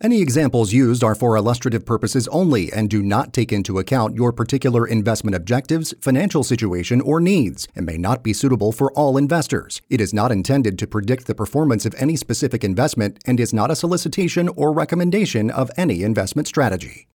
Any 0.00 0.22
examples 0.22 0.72
used 0.72 1.02
are 1.02 1.16
for 1.16 1.36
illustrative 1.36 1.84
purposes 1.84 2.28
only 2.28 2.72
and 2.72 2.88
do 2.88 3.02
not 3.02 3.32
take 3.32 3.52
into 3.52 3.80
account 3.80 4.14
your 4.14 4.32
particular 4.32 4.86
investment 4.86 5.34
objectives, 5.34 5.92
financial 6.00 6.44
situation, 6.44 7.00
or 7.00 7.20
needs, 7.20 7.66
and 7.74 7.84
may 7.84 7.98
not 7.98 8.22
be 8.22 8.32
suitable 8.32 8.70
for 8.70 8.92
all 8.92 9.16
investors. 9.16 9.82
It 9.90 10.00
is 10.00 10.14
not 10.14 10.30
intended 10.30 10.78
to 10.78 10.86
predict 10.86 11.26
the 11.26 11.34
performance 11.34 11.84
of 11.84 11.96
any 11.98 12.14
specific 12.14 12.62
investment 12.62 13.18
and 13.26 13.40
is 13.40 13.52
not 13.52 13.72
a 13.72 13.76
solicitation 13.76 14.48
or 14.50 14.72
recommendation 14.72 15.50
of 15.50 15.68
any 15.76 16.04
investment 16.04 16.46
strategy. 16.46 17.08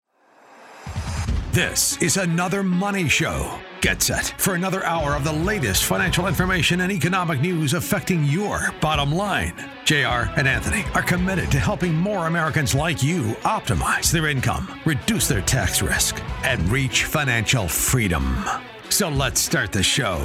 This 1.52 2.02
is 2.02 2.16
another 2.16 2.64
money 2.64 3.08
show. 3.08 3.60
Get 3.82 4.00
set 4.00 4.32
for 4.38 4.54
another 4.54 4.84
hour 4.84 5.16
of 5.16 5.24
the 5.24 5.32
latest 5.32 5.82
financial 5.82 6.28
information 6.28 6.82
and 6.82 6.92
economic 6.92 7.40
news 7.40 7.74
affecting 7.74 8.22
your 8.22 8.72
bottom 8.80 9.12
line. 9.12 9.54
JR 9.84 10.30
and 10.36 10.46
Anthony 10.46 10.84
are 10.94 11.02
committed 11.02 11.50
to 11.50 11.58
helping 11.58 11.92
more 11.92 12.28
Americans 12.28 12.76
like 12.76 13.02
you 13.02 13.32
optimize 13.42 14.12
their 14.12 14.28
income, 14.28 14.80
reduce 14.84 15.26
their 15.26 15.40
tax 15.40 15.82
risk, 15.82 16.22
and 16.44 16.62
reach 16.70 17.06
financial 17.06 17.66
freedom. 17.66 18.44
So 18.88 19.08
let's 19.08 19.40
start 19.40 19.72
the 19.72 19.82
show. 19.82 20.16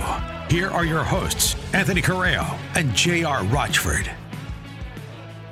Here 0.52 0.70
are 0.70 0.86
your 0.86 1.04
hosts, 1.04 1.56
Anthony 1.74 2.04
Correa 2.04 2.46
and 2.76 2.94
JR 2.94 3.44
Rochford. 3.46 4.12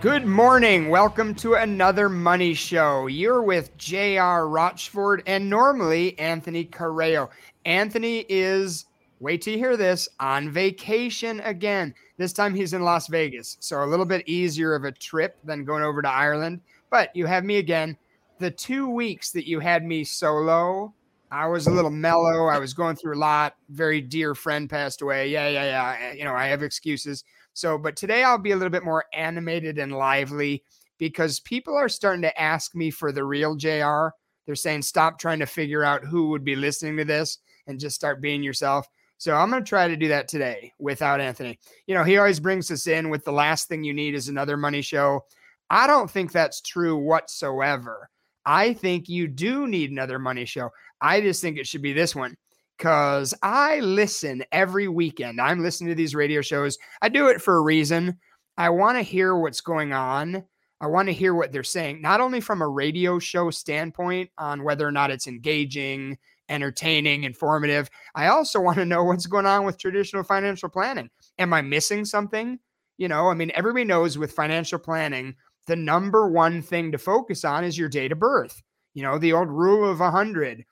Good 0.02 0.28
morning. 0.28 0.90
Welcome 0.90 1.34
to 1.36 1.56
another 1.56 2.10
Money 2.10 2.54
Show. 2.54 3.08
You're 3.08 3.42
with 3.42 3.76
J.R. 3.80 4.48
Rochford 4.48 5.24
and 5.26 5.50
normally 5.50 6.20
Anthony 6.20 6.66
Carreo. 6.66 7.30
Anthony 7.66 8.26
is, 8.30 8.86
wait 9.20 9.42
till 9.42 9.54
you 9.54 9.60
hear 9.60 9.76
this, 9.76 10.08
on 10.20 10.50
vacation 10.50 11.40
again. 11.42 11.94
This 12.18 12.34
time 12.34 12.54
he's 12.54 12.74
in 12.74 12.84
Las 12.84 13.08
Vegas. 13.08 13.58
So 13.60 13.84
a 13.84 13.86
little 13.86 14.06
bit 14.06 14.28
easier 14.28 14.76
of 14.76 14.86
a 14.86 14.92
trip 14.92 15.38
than 15.44 15.66
going 15.66 15.84
over 15.84 16.02
to 16.02 16.10
Ireland. 16.10 16.62
But 16.90 17.16
you 17.16 17.26
have 17.26 17.44
me 17.44 17.58
again. 17.58 17.98
The 18.40 18.52
two 18.52 18.90
weeks 18.90 19.32
that 19.32 19.48
you 19.48 19.60
had 19.60 19.84
me 19.84 20.04
solo, 20.04 20.94
I 21.32 21.48
was 21.48 21.68
a 21.68 21.72
little 21.72 21.92
mellow. 21.92 22.48
I 22.48 22.60
was 22.60 22.74
going 22.74 22.96
through 22.96 23.16
a 23.16 23.20
lot. 23.20 23.56
Very 23.70 24.00
dear 24.00 24.36
friend 24.36 24.70
passed 24.70 25.02
away. 25.02 25.30
Yeah, 25.30 25.50
yeah, 25.50 25.64
yeah. 25.64 26.14
You 26.14 26.24
know, 26.24 26.34
I 26.34 26.46
have 26.48 26.64
excuses. 26.64 27.24
So, 27.54 27.78
but 27.78 27.96
today 27.96 28.24
I'll 28.24 28.38
be 28.38 28.52
a 28.52 28.56
little 28.56 28.70
bit 28.70 28.84
more 28.84 29.06
animated 29.14 29.80
and 29.80 29.94
lively 29.94 30.64
because 30.98 31.40
people 31.40 31.76
are 31.76 31.90
starting 31.90 32.22
to 32.22 32.40
ask 32.40 32.76
me 32.76 32.92
for 32.92 33.12
the 33.12 33.24
real 33.24 33.56
JR. 33.56 34.10
They're 34.46 34.56
saying, 34.56 34.84
stop 34.84 35.18
trying 35.20 35.40
to 35.40 35.46
figure 35.46 35.84
out 35.84 36.06
who 36.06 36.30
would 36.30 36.46
be 36.46 36.56
listening 36.56 36.98
to 36.98 37.06
this 37.06 37.40
and 37.68 37.80
just 37.80 37.96
start 37.96 38.22
being 38.22 38.44
yourself. 38.44 38.88
So 39.18 39.34
I'm 39.36 39.50
going 39.50 39.64
to 39.64 39.68
try 39.68 39.88
to 39.88 39.96
do 39.96 40.10
that 40.10 40.28
today 40.28 40.74
without 40.80 41.22
Anthony. 41.22 41.60
You 41.88 41.96
know, 41.96 42.04
he 42.04 42.18
always 42.18 42.40
brings 42.40 42.70
us 42.70 42.88
in 42.88 43.10
with 43.10 43.24
the 43.24 43.32
last 43.32 43.68
thing 43.68 43.84
you 43.84 43.94
need 43.94 44.14
is 44.14 44.28
another 44.28 44.58
money 44.58 44.82
show. 44.82 45.24
I 45.70 45.88
don't 45.88 46.12
think 46.12 46.32
that's 46.32 46.62
true 46.62 46.98
whatsoever. 46.98 48.10
I 48.46 48.74
think 48.74 49.10
you 49.10 49.28
do 49.28 49.68
need 49.68 49.92
another 49.92 50.20
money 50.20 50.46
show. 50.46 50.70
I 51.02 51.22
just 51.22 51.42
think 51.42 51.58
it 51.58 51.66
should 51.66 51.82
be 51.82 51.94
this 51.94 52.16
one 52.16 52.36
because 52.78 53.34
I 53.42 53.80
listen 53.80 54.44
every 54.52 54.88
weekend. 54.88 55.40
I'm 55.42 55.62
listening 55.62 55.90
to 55.90 55.96
these 55.96 56.14
radio 56.14 56.42
shows. 56.42 56.78
I 57.02 57.10
do 57.10 57.30
it 57.30 57.42
for 57.42 57.56
a 57.56 57.62
reason. 57.62 58.18
I 58.58 58.70
want 58.70 58.98
to 58.98 59.02
hear 59.02 59.36
what's 59.36 59.62
going 59.62 59.94
on. 59.94 60.44
I 60.82 60.88
want 60.88 61.08
to 61.08 61.14
hear 61.14 61.34
what 61.34 61.52
they're 61.52 61.64
saying, 61.64 62.02
not 62.02 62.22
only 62.22 62.42
from 62.42 62.62
a 62.62 62.68
radio 62.68 63.18
show 63.20 63.50
standpoint 63.50 64.30
on 64.38 64.64
whether 64.64 64.88
or 64.88 64.92
not 64.92 65.12
it's 65.12 65.28
engaging, 65.28 66.18
entertaining, 66.50 67.24
informative. 67.24 67.90
I 68.14 68.28
also 68.28 68.60
want 68.60 68.78
to 68.78 68.86
know 68.86 69.04
what's 69.04 69.26
going 69.26 69.46
on 69.46 69.66
with 69.66 69.80
traditional 69.80 70.24
financial 70.24 70.70
planning. 70.70 71.10
Am 71.40 71.54
I 71.54 71.62
missing 71.62 72.06
something? 72.06 72.60
You 72.98 73.08
know, 73.08 73.30
I 73.30 73.34
mean, 73.34 73.52
everybody 73.56 73.86
knows 73.86 74.18
with 74.18 74.32
financial 74.32 74.80
planning, 74.80 75.36
the 75.68 75.76
number 75.76 76.30
one 76.30 76.62
thing 76.62 76.92
to 76.92 76.98
focus 76.98 77.44
on 77.44 77.64
is 77.64 77.78
your 77.78 77.90
date 77.90 78.12
of 78.12 78.20
birth. 78.20 78.62
You 78.94 79.04
know, 79.04 79.18
the 79.18 79.34
old 79.34 79.50
rule 79.50 79.90
of 79.90 80.00
100 80.00 80.66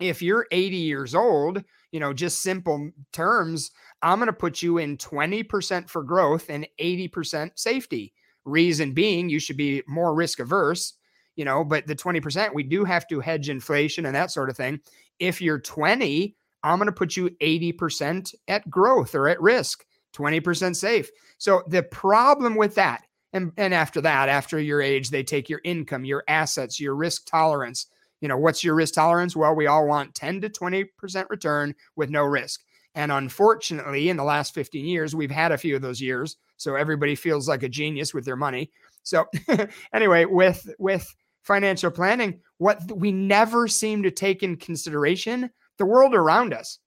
if 0.00 0.22
you're 0.22 0.46
80 0.50 0.76
years 0.76 1.14
old, 1.14 1.62
you 1.92 2.00
know, 2.00 2.12
just 2.12 2.42
simple 2.42 2.90
terms, 3.12 3.70
I'm 4.02 4.18
going 4.18 4.26
to 4.26 4.32
put 4.32 4.62
you 4.62 4.78
in 4.78 4.96
20% 4.96 5.88
for 5.88 6.02
growth 6.02 6.50
and 6.50 6.66
80% 6.80 7.52
safety. 7.54 8.12
Reason 8.44 8.92
being, 8.92 9.28
you 9.28 9.38
should 9.38 9.56
be 9.56 9.82
more 9.86 10.14
risk 10.14 10.38
averse, 10.38 10.94
you 11.36 11.44
know, 11.44 11.64
but 11.64 11.86
the 11.86 11.96
20%, 11.96 12.54
we 12.54 12.62
do 12.62 12.84
have 12.84 13.06
to 13.08 13.20
hedge 13.20 13.48
inflation 13.48 14.06
and 14.06 14.14
that 14.14 14.30
sort 14.30 14.50
of 14.50 14.56
thing. 14.56 14.80
If 15.18 15.40
you're 15.40 15.60
20, 15.60 16.36
I'm 16.62 16.78
going 16.78 16.86
to 16.86 16.92
put 16.92 17.16
you 17.16 17.30
80% 17.42 18.34
at 18.48 18.68
growth 18.70 19.14
or 19.14 19.28
at 19.28 19.40
risk, 19.40 19.84
20% 20.14 20.76
safe. 20.76 21.10
So 21.38 21.62
the 21.68 21.82
problem 21.82 22.56
with 22.56 22.74
that, 22.76 23.02
and, 23.32 23.52
and 23.56 23.74
after 23.74 24.00
that, 24.02 24.28
after 24.28 24.60
your 24.60 24.80
age, 24.80 25.10
they 25.10 25.22
take 25.22 25.48
your 25.48 25.60
income, 25.64 26.04
your 26.04 26.22
assets, 26.28 26.78
your 26.78 26.94
risk 26.94 27.26
tolerance, 27.26 27.86
you 28.20 28.28
know, 28.28 28.38
what's 28.38 28.64
your 28.64 28.74
risk 28.74 28.94
tolerance? 28.94 29.36
Well, 29.36 29.54
we 29.54 29.66
all 29.66 29.86
want 29.86 30.14
10 30.14 30.40
to 30.42 30.48
20% 30.48 30.86
return 31.28 31.74
with 31.96 32.08
no 32.08 32.22
risk. 32.22 32.62
And 32.94 33.10
unfortunately, 33.10 34.08
in 34.08 34.16
the 34.16 34.24
last 34.24 34.54
15 34.54 34.84
years, 34.84 35.14
we've 35.14 35.30
had 35.30 35.52
a 35.52 35.58
few 35.58 35.74
of 35.74 35.82
those 35.82 36.00
years. 36.00 36.36
So 36.56 36.76
everybody 36.76 37.14
feels 37.14 37.48
like 37.48 37.62
a 37.62 37.68
genius 37.68 38.14
with 38.14 38.24
their 38.24 38.36
money. 38.36 38.70
So 39.02 39.26
anyway, 39.92 40.24
with 40.24 40.68
with 40.78 41.12
financial 41.42 41.90
planning, 41.90 42.40
what 42.58 42.80
we 42.92 43.12
never 43.12 43.68
seem 43.68 44.02
to 44.02 44.10
take 44.10 44.42
in 44.42 44.56
consideration 44.56 45.50
the 45.78 45.86
world 45.86 46.14
around 46.14 46.54
us. 46.54 46.78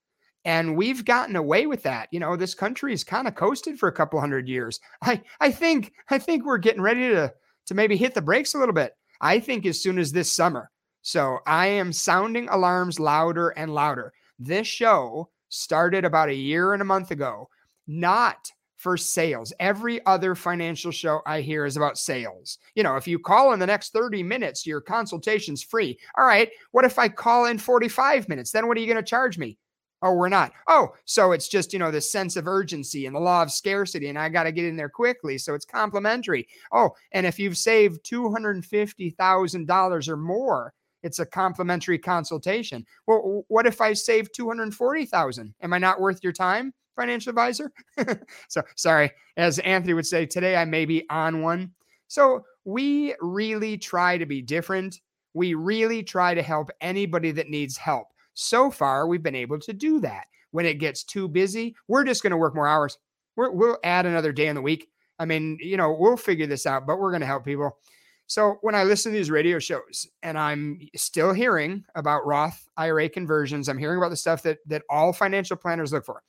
And 0.45 0.77
we've 0.77 1.03
gotten 1.03 1.35
away 1.35 1.67
with 1.67 1.83
that. 1.83 2.07
You 2.11 2.21
know, 2.21 2.37
this 2.37 2.55
country 2.55 2.93
is 2.93 3.03
kind 3.03 3.27
of 3.27 3.35
coasted 3.35 3.77
for 3.77 3.89
a 3.89 3.93
couple 3.93 4.19
hundred 4.19 4.47
years. 4.47 4.79
I 5.01 5.21
I 5.39 5.51
think 5.51 5.91
I 6.09 6.17
think 6.17 6.45
we're 6.45 6.57
getting 6.57 6.81
ready 6.81 7.09
to 7.09 7.33
to 7.65 7.75
maybe 7.75 7.97
hit 7.97 8.13
the 8.13 8.21
brakes 8.21 8.53
a 8.53 8.57
little 8.57 8.73
bit. 8.73 8.93
I 9.19 9.39
think 9.39 9.65
as 9.65 9.81
soon 9.81 9.99
as 9.99 10.11
this 10.11 10.31
summer, 10.31 10.71
so 11.01 11.39
I 11.45 11.67
am 11.67 11.91
sounding 11.91 12.47
alarms 12.49 12.99
louder 12.99 13.49
and 13.49 13.73
louder. 13.73 14.13
This 14.39 14.67
show 14.67 15.29
started 15.49 16.05
about 16.05 16.29
a 16.29 16.35
year 16.35 16.73
and 16.73 16.81
a 16.81 16.85
month 16.85 17.11
ago, 17.11 17.49
not 17.87 18.51
for 18.77 18.95
sales. 18.95 19.51
Every 19.59 20.05
other 20.05 20.35
financial 20.35 20.91
show 20.91 21.21
I 21.25 21.41
hear 21.41 21.65
is 21.65 21.75
about 21.77 21.97
sales. 21.97 22.59
You 22.75 22.83
know, 22.83 22.95
if 22.95 23.07
you 23.07 23.17
call 23.19 23.53
in 23.53 23.59
the 23.59 23.65
next 23.65 23.91
30 23.91 24.21
minutes, 24.23 24.67
your 24.67 24.81
consultation's 24.81 25.63
free. 25.63 25.97
All 26.17 26.25
right, 26.25 26.49
what 26.71 26.85
if 26.85 26.97
I 26.99 27.09
call 27.09 27.45
in 27.45 27.57
45 27.57 28.29
minutes? 28.29 28.51
Then 28.51 28.67
what 28.67 28.77
are 28.77 28.79
you 28.79 28.85
going 28.85 28.97
to 28.97 29.03
charge 29.03 29.37
me? 29.37 29.57
Oh, 30.03 30.13
we're 30.13 30.29
not. 30.29 30.51
Oh, 30.67 30.89
so 31.05 31.31
it's 31.31 31.47
just, 31.47 31.73
you 31.73 31.79
know, 31.79 31.89
the 31.89 31.99
sense 31.99 32.35
of 32.35 32.47
urgency 32.47 33.07
and 33.07 33.15
the 33.15 33.19
law 33.19 33.41
of 33.41 33.51
scarcity, 33.51 34.09
and 34.09 34.19
I 34.19 34.29
got 34.29 34.43
to 34.43 34.51
get 34.51 34.65
in 34.65 34.75
there 34.75 34.89
quickly. 34.89 35.39
So 35.39 35.55
it's 35.55 35.65
complimentary. 35.65 36.47
Oh, 36.71 36.91
and 37.13 37.25
if 37.25 37.39
you've 37.39 37.57
saved 37.57 38.05
$250,000 38.05 40.07
or 40.07 40.17
more, 40.17 40.71
it's 41.07 41.19
a 41.19 41.25
complimentary 41.25 41.97
consultation. 41.97 42.85
Well, 43.07 43.45
what 43.47 43.65
if 43.65 43.79
I 43.79 43.93
save 43.93 44.31
240,000? 44.33 45.53
Am 45.61 45.73
I 45.73 45.77
not 45.77 46.01
worth 46.01 46.19
your 46.21 46.33
time, 46.33 46.73
financial 46.97 47.29
advisor? 47.29 47.71
so 48.49 48.61
sorry, 48.75 49.09
as 49.37 49.57
Anthony 49.59 49.93
would 49.93 50.05
say, 50.05 50.25
today 50.25 50.57
I 50.57 50.65
may 50.65 50.83
be 50.85 51.09
on 51.09 51.41
one. 51.41 51.71
So 52.09 52.43
we 52.65 53.15
really 53.21 53.77
try 53.77 54.17
to 54.17 54.25
be 54.25 54.41
different. 54.41 54.99
We 55.33 55.53
really 55.53 56.03
try 56.03 56.33
to 56.33 56.41
help 56.41 56.69
anybody 56.81 57.31
that 57.31 57.49
needs 57.49 57.77
help. 57.77 58.07
So 58.33 58.69
far, 58.69 59.07
we've 59.07 59.23
been 59.23 59.33
able 59.33 59.59
to 59.59 59.71
do 59.71 60.01
that. 60.01 60.25
When 60.51 60.65
it 60.65 60.75
gets 60.75 61.03
too 61.03 61.29
busy, 61.29 61.75
we're 61.87 62.03
just 62.03 62.21
going 62.21 62.31
to 62.31 62.37
work 62.37 62.53
more 62.53 62.67
hours. 62.67 62.97
we 63.37 63.47
will 63.49 63.77
add 63.85 64.05
another 64.05 64.33
day 64.33 64.47
in 64.47 64.55
the 64.55 64.61
week. 64.61 64.89
I 65.19 65.25
mean, 65.25 65.57
you 65.61 65.77
know, 65.77 65.95
we'll 65.97 66.17
figure 66.17 66.47
this 66.47 66.65
out, 66.65 66.85
but 66.85 66.99
we're 66.99 67.11
going 67.11 67.21
to 67.21 67.27
help 67.27 67.45
people. 67.45 67.77
So 68.27 68.57
when 68.61 68.75
I 68.75 68.83
listen 68.83 69.11
to 69.11 69.17
these 69.17 69.31
radio 69.31 69.57
shows 69.57 70.05
and 70.21 70.37
I'm 70.37 70.81
still 70.95 71.31
hearing 71.31 71.85
about 71.95 72.25
Roth 72.25 72.67
IRA 72.75 73.07
conversions, 73.07 73.69
I'm 73.69 73.77
hearing 73.77 73.97
about 73.97 74.09
the 74.09 74.17
stuff 74.17 74.43
that 74.43 74.59
that 74.67 74.83
all 74.89 75.13
financial 75.13 75.55
planners 75.55 75.93
look 75.93 76.05
for. 76.05 76.21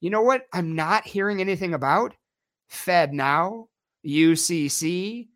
You 0.00 0.10
know 0.10 0.22
what? 0.22 0.46
I'm 0.52 0.74
not 0.74 1.06
hearing 1.06 1.40
anything 1.40 1.72
about 1.72 2.14
Fed 2.68 3.14
now, 3.14 3.68
UCC, 4.04 5.28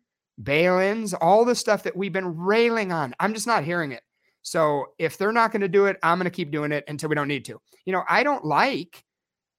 bail-ins, 0.43 1.13
all 1.13 1.45
the 1.45 1.55
stuff 1.55 1.83
that 1.83 1.95
we've 1.95 2.13
been 2.13 2.37
railing 2.37 2.91
on. 2.91 3.15
I'm 3.19 3.33
just 3.33 3.47
not 3.47 3.63
hearing 3.63 3.93
it. 3.93 4.03
So 4.41 4.87
if 4.97 5.17
they're 5.17 5.31
not 5.31 5.51
going 5.51 5.61
to 5.61 5.69
do 5.69 5.85
it, 5.85 5.97
I'm 6.03 6.17
going 6.17 6.25
to 6.25 6.35
keep 6.35 6.51
doing 6.51 6.71
it 6.71 6.83
until 6.87 7.09
we 7.09 7.15
don't 7.15 7.27
need 7.27 7.45
to. 7.45 7.61
You 7.85 7.93
know, 7.93 8.03
I 8.09 8.23
don't 8.23 8.43
like 8.43 9.03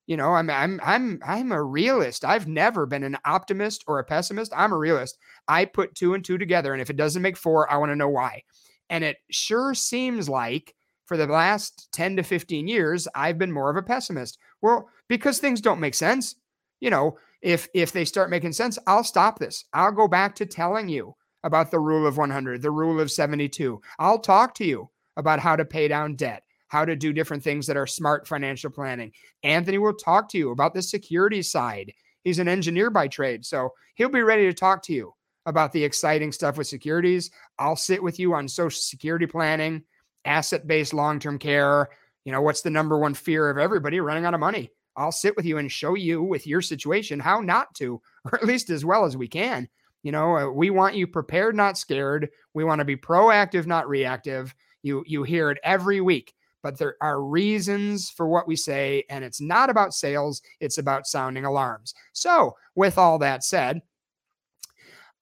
you 0.07 0.17
know, 0.17 0.35
I'm 0.35 0.51
I'm 0.51 0.81
I'm 0.83 1.21
I'm 1.25 1.53
a 1.53 1.63
realist. 1.63 2.25
I've 2.25 2.49
never 2.49 2.87
been 2.87 3.05
an 3.05 3.19
optimist 3.25 3.85
or 3.87 3.99
a 3.99 4.05
pessimist. 4.05 4.53
I'm 4.55 4.73
a 4.73 4.79
realist. 4.79 5.19
I 5.49 5.65
put 5.65 5.95
two 5.95 6.15
and 6.15 6.25
two 6.25 6.39
together, 6.39 6.73
and 6.73 6.83
if 6.83 6.91
it 6.91 6.97
doesn't 6.97 7.23
make 7.23 7.37
four, 7.37 7.71
I 7.71 7.77
want 7.77 7.91
to 7.91 7.97
know 7.97 8.09
why. 8.09 8.43
And 8.91 9.05
it 9.05 9.19
sure 9.31 9.75
seems 9.75 10.29
like 10.29 10.75
for 11.07 11.17
the 11.17 11.27
last 11.27 11.89
10 11.93 12.17
to 12.17 12.23
15 12.23 12.69
years, 12.69 13.09
I've 13.15 13.39
been 13.39 13.53
more 13.53 13.71
of 13.71 13.77
a 13.77 13.83
pessimist. 13.83 14.39
Well, 14.61 14.89
because 15.09 15.39
things 15.39 15.61
don't 15.61 15.81
make 15.81 15.95
sense. 15.95 16.37
You 16.81 16.91
know, 16.91 17.19
if 17.43 17.69
if 17.75 17.93
they 17.93 18.05
start 18.05 18.31
making 18.31 18.53
sense, 18.53 18.79
I'll 18.87 19.05
stop 19.05 19.39
this. 19.39 19.65
I'll 19.73 19.93
go 19.93 20.09
back 20.09 20.35
to 20.37 20.47
telling 20.47 20.89
you 20.89 21.15
about 21.45 21.71
the 21.71 21.81
rule 21.81 22.07
of 22.07 22.17
100, 22.17 22.63
the 22.63 22.71
rule 22.71 23.01
of 23.01 23.11
72. 23.11 23.81
I'll 23.99 24.19
talk 24.19 24.55
to 24.55 24.65
you 24.65 24.91
about 25.17 25.41
how 25.41 25.57
to 25.57 25.65
pay 25.65 25.89
down 25.89 26.17
debt 26.17 26.43
how 26.73 26.87
to 26.87 26.97
do 26.97 27.13
different 27.13 27.43
things 27.43 27.67
that 27.67 27.77
are 27.77 27.87
smart 27.87 28.27
financial 28.27 28.71
planning. 28.71 29.13
Anthony 29.43 29.77
will 29.77 29.93
talk 29.93 30.27
to 30.31 30.39
you 30.39 30.53
about 30.53 30.73
the 30.73 30.81
security 30.81 31.43
side. 31.43 31.93
He's 32.25 32.39
an 32.39 32.49
engineer 32.49 32.89
by 32.89 33.09
trade, 33.09 33.45
so 33.45 33.75
he'll 33.95 34.09
be 34.09 34.23
ready 34.23 34.47
to 34.47 34.55
talk 34.55 34.83
to 34.85 34.95
you 34.95 35.13
about 35.45 35.73
the 35.73 35.85
exciting 35.85 36.33
stuff 36.33 36.57
with 36.57 36.67
securities. 36.67 37.31
I'll 37.59 37.77
sit 37.77 38.03
with 38.03 38.19
you 38.19 38.33
on 38.33 38.49
social 38.49 38.81
security 38.81 39.27
planning, 39.27 39.83
asset 40.25 40.67
based 40.67 40.95
long 40.95 41.19
term 41.19 41.39
care. 41.39 41.91
You 42.25 42.33
know, 42.33 42.41
what's 42.41 42.63
the 42.63 42.71
number 42.71 42.99
one 42.99 43.13
fear 43.13 43.51
of 43.51 43.59
everybody? 43.59 44.01
Running 44.01 44.25
out 44.25 44.33
of 44.33 44.41
money. 44.41 44.71
I'll 44.97 45.13
sit 45.13 45.37
with 45.37 45.45
you 45.45 45.59
and 45.59 45.71
show 45.71 45.93
you 45.93 46.23
with 46.23 46.47
your 46.47 46.63
situation 46.63 47.21
how 47.21 47.41
not 47.41 47.75
to, 47.75 48.01
or 48.25 48.37
at 48.37 48.47
least 48.47 48.71
as 48.71 48.83
well 48.83 49.05
as 49.05 49.15
we 49.15 49.29
can. 49.29 49.69
You 50.03 50.13
know, 50.13 50.39
uh, 50.39 50.51
we 50.51 50.71
want 50.71 50.97
you 50.97 51.07
prepared, 51.07 51.55
not 51.55 51.77
scared. 51.77 52.31
We 52.55 52.65
want 52.65 52.79
to 52.79 52.87
be 52.87 52.97
proactive, 52.97 53.67
not 53.67 53.91
reactive. 53.91 54.55
You 54.83 55.05
you 55.07 55.23
hear 55.23 55.51
it 55.51 55.59
every 55.63 56.01
week, 56.01 56.33
but 56.62 56.79
there 56.79 56.97
are 57.00 57.23
reasons 57.23 58.11
for 58.11 58.26
what 58.26 58.47
we 58.47 58.56
say, 58.56 59.05
and 59.11 59.25
it's 59.25 59.41
not 59.41 59.70
about 59.70 59.94
sales. 59.94 60.43
It's 60.61 60.79
about 60.79 61.06
sounding 61.06 61.44
alarms. 61.44 61.94
So, 62.12 62.56
with 62.75 62.99
all 62.99 63.19
that 63.19 63.44
said, 63.44 63.82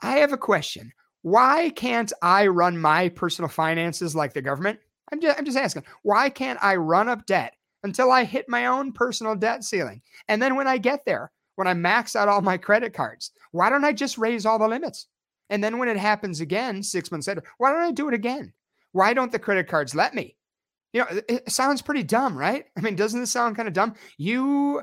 I 0.02 0.18
have 0.18 0.32
a 0.32 0.38
question. 0.38 0.92
Why 1.22 1.70
can't 1.70 2.12
I 2.22 2.46
run 2.46 2.78
my 2.78 3.08
personal 3.10 3.48
finances 3.48 4.14
like 4.14 4.32
the 4.32 4.42
government? 4.42 4.78
I'm 5.12 5.20
just, 5.20 5.38
I'm 5.38 5.44
just 5.44 5.58
asking. 5.58 5.84
Why 6.02 6.30
can't 6.30 6.62
I 6.62 6.76
run 6.76 7.08
up 7.08 7.26
debt 7.26 7.54
until 7.82 8.10
I 8.10 8.24
hit 8.24 8.48
my 8.48 8.66
own 8.66 8.92
personal 8.92 9.34
debt 9.34 9.64
ceiling? 9.64 10.02
And 10.28 10.40
then 10.40 10.56
when 10.56 10.66
I 10.66 10.78
get 10.78 11.04
there, 11.04 11.30
when 11.56 11.66
I 11.66 11.74
max 11.74 12.16
out 12.16 12.28
all 12.28 12.40
my 12.40 12.56
credit 12.56 12.94
cards, 12.94 13.32
why 13.52 13.68
don't 13.68 13.84
I 13.84 13.92
just 13.92 14.18
raise 14.18 14.46
all 14.46 14.58
the 14.58 14.68
limits? 14.68 15.08
And 15.50 15.62
then 15.62 15.78
when 15.78 15.88
it 15.88 15.96
happens 15.96 16.40
again, 16.40 16.82
six 16.82 17.10
months 17.10 17.26
later, 17.26 17.42
why 17.58 17.72
don't 17.72 17.82
I 17.82 17.90
do 17.90 18.08
it 18.08 18.14
again? 18.14 18.52
Why 18.92 19.12
don't 19.12 19.32
the 19.32 19.38
credit 19.38 19.68
cards 19.68 19.94
let 19.94 20.14
me? 20.14 20.36
You 20.92 21.00
know, 21.00 21.20
it 21.28 21.50
sounds 21.50 21.82
pretty 21.82 22.02
dumb, 22.02 22.36
right? 22.36 22.64
I 22.76 22.80
mean, 22.80 22.96
doesn't 22.96 23.20
this 23.20 23.30
sound 23.30 23.56
kind 23.56 23.68
of 23.68 23.74
dumb? 23.74 23.94
You, 24.18 24.82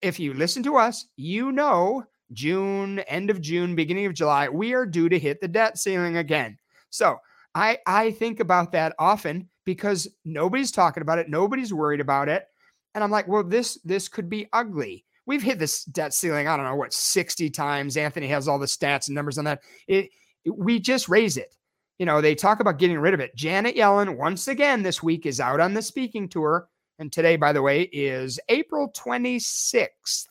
if 0.00 0.20
you 0.20 0.34
listen 0.34 0.62
to 0.64 0.76
us, 0.76 1.06
you 1.16 1.52
know 1.52 2.04
June, 2.32 3.00
end 3.00 3.30
of 3.30 3.40
June, 3.40 3.74
beginning 3.74 4.06
of 4.06 4.14
July, 4.14 4.48
we 4.48 4.74
are 4.74 4.86
due 4.86 5.08
to 5.08 5.18
hit 5.18 5.40
the 5.40 5.48
debt 5.48 5.78
ceiling 5.78 6.16
again. 6.16 6.58
So 6.90 7.18
I 7.54 7.78
I 7.86 8.12
think 8.12 8.40
about 8.40 8.72
that 8.72 8.94
often 8.98 9.48
because 9.64 10.08
nobody's 10.24 10.72
talking 10.72 11.02
about 11.02 11.18
it, 11.18 11.28
nobody's 11.28 11.74
worried 11.74 12.00
about 12.00 12.28
it, 12.28 12.46
and 12.94 13.04
I'm 13.04 13.10
like, 13.10 13.28
well, 13.28 13.44
this 13.44 13.78
this 13.84 14.08
could 14.08 14.28
be 14.28 14.48
ugly. 14.52 15.04
We've 15.26 15.42
hit 15.42 15.58
this 15.58 15.84
debt 15.84 16.14
ceiling. 16.14 16.48
I 16.48 16.56
don't 16.56 16.66
know 16.66 16.74
what 16.74 16.92
60 16.92 17.48
times. 17.50 17.96
Anthony 17.96 18.26
has 18.28 18.48
all 18.48 18.58
the 18.58 18.66
stats 18.66 19.06
and 19.06 19.14
numbers 19.14 19.38
on 19.38 19.44
that. 19.44 19.60
It, 19.86 20.10
it 20.44 20.56
we 20.56 20.80
just 20.80 21.08
raise 21.08 21.36
it. 21.36 21.54
You 21.98 22.06
know, 22.06 22.20
they 22.20 22.34
talk 22.34 22.60
about 22.60 22.78
getting 22.78 22.98
rid 22.98 23.14
of 23.14 23.20
it. 23.20 23.34
Janet 23.36 23.76
Yellen 23.76 24.16
once 24.16 24.48
again 24.48 24.82
this 24.82 25.02
week 25.02 25.26
is 25.26 25.40
out 25.40 25.60
on 25.60 25.74
the 25.74 25.82
speaking 25.82 26.28
tour, 26.28 26.68
and 26.98 27.12
today, 27.12 27.36
by 27.36 27.52
the 27.52 27.62
way, 27.62 27.82
is 27.92 28.40
April 28.48 28.92
26th 28.96 30.26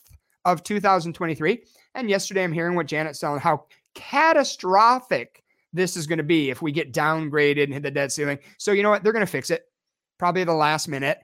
of 0.46 0.64
2023. 0.64 1.64
And 1.96 2.10
yesterday, 2.10 2.44
I'm 2.44 2.54
hearing 2.54 2.76
what 2.76 2.88
Janet's 2.88 3.20
telling 3.20 3.40
how 3.40 3.66
catastrophic 3.96 5.44
this 5.74 5.96
is 5.96 6.08
going 6.08 6.18
to 6.18 6.24
be 6.24 6.50
if 6.50 6.62
we 6.62 6.72
get 6.72 6.94
downgraded 6.94 7.64
and 7.64 7.74
hit 7.74 7.84
the 7.84 7.92
debt 7.92 8.12
ceiling. 8.12 8.40
So, 8.58 8.72
you 8.72 8.84
know 8.84 8.90
what? 8.90 9.04
They're 9.04 9.14
going 9.14 9.26
to 9.26 9.32
fix 9.32 9.50
it 9.50 9.64
probably 10.20 10.44
the 10.44 10.54
last 10.54 10.88
minute. 10.88 11.20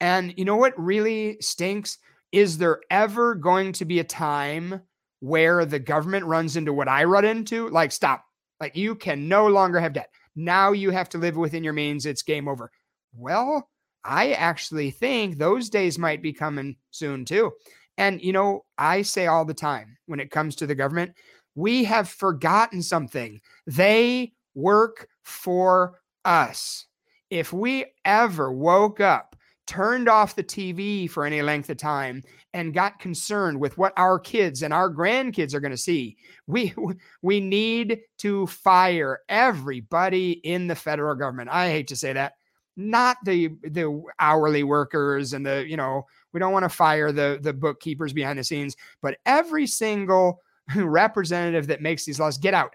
And 0.00 0.32
you 0.36 0.44
know 0.44 0.56
what 0.56 0.78
really 0.78 1.36
stinks? 1.40 1.98
Is 2.32 2.58
there 2.58 2.80
ever 2.90 3.34
going 3.34 3.72
to 3.72 3.84
be 3.84 3.98
a 4.00 4.04
time 4.04 4.80
where 5.20 5.64
the 5.64 5.78
government 5.78 6.24
runs 6.24 6.56
into 6.56 6.72
what 6.72 6.88
I 6.88 7.04
run 7.04 7.24
into? 7.24 7.68
Like, 7.68 7.92
stop. 7.92 8.24
Like, 8.60 8.76
you 8.76 8.94
can 8.94 9.28
no 9.28 9.46
longer 9.46 9.80
have 9.80 9.94
debt. 9.94 10.10
Now 10.36 10.72
you 10.72 10.90
have 10.90 11.08
to 11.10 11.18
live 11.18 11.36
within 11.36 11.64
your 11.64 11.72
means. 11.72 12.06
It's 12.06 12.22
game 12.22 12.46
over. 12.46 12.70
Well, 13.14 13.68
I 14.04 14.32
actually 14.32 14.90
think 14.90 15.36
those 15.36 15.70
days 15.70 15.98
might 15.98 16.22
be 16.22 16.32
coming 16.32 16.76
soon 16.90 17.24
too. 17.24 17.52
And, 17.98 18.22
you 18.22 18.32
know, 18.32 18.64
I 18.78 19.02
say 19.02 19.26
all 19.26 19.44
the 19.44 19.54
time 19.54 19.96
when 20.06 20.20
it 20.20 20.30
comes 20.30 20.56
to 20.56 20.66
the 20.66 20.74
government, 20.74 21.12
we 21.54 21.84
have 21.84 22.08
forgotten 22.08 22.82
something. 22.82 23.40
They 23.66 24.32
work 24.54 25.08
for 25.22 26.00
us. 26.24 26.86
If 27.28 27.52
we 27.52 27.86
ever 28.04 28.52
woke 28.52 29.00
up, 29.00 29.36
turned 29.70 30.08
off 30.08 30.34
the 30.34 30.42
TV 30.42 31.08
for 31.08 31.24
any 31.24 31.42
length 31.42 31.70
of 31.70 31.76
time, 31.76 32.24
and 32.52 32.74
got 32.74 32.98
concerned 32.98 33.60
with 33.60 33.78
what 33.78 33.92
our 33.96 34.18
kids 34.18 34.62
and 34.62 34.74
our 34.74 34.92
grandkids 34.92 35.54
are 35.54 35.60
going 35.60 35.70
to 35.70 35.76
see, 35.76 36.16
we 36.48 36.74
we 37.22 37.38
need 37.38 38.00
to 38.18 38.48
fire 38.48 39.20
everybody 39.28 40.32
in 40.32 40.66
the 40.66 40.74
federal 40.74 41.14
government. 41.14 41.50
I 41.50 41.70
hate 41.70 41.86
to 41.86 41.96
say 41.96 42.12
that, 42.12 42.32
not 42.76 43.18
the 43.24 43.52
the 43.62 44.02
hourly 44.18 44.64
workers 44.64 45.34
and 45.34 45.46
the 45.46 45.64
you 45.68 45.76
know 45.76 46.04
we 46.32 46.40
don't 46.40 46.52
want 46.52 46.64
to 46.64 46.68
fire 46.68 47.12
the 47.12 47.38
the 47.40 47.52
bookkeepers 47.52 48.12
behind 48.12 48.40
the 48.40 48.44
scenes, 48.44 48.76
but 49.00 49.18
every 49.24 49.68
single 49.68 50.42
representative 50.74 51.68
that 51.68 51.80
makes 51.80 52.04
these 52.04 52.18
laws 52.18 52.38
get 52.38 52.54
out, 52.54 52.74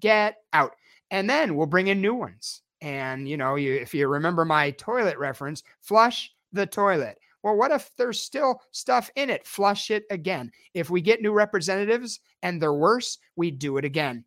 get 0.00 0.36
out, 0.52 0.74
and 1.10 1.30
then 1.30 1.56
we'll 1.56 1.66
bring 1.66 1.86
in 1.86 2.02
new 2.02 2.14
ones. 2.14 2.60
And 2.80 3.28
you 3.28 3.36
know, 3.36 3.56
you, 3.56 3.74
if 3.74 3.94
you 3.94 4.08
remember 4.08 4.44
my 4.44 4.70
toilet 4.72 5.18
reference, 5.18 5.62
flush 5.80 6.32
the 6.52 6.66
toilet. 6.66 7.18
Well, 7.42 7.56
what 7.56 7.70
if 7.70 7.90
there's 7.96 8.20
still 8.20 8.60
stuff 8.72 9.10
in 9.14 9.30
it? 9.30 9.46
Flush 9.46 9.90
it 9.90 10.04
again. 10.10 10.50
If 10.74 10.90
we 10.90 11.00
get 11.00 11.22
new 11.22 11.32
representatives 11.32 12.18
and 12.42 12.60
they're 12.60 12.74
worse, 12.74 13.18
we 13.36 13.50
do 13.50 13.76
it 13.76 13.84
again. 13.84 14.24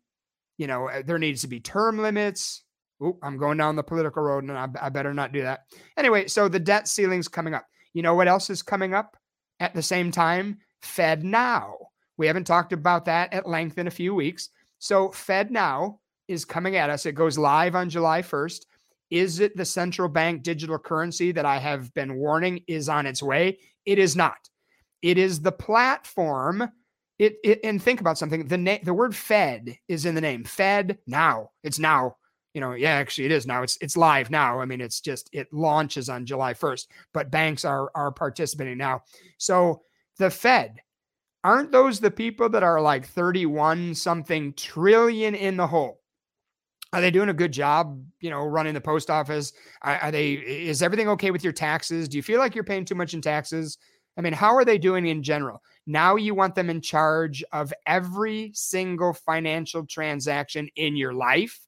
You 0.56 0.66
know, 0.66 0.88
uh, 0.88 1.02
there 1.04 1.18
needs 1.18 1.42
to 1.42 1.48
be 1.48 1.60
term 1.60 1.98
limits. 1.98 2.62
Ooh, 3.02 3.18
I'm 3.22 3.36
going 3.36 3.58
down 3.58 3.76
the 3.76 3.82
political 3.82 4.22
road 4.22 4.44
and 4.44 4.52
I, 4.52 4.68
I 4.80 4.88
better 4.88 5.12
not 5.12 5.32
do 5.32 5.42
that. 5.42 5.64
Anyway, 5.96 6.28
so 6.28 6.48
the 6.48 6.58
debt 6.58 6.88
ceiling's 6.88 7.28
coming 7.28 7.54
up. 7.54 7.66
You 7.92 8.02
know 8.02 8.14
what 8.14 8.28
else 8.28 8.50
is 8.50 8.62
coming 8.62 8.94
up 8.94 9.16
at 9.58 9.74
the 9.74 9.82
same 9.82 10.10
time? 10.10 10.58
Fed 10.80 11.24
Now. 11.24 11.76
We 12.16 12.26
haven't 12.26 12.46
talked 12.46 12.72
about 12.72 13.06
that 13.06 13.32
at 13.32 13.48
length 13.48 13.78
in 13.78 13.86
a 13.86 13.90
few 13.90 14.14
weeks. 14.14 14.50
So, 14.78 15.10
Fed 15.10 15.50
Now 15.50 16.00
is 16.30 16.44
coming 16.44 16.76
at 16.76 16.90
us. 16.90 17.06
It 17.06 17.14
goes 17.14 17.36
live 17.36 17.74
on 17.74 17.90
July 17.90 18.22
1st. 18.22 18.64
Is 19.10 19.40
it 19.40 19.56
the 19.56 19.64
central 19.64 20.08
bank 20.08 20.42
digital 20.42 20.78
currency 20.78 21.32
that 21.32 21.44
I 21.44 21.58
have 21.58 21.92
been 21.94 22.16
warning 22.16 22.62
is 22.68 22.88
on 22.88 23.06
its 23.06 23.22
way? 23.22 23.58
It 23.84 23.98
is 23.98 24.14
not. 24.14 24.48
It 25.02 25.18
is 25.18 25.40
the 25.40 25.52
platform. 25.52 26.70
It, 27.18 27.36
it 27.44 27.60
and 27.64 27.82
think 27.82 28.00
about 28.00 28.18
something. 28.18 28.46
The 28.46 28.56
name, 28.56 28.80
the 28.84 28.94
word 28.94 29.14
Fed 29.14 29.76
is 29.88 30.06
in 30.06 30.14
the 30.14 30.20
name. 30.20 30.44
Fed 30.44 30.98
now. 31.06 31.50
It's 31.64 31.78
now 31.78 32.16
you 32.54 32.60
know, 32.60 32.72
yeah, 32.72 32.92
actually 32.92 33.26
it 33.26 33.32
is 33.32 33.46
now. 33.46 33.62
It's 33.62 33.78
it's 33.80 33.96
live 33.96 34.30
now. 34.30 34.60
I 34.60 34.64
mean, 34.64 34.80
it's 34.80 35.00
just 35.00 35.30
it 35.32 35.52
launches 35.52 36.08
on 36.08 36.26
July 36.26 36.54
1st, 36.54 36.86
but 37.12 37.30
banks 37.30 37.64
are 37.64 37.90
are 37.94 38.10
participating 38.10 38.78
now. 38.78 39.02
So 39.38 39.82
the 40.18 40.30
Fed, 40.30 40.80
aren't 41.44 41.72
those 41.72 42.00
the 42.00 42.10
people 42.10 42.48
that 42.50 42.62
are 42.62 42.80
like 42.80 43.06
31 43.06 43.94
something 43.94 44.52
trillion 44.54 45.34
in 45.34 45.56
the 45.56 45.66
hole? 45.66 45.99
Are 46.92 47.00
they 47.00 47.10
doing 47.10 47.28
a 47.28 47.34
good 47.34 47.52
job, 47.52 48.02
you 48.20 48.30
know, 48.30 48.44
running 48.44 48.74
the 48.74 48.80
post 48.80 49.10
office? 49.10 49.52
Are, 49.82 49.96
are 49.96 50.10
they 50.10 50.32
is 50.32 50.82
everything 50.82 51.08
okay 51.10 51.30
with 51.30 51.44
your 51.44 51.52
taxes? 51.52 52.08
Do 52.08 52.16
you 52.16 52.22
feel 52.22 52.38
like 52.40 52.54
you're 52.54 52.64
paying 52.64 52.84
too 52.84 52.96
much 52.96 53.14
in 53.14 53.20
taxes? 53.20 53.78
I 54.16 54.22
mean, 54.22 54.32
how 54.32 54.54
are 54.54 54.64
they 54.64 54.76
doing 54.76 55.06
in 55.06 55.22
general? 55.22 55.62
Now 55.86 56.16
you 56.16 56.34
want 56.34 56.54
them 56.54 56.68
in 56.68 56.80
charge 56.80 57.44
of 57.52 57.72
every 57.86 58.50
single 58.54 59.14
financial 59.14 59.86
transaction 59.86 60.68
in 60.76 60.96
your 60.96 61.14
life 61.14 61.60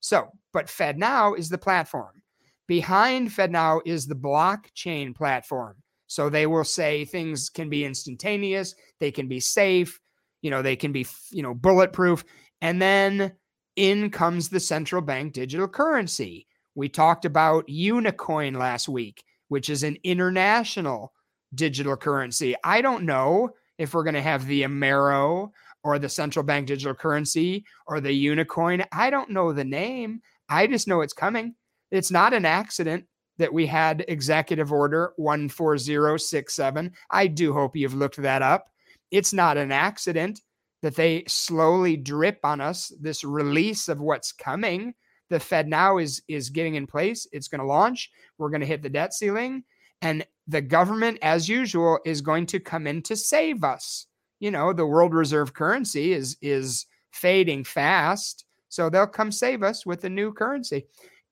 so, 0.00 0.32
but 0.52 0.66
FedNow 0.66 1.38
is 1.38 1.48
the 1.48 1.58
platform. 1.58 2.22
Behind 2.66 3.28
FedNow 3.28 3.80
is 3.84 4.06
the 4.06 4.14
blockchain 4.14 5.14
platform. 5.14 5.76
So 6.06 6.28
they 6.28 6.46
will 6.46 6.64
say 6.64 7.04
things 7.04 7.50
can 7.50 7.68
be 7.68 7.84
instantaneous, 7.84 8.74
they 8.98 9.12
can 9.12 9.28
be 9.28 9.38
safe, 9.38 10.00
you 10.42 10.50
know, 10.50 10.62
they 10.62 10.74
can 10.74 10.90
be, 10.90 11.06
you 11.30 11.42
know, 11.42 11.54
bulletproof. 11.54 12.24
And 12.62 12.82
then 12.82 13.32
in 13.80 14.10
comes 14.10 14.50
the 14.50 14.60
central 14.60 15.00
bank 15.00 15.32
digital 15.32 15.66
currency. 15.66 16.46
We 16.74 16.90
talked 16.90 17.24
about 17.24 17.66
Unicoin 17.66 18.54
last 18.54 18.90
week, 18.90 19.24
which 19.48 19.70
is 19.70 19.82
an 19.82 19.96
international 20.04 21.14
digital 21.54 21.96
currency. 21.96 22.54
I 22.62 22.82
don't 22.82 23.04
know 23.04 23.54
if 23.78 23.94
we're 23.94 24.04
going 24.04 24.16
to 24.16 24.20
have 24.20 24.44
the 24.44 24.64
Amero 24.64 25.50
or 25.82 25.98
the 25.98 26.10
central 26.10 26.42
bank 26.42 26.66
digital 26.66 26.94
currency 26.94 27.64
or 27.86 28.02
the 28.02 28.26
Unicoin. 28.26 28.86
I 28.92 29.08
don't 29.08 29.30
know 29.30 29.50
the 29.54 29.64
name. 29.64 30.20
I 30.50 30.66
just 30.66 30.86
know 30.86 31.00
it's 31.00 31.14
coming. 31.14 31.54
It's 31.90 32.10
not 32.10 32.34
an 32.34 32.44
accident 32.44 33.06
that 33.38 33.50
we 33.50 33.66
had 33.66 34.04
executive 34.08 34.72
order 34.72 35.14
14067. 35.16 36.92
I 37.10 37.26
do 37.28 37.54
hope 37.54 37.76
you've 37.76 37.94
looked 37.94 38.18
that 38.18 38.42
up. 38.42 38.66
It's 39.10 39.32
not 39.32 39.56
an 39.56 39.72
accident 39.72 40.42
that 40.82 40.96
they 40.96 41.24
slowly 41.26 41.96
drip 41.96 42.40
on 42.44 42.60
us 42.60 42.92
this 43.00 43.24
release 43.24 43.88
of 43.88 44.00
what's 44.00 44.32
coming. 44.32 44.94
The 45.28 45.40
Fed 45.40 45.68
now 45.68 45.98
is 45.98 46.22
is 46.28 46.50
getting 46.50 46.74
in 46.74 46.86
place. 46.86 47.26
It's 47.32 47.48
going 47.48 47.60
to 47.60 47.66
launch. 47.66 48.10
We're 48.38 48.50
going 48.50 48.62
to 48.62 48.66
hit 48.66 48.82
the 48.82 48.88
debt 48.88 49.14
ceiling 49.14 49.64
and 50.02 50.24
the 50.48 50.62
government 50.62 51.18
as 51.22 51.48
usual 51.48 52.00
is 52.04 52.20
going 52.20 52.46
to 52.46 52.58
come 52.58 52.86
in 52.86 53.02
to 53.02 53.14
save 53.14 53.62
us 53.62 54.06
you 54.40 54.50
know, 54.50 54.72
the 54.72 54.86
world 54.86 55.14
reserve 55.14 55.52
currency 55.52 56.12
is 56.12 56.36
is 56.40 56.86
fading 57.12 57.62
fast. 57.62 58.44
So 58.68 58.88
they'll 58.88 59.06
come 59.06 59.30
save 59.30 59.62
us 59.62 59.84
with 59.84 60.04
a 60.04 60.10
new 60.10 60.32
currency. 60.32 60.86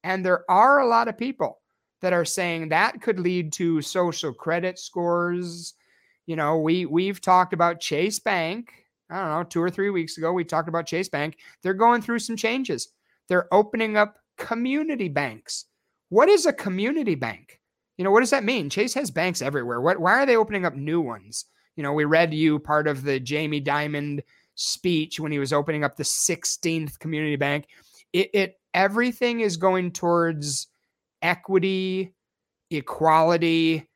And 0.04 0.24
there 0.24 0.44
are 0.50 0.80
a 0.80 0.86
lot 0.86 1.08
of 1.08 1.18
people 1.18 1.60
that 2.00 2.12
are 2.12 2.24
saying 2.24 2.68
that 2.68 3.00
could 3.00 3.18
lead 3.18 3.52
to 3.54 3.82
social 3.82 4.32
credit 4.32 4.78
scores. 4.78 5.74
You 6.26 6.36
know, 6.36 6.58
we 6.58 6.86
we've 6.86 7.20
talked 7.20 7.54
about 7.54 7.80
Chase 7.80 8.20
Bank 8.20 8.72
I 9.10 9.18
don't 9.18 9.28
know, 9.28 9.42
two 9.44 9.62
or 9.62 9.70
three 9.70 9.90
weeks 9.90 10.18
ago, 10.18 10.32
we 10.32 10.44
talked 10.44 10.68
about 10.68 10.86
Chase 10.86 11.08
Bank. 11.08 11.38
They're 11.62 11.74
going 11.74 12.02
through 12.02 12.18
some 12.18 12.36
changes. 12.36 12.88
They're 13.28 13.52
opening 13.52 13.96
up 13.96 14.18
community 14.36 15.08
banks. 15.08 15.64
What 16.10 16.28
is 16.28 16.46
a 16.46 16.52
community 16.52 17.14
bank? 17.14 17.60
You 17.96 18.04
know, 18.04 18.10
what 18.10 18.20
does 18.20 18.30
that 18.30 18.44
mean? 18.44 18.70
Chase 18.70 18.94
has 18.94 19.10
banks 19.10 19.42
everywhere. 19.42 19.80
What 19.80 19.98
why 20.00 20.12
are 20.12 20.26
they 20.26 20.36
opening 20.36 20.64
up 20.64 20.74
new 20.74 21.00
ones? 21.00 21.46
You 21.76 21.82
know, 21.82 21.92
we 21.92 22.04
read 22.04 22.32
you 22.32 22.58
part 22.58 22.88
of 22.88 23.02
the 23.02 23.20
Jamie 23.20 23.60
Dimon 23.60 24.20
speech 24.54 25.20
when 25.20 25.32
he 25.32 25.38
was 25.38 25.52
opening 25.52 25.84
up 25.84 25.96
the 25.96 26.02
16th 26.02 26.98
community 26.98 27.36
bank. 27.36 27.66
It, 28.12 28.30
it 28.34 28.60
everything 28.74 29.40
is 29.40 29.56
going 29.56 29.92
towards 29.92 30.68
equity, 31.22 32.14
equality. 32.70 33.88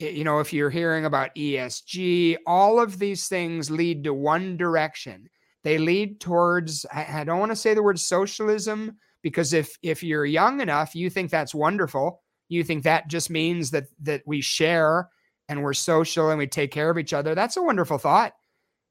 You 0.00 0.24
know, 0.24 0.40
if 0.40 0.52
you're 0.52 0.70
hearing 0.70 1.04
about 1.04 1.34
ESG, 1.34 2.38
all 2.46 2.80
of 2.80 2.98
these 2.98 3.28
things 3.28 3.70
lead 3.70 4.04
to 4.04 4.14
one 4.14 4.56
direction. 4.56 5.28
They 5.62 5.76
lead 5.76 6.20
towards, 6.20 6.86
I, 6.90 7.22
don't 7.24 7.38
want 7.38 7.52
to 7.52 7.56
say 7.56 7.74
the 7.74 7.82
word 7.82 8.00
socialism, 8.00 8.96
because 9.22 9.52
if 9.52 9.76
if 9.82 10.02
you're 10.02 10.24
young 10.24 10.60
enough, 10.62 10.94
you 10.94 11.10
think 11.10 11.30
that's 11.30 11.54
wonderful. 11.54 12.22
You 12.48 12.64
think 12.64 12.84
that 12.84 13.08
just 13.08 13.28
means 13.28 13.70
that 13.72 13.88
that 14.00 14.22
we 14.24 14.40
share 14.40 15.10
and 15.48 15.62
we're 15.62 15.74
social 15.74 16.30
and 16.30 16.38
we 16.38 16.46
take 16.46 16.70
care 16.70 16.88
of 16.88 16.98
each 16.98 17.12
other. 17.12 17.34
That's 17.34 17.58
a 17.58 17.62
wonderful 17.62 17.98
thought. 17.98 18.32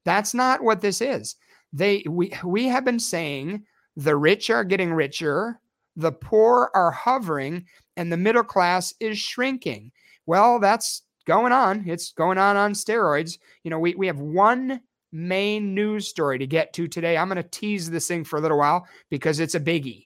That's 0.05 0.33
not 0.35 0.63
what 0.63 0.81
this 0.81 1.01
is. 1.01 1.35
They 1.73 2.03
we 2.07 2.31
we 2.43 2.67
have 2.67 2.85
been 2.85 2.99
saying 2.99 3.63
the 3.95 4.15
rich 4.15 4.49
are 4.49 4.63
getting 4.63 4.93
richer, 4.93 5.59
the 5.95 6.11
poor 6.11 6.69
are 6.75 6.91
hovering, 6.91 7.65
and 7.97 8.11
the 8.11 8.17
middle 8.17 8.43
class 8.43 8.93
is 8.99 9.17
shrinking. 9.17 9.91
Well, 10.29 10.59
that's 10.59 11.01
going 11.25 11.51
on. 11.51 11.85
It's 11.87 12.11
going 12.11 12.37
on 12.37 12.55
on 12.55 12.73
steroids. 12.73 13.39
You 13.63 13.71
know, 13.71 13.79
we, 13.79 13.95
we 13.95 14.05
have 14.05 14.19
one 14.19 14.79
main 15.11 15.73
news 15.73 16.07
story 16.07 16.37
to 16.37 16.45
get 16.45 16.71
to 16.73 16.87
today. 16.87 17.17
I'm 17.17 17.29
going 17.29 17.41
to 17.41 17.49
tease 17.49 17.89
this 17.89 18.07
thing 18.07 18.23
for 18.23 18.37
a 18.37 18.39
little 18.39 18.59
while 18.59 18.85
because 19.09 19.39
it's 19.39 19.55
a 19.55 19.59
biggie. 19.59 20.05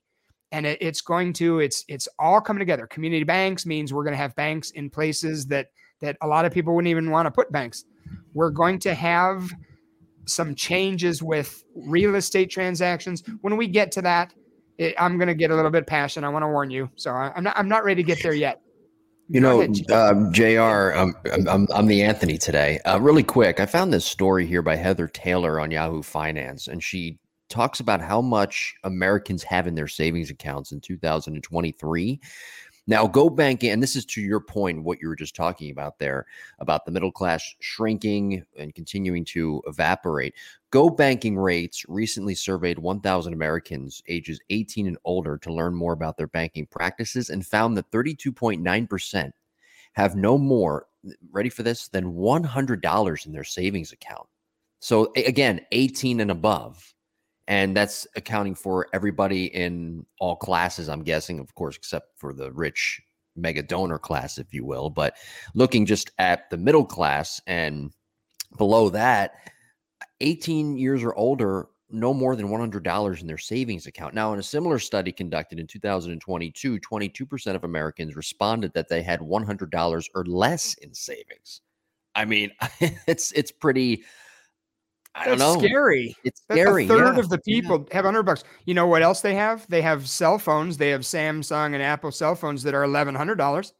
And 0.53 0.65
it, 0.65 0.77
it's 0.79 1.01
going 1.01 1.33
to, 1.33 1.59
it's 1.59 1.83
it's 1.89 2.07
all 2.19 2.39
coming 2.39 2.59
together. 2.59 2.87
Community 2.87 3.25
banks 3.25 3.65
means 3.65 3.91
we're 3.91 4.05
going 4.05 4.13
to 4.13 4.17
have 4.17 4.33
banks 4.37 4.71
in 4.71 4.89
places 4.89 5.45
that 5.47 5.71
that 5.99 6.15
a 6.21 6.27
lot 6.27 6.45
of 6.45 6.53
people 6.53 6.73
wouldn't 6.73 6.89
even 6.89 7.11
want 7.11 7.25
to 7.25 7.31
put 7.31 7.51
banks. 7.51 7.83
We're 8.33 8.51
going 8.51 8.79
to 8.79 8.93
have 8.93 9.51
some 10.25 10.55
changes 10.55 11.21
with 11.21 11.65
real 11.75 12.15
estate 12.15 12.49
transactions. 12.49 13.23
When 13.41 13.57
we 13.57 13.67
get 13.67 13.91
to 13.91 14.01
that, 14.03 14.33
it, 14.77 14.95
I'm 14.97 15.17
going 15.17 15.27
to 15.27 15.35
get 15.35 15.51
a 15.51 15.55
little 15.55 15.69
bit 15.69 15.85
passionate. 15.85 16.25
I 16.25 16.29
want 16.29 16.43
to 16.43 16.47
warn 16.47 16.71
you. 16.71 16.89
So 16.95 17.11
I, 17.11 17.33
am 17.35 17.43
not 17.43 17.57
I'm 17.57 17.67
not 17.67 17.83
ready 17.83 18.01
to 18.01 18.07
get 18.07 18.23
there 18.23 18.33
yet. 18.33 18.62
You 19.29 19.39
know, 19.39 19.61
uh, 19.89 20.31
Jr. 20.31 20.93
I'm, 20.93 21.15
I'm 21.49 21.67
I'm 21.73 21.87
the 21.87 22.03
Anthony 22.03 22.37
today. 22.37 22.79
Uh, 22.79 22.99
really 22.99 23.23
quick, 23.23 23.59
I 23.59 23.65
found 23.65 23.93
this 23.93 24.05
story 24.05 24.45
here 24.45 24.61
by 24.61 24.75
Heather 24.75 25.07
Taylor 25.07 25.59
on 25.59 25.71
Yahoo 25.71 26.03
Finance, 26.03 26.67
and 26.67 26.83
she 26.83 27.19
talks 27.49 27.79
about 27.79 28.01
how 28.01 28.21
much 28.21 28.73
Americans 28.83 29.43
have 29.43 29.67
in 29.67 29.75
their 29.75 29.87
savings 29.87 30.29
accounts 30.29 30.71
in 30.71 30.81
2023. 30.81 32.19
Now, 32.85 33.07
go 33.07 33.29
banking, 33.29 33.71
and 33.71 33.81
this 33.81 33.95
is 33.95 34.05
to 34.07 34.21
your 34.21 34.41
point, 34.41 34.83
what 34.83 34.99
you 35.01 35.07
were 35.07 35.15
just 35.15 35.35
talking 35.35 35.71
about 35.71 35.99
there 35.99 36.25
about 36.59 36.85
the 36.85 36.91
middle 36.91 37.13
class 37.13 37.55
shrinking 37.59 38.43
and 38.57 38.75
continuing 38.75 39.23
to 39.25 39.61
evaporate. 39.67 40.33
GOBankingRates 40.73 41.85
recently 41.87 42.35
surveyed 42.35 42.77
1,000 42.77 43.31
Americans 43.31 44.03
ages 44.09 44.39
18 44.49 44.87
and 44.87 44.97
older 45.05 45.37
to 45.37 45.53
learn 45.53 45.73
more 45.73 45.93
about 45.93 46.17
their 46.17 46.27
banking 46.27 46.65
practices 46.65 47.29
and 47.29 47.45
found 47.45 47.77
that 47.77 47.89
32.9% 47.91 49.31
have 49.93 50.15
no 50.15 50.37
more, 50.37 50.87
ready 51.31 51.49
for 51.49 51.63
this, 51.63 51.87
than 51.87 52.13
$100 52.13 53.25
in 53.25 53.31
their 53.31 53.43
savings 53.45 53.93
account. 53.93 54.27
So, 54.79 55.13
again, 55.15 55.61
18 55.71 56.19
and 56.19 56.31
above 56.31 56.92
and 57.47 57.75
that's 57.75 58.07
accounting 58.15 58.55
for 58.55 58.87
everybody 58.93 59.45
in 59.45 60.05
all 60.19 60.35
classes 60.35 60.89
i'm 60.89 61.03
guessing 61.03 61.39
of 61.39 61.53
course 61.55 61.75
except 61.75 62.17
for 62.17 62.33
the 62.33 62.51
rich 62.51 63.01
mega 63.35 63.63
donor 63.63 63.99
class 63.99 64.37
if 64.37 64.53
you 64.53 64.65
will 64.65 64.89
but 64.89 65.15
looking 65.55 65.85
just 65.85 66.11
at 66.19 66.49
the 66.49 66.57
middle 66.57 66.85
class 66.85 67.41
and 67.47 67.91
below 68.57 68.89
that 68.89 69.33
18 70.21 70.77
years 70.77 71.03
or 71.03 71.15
older 71.15 71.67
no 71.93 72.13
more 72.13 72.35
than 72.35 72.47
$100 72.47 73.21
in 73.21 73.27
their 73.27 73.37
savings 73.37 73.85
account. 73.85 74.15
Now, 74.15 74.33
in 74.33 74.39
a 74.39 74.43
similar 74.43 74.79
study 74.79 75.11
conducted 75.11 75.59
in 75.59 75.67
2022, 75.67 76.79
22% 76.79 77.55
of 77.55 77.63
Americans 77.63 78.15
responded 78.15 78.73
that 78.73 78.89
they 78.89 79.03
had 79.03 79.19
$100 79.19 80.05
or 80.15 80.25
less 80.25 80.73
in 80.75 80.93
savings. 80.93 81.61
I 82.15 82.25
mean, 82.25 82.51
it's 83.07 83.31
it's 83.33 83.51
pretty 83.51 84.03
I 85.15 85.25
don't 85.25 85.37
That's 85.37 85.55
know. 85.55 85.59
Scary. 85.59 86.15
It's 86.23 86.41
scary. 86.41 86.85
A 86.85 86.87
third 86.87 87.15
yeah. 87.15 87.19
of 87.19 87.29
the 87.29 87.37
people 87.39 87.85
yeah. 87.87 87.95
have 87.95 88.05
hundred 88.05 88.23
bucks. 88.23 88.43
You 88.65 88.73
know 88.73 88.87
what 88.87 89.03
else 89.03 89.21
they 89.21 89.35
have? 89.35 89.67
They 89.67 89.81
have 89.81 90.09
cell 90.09 90.39
phones. 90.39 90.77
They 90.77 90.89
have 90.89 91.01
Samsung 91.01 91.73
and 91.73 91.83
Apple 91.83 92.11
cell 92.11 92.35
phones 92.35 92.63
that 92.63 92.73
are 92.73 92.83
eleven 92.83 93.13
hundred 93.13 93.35
dollars. 93.35 93.73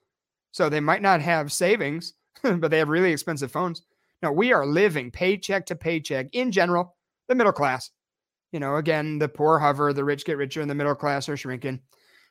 So 0.51 0.69
they 0.69 0.79
might 0.79 1.01
not 1.01 1.21
have 1.21 1.51
savings, 1.51 2.13
but 2.43 2.69
they 2.69 2.77
have 2.77 2.89
really 2.89 3.11
expensive 3.11 3.51
phones. 3.51 3.81
No, 4.21 4.31
we 4.31 4.53
are 4.53 4.65
living 4.65 5.09
paycheck 5.11 5.65
to 5.67 5.75
paycheck 5.75 6.27
in 6.33 6.51
general. 6.51 6.95
The 7.27 7.35
middle 7.35 7.53
class. 7.53 7.89
You 8.51 8.59
know, 8.59 8.75
again, 8.75 9.17
the 9.17 9.27
poor 9.27 9.57
hover, 9.57 9.91
the 9.93 10.03
rich 10.03 10.25
get 10.25 10.37
richer, 10.37 10.61
and 10.61 10.69
the 10.69 10.75
middle 10.75 10.93
class 10.93 11.27
are 11.27 11.37
shrinking. 11.37 11.79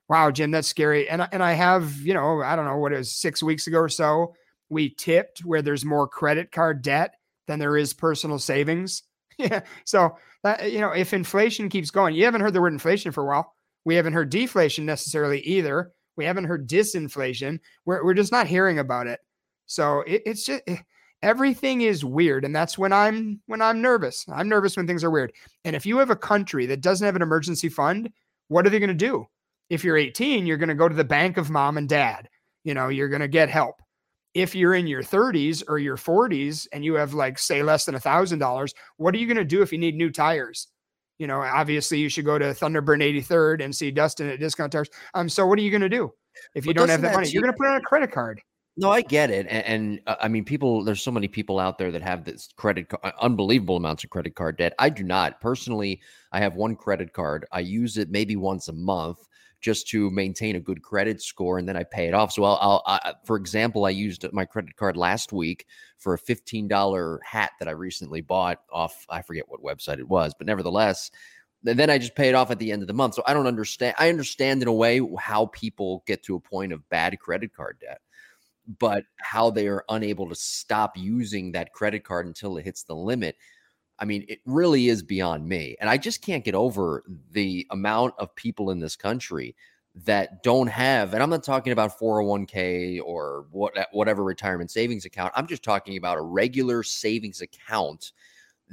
Wow, 0.08 0.30
Jim, 0.30 0.52
that's 0.52 0.68
scary. 0.68 1.08
And 1.08 1.26
and 1.32 1.42
I 1.42 1.52
have, 1.54 1.96
you 2.00 2.14
know, 2.14 2.40
I 2.40 2.54
don't 2.54 2.66
know 2.66 2.76
what 2.76 2.92
it 2.92 2.98
was 2.98 3.10
six 3.10 3.42
weeks 3.42 3.66
ago 3.66 3.78
or 3.78 3.88
so. 3.88 4.34
We 4.68 4.94
tipped 4.94 5.40
where 5.40 5.60
there's 5.60 5.84
more 5.84 6.06
credit 6.06 6.52
card 6.52 6.82
debt 6.82 7.16
than 7.52 7.58
there 7.58 7.76
is 7.76 7.92
personal 7.92 8.38
savings. 8.38 9.02
yeah. 9.38 9.60
So 9.84 10.16
that, 10.42 10.72
you 10.72 10.80
know, 10.80 10.90
if 10.90 11.12
inflation 11.12 11.68
keeps 11.68 11.90
going, 11.90 12.14
you 12.14 12.24
haven't 12.24 12.40
heard 12.40 12.54
the 12.54 12.60
word 12.60 12.72
inflation 12.72 13.12
for 13.12 13.22
a 13.22 13.26
while. 13.26 13.54
We 13.84 13.94
haven't 13.94 14.14
heard 14.14 14.30
deflation 14.30 14.86
necessarily 14.86 15.40
either. 15.40 15.92
We 16.16 16.24
haven't 16.24 16.44
heard 16.44 16.68
disinflation. 16.68 17.60
We're, 17.84 18.04
we're 18.04 18.14
just 18.14 18.32
not 18.32 18.46
hearing 18.46 18.78
about 18.78 19.06
it. 19.06 19.20
So 19.66 20.00
it, 20.00 20.22
it's 20.26 20.44
just 20.44 20.62
eh, 20.66 20.78
everything 21.22 21.82
is 21.82 22.04
weird. 22.04 22.44
And 22.44 22.54
that's 22.54 22.78
when 22.78 22.92
I'm 22.92 23.40
when 23.46 23.62
I'm 23.62 23.80
nervous. 23.80 24.24
I'm 24.28 24.48
nervous 24.48 24.76
when 24.76 24.86
things 24.86 25.04
are 25.04 25.10
weird. 25.10 25.32
And 25.64 25.74
if 25.76 25.86
you 25.86 25.98
have 25.98 26.10
a 26.10 26.16
country 26.16 26.66
that 26.66 26.80
doesn't 26.80 27.04
have 27.04 27.16
an 27.16 27.22
emergency 27.22 27.68
fund, 27.68 28.10
what 28.48 28.66
are 28.66 28.70
they 28.70 28.78
going 28.78 28.88
to 28.88 28.94
do? 28.94 29.26
If 29.70 29.84
you're 29.84 29.96
18, 29.96 30.46
you're 30.46 30.58
going 30.58 30.68
to 30.68 30.74
go 30.74 30.88
to 30.88 30.94
the 30.94 31.04
bank 31.04 31.36
of 31.38 31.50
mom 31.50 31.78
and 31.78 31.88
dad. 31.88 32.28
You 32.64 32.74
know, 32.74 32.88
you're 32.88 33.08
going 33.08 33.22
to 33.22 33.28
get 33.28 33.48
help 33.48 33.82
if 34.34 34.54
you're 34.54 34.74
in 34.74 34.86
your 34.86 35.02
30s 35.02 35.62
or 35.68 35.78
your 35.78 35.96
40s 35.96 36.66
and 36.72 36.84
you 36.84 36.94
have 36.94 37.14
like 37.14 37.38
say 37.38 37.62
less 37.62 37.84
than 37.84 37.94
a 37.94 38.00
thousand 38.00 38.38
dollars 38.38 38.72
what 38.96 39.14
are 39.14 39.18
you 39.18 39.26
going 39.26 39.36
to 39.36 39.44
do 39.44 39.62
if 39.62 39.72
you 39.72 39.78
need 39.78 39.96
new 39.96 40.10
tires 40.10 40.68
you 41.18 41.26
know 41.26 41.40
obviously 41.40 41.98
you 41.98 42.08
should 42.08 42.24
go 42.24 42.38
to 42.38 42.46
thunderbird 42.46 43.02
83rd 43.24 43.62
and 43.62 43.74
see 43.74 43.90
dustin 43.90 44.28
at 44.28 44.40
discount 44.40 44.72
tires 44.72 44.88
um 45.14 45.28
so 45.28 45.46
what 45.46 45.58
are 45.58 45.62
you 45.62 45.70
going 45.70 45.82
to 45.82 45.88
do 45.88 46.12
if 46.54 46.64
you 46.64 46.72
but 46.72 46.80
don't 46.80 46.88
have 46.88 47.02
that 47.02 47.14
money 47.14 47.28
you're 47.28 47.42
going 47.42 47.52
to 47.52 47.58
put 47.58 47.68
on 47.68 47.76
a 47.76 47.82
credit 47.82 48.10
card 48.10 48.40
no, 48.78 48.90
I 48.90 49.02
get 49.02 49.30
it, 49.30 49.46
and, 49.50 49.64
and 49.66 50.00
uh, 50.06 50.16
I 50.18 50.28
mean, 50.28 50.46
people. 50.46 50.82
There's 50.82 51.02
so 51.02 51.10
many 51.10 51.28
people 51.28 51.58
out 51.58 51.76
there 51.76 51.92
that 51.92 52.00
have 52.00 52.24
this 52.24 52.48
credit, 52.56 52.86
uh, 53.02 53.10
unbelievable 53.20 53.76
amounts 53.76 54.02
of 54.02 54.08
credit 54.08 54.34
card 54.34 54.56
debt. 54.56 54.72
I 54.78 54.88
do 54.88 55.02
not 55.02 55.42
personally. 55.42 56.00
I 56.32 56.40
have 56.40 56.54
one 56.54 56.74
credit 56.74 57.12
card. 57.12 57.44
I 57.52 57.60
use 57.60 57.98
it 57.98 58.10
maybe 58.10 58.34
once 58.34 58.68
a 58.68 58.72
month, 58.72 59.18
just 59.62 59.88
to 59.88 60.10
maintain 60.10 60.56
a 60.56 60.60
good 60.60 60.82
credit 60.82 61.22
score 61.22 61.58
and 61.58 61.68
then 61.68 61.76
I 61.76 61.84
pay 61.84 62.08
it 62.08 62.14
off. 62.14 62.32
So 62.32 62.44
I'll, 62.44 62.58
I'll 62.60 62.82
I, 62.86 63.14
for 63.24 63.36
example, 63.36 63.86
I 63.86 63.90
used 63.90 64.26
my 64.32 64.44
credit 64.44 64.76
card 64.76 64.96
last 64.96 65.32
week 65.32 65.66
for 65.98 66.14
a 66.14 66.18
$15 66.18 67.18
hat 67.24 67.52
that 67.58 67.68
I 67.68 67.70
recently 67.70 68.20
bought 68.20 68.58
off, 68.70 69.06
I 69.08 69.22
forget 69.22 69.48
what 69.48 69.62
website 69.62 70.00
it 70.00 70.08
was, 70.08 70.34
but 70.36 70.46
nevertheless, 70.46 71.10
and 71.64 71.78
then 71.78 71.90
I 71.90 71.98
just 71.98 72.16
pay 72.16 72.28
it 72.28 72.34
off 72.34 72.50
at 72.50 72.58
the 72.58 72.72
end 72.72 72.82
of 72.82 72.88
the 72.88 72.94
month. 72.94 73.14
So 73.14 73.22
I 73.24 73.34
don't 73.34 73.46
understand. 73.46 73.94
I 73.98 74.08
understand 74.08 74.62
in 74.62 74.68
a 74.68 74.72
way 74.72 75.00
how 75.18 75.46
people 75.46 76.02
get 76.06 76.24
to 76.24 76.34
a 76.34 76.40
point 76.40 76.72
of 76.72 76.88
bad 76.88 77.18
credit 77.20 77.54
card 77.54 77.78
debt, 77.80 78.00
but 78.80 79.04
how 79.18 79.50
they 79.50 79.68
are 79.68 79.84
unable 79.88 80.28
to 80.28 80.34
stop 80.34 80.96
using 80.96 81.52
that 81.52 81.72
credit 81.72 82.02
card 82.02 82.26
until 82.26 82.56
it 82.56 82.64
hits 82.64 82.82
the 82.82 82.96
limit 82.96 83.36
I 84.02 84.04
mean, 84.04 84.24
it 84.26 84.40
really 84.44 84.88
is 84.88 85.00
beyond 85.00 85.48
me. 85.48 85.76
And 85.80 85.88
I 85.88 85.96
just 85.96 86.22
can't 86.22 86.44
get 86.44 86.56
over 86.56 87.04
the 87.30 87.64
amount 87.70 88.14
of 88.18 88.34
people 88.34 88.70
in 88.70 88.80
this 88.80 88.96
country 88.96 89.54
that 89.94 90.42
don't 90.42 90.66
have, 90.66 91.14
and 91.14 91.22
I'm 91.22 91.30
not 91.30 91.44
talking 91.44 91.72
about 91.72 91.96
401k 92.00 93.00
or 93.00 93.46
what, 93.52 93.78
uh, 93.78 93.86
whatever 93.92 94.24
retirement 94.24 94.72
savings 94.72 95.04
account. 95.04 95.32
I'm 95.36 95.46
just 95.46 95.62
talking 95.62 95.96
about 95.96 96.18
a 96.18 96.22
regular 96.22 96.82
savings 96.82 97.42
account 97.42 98.10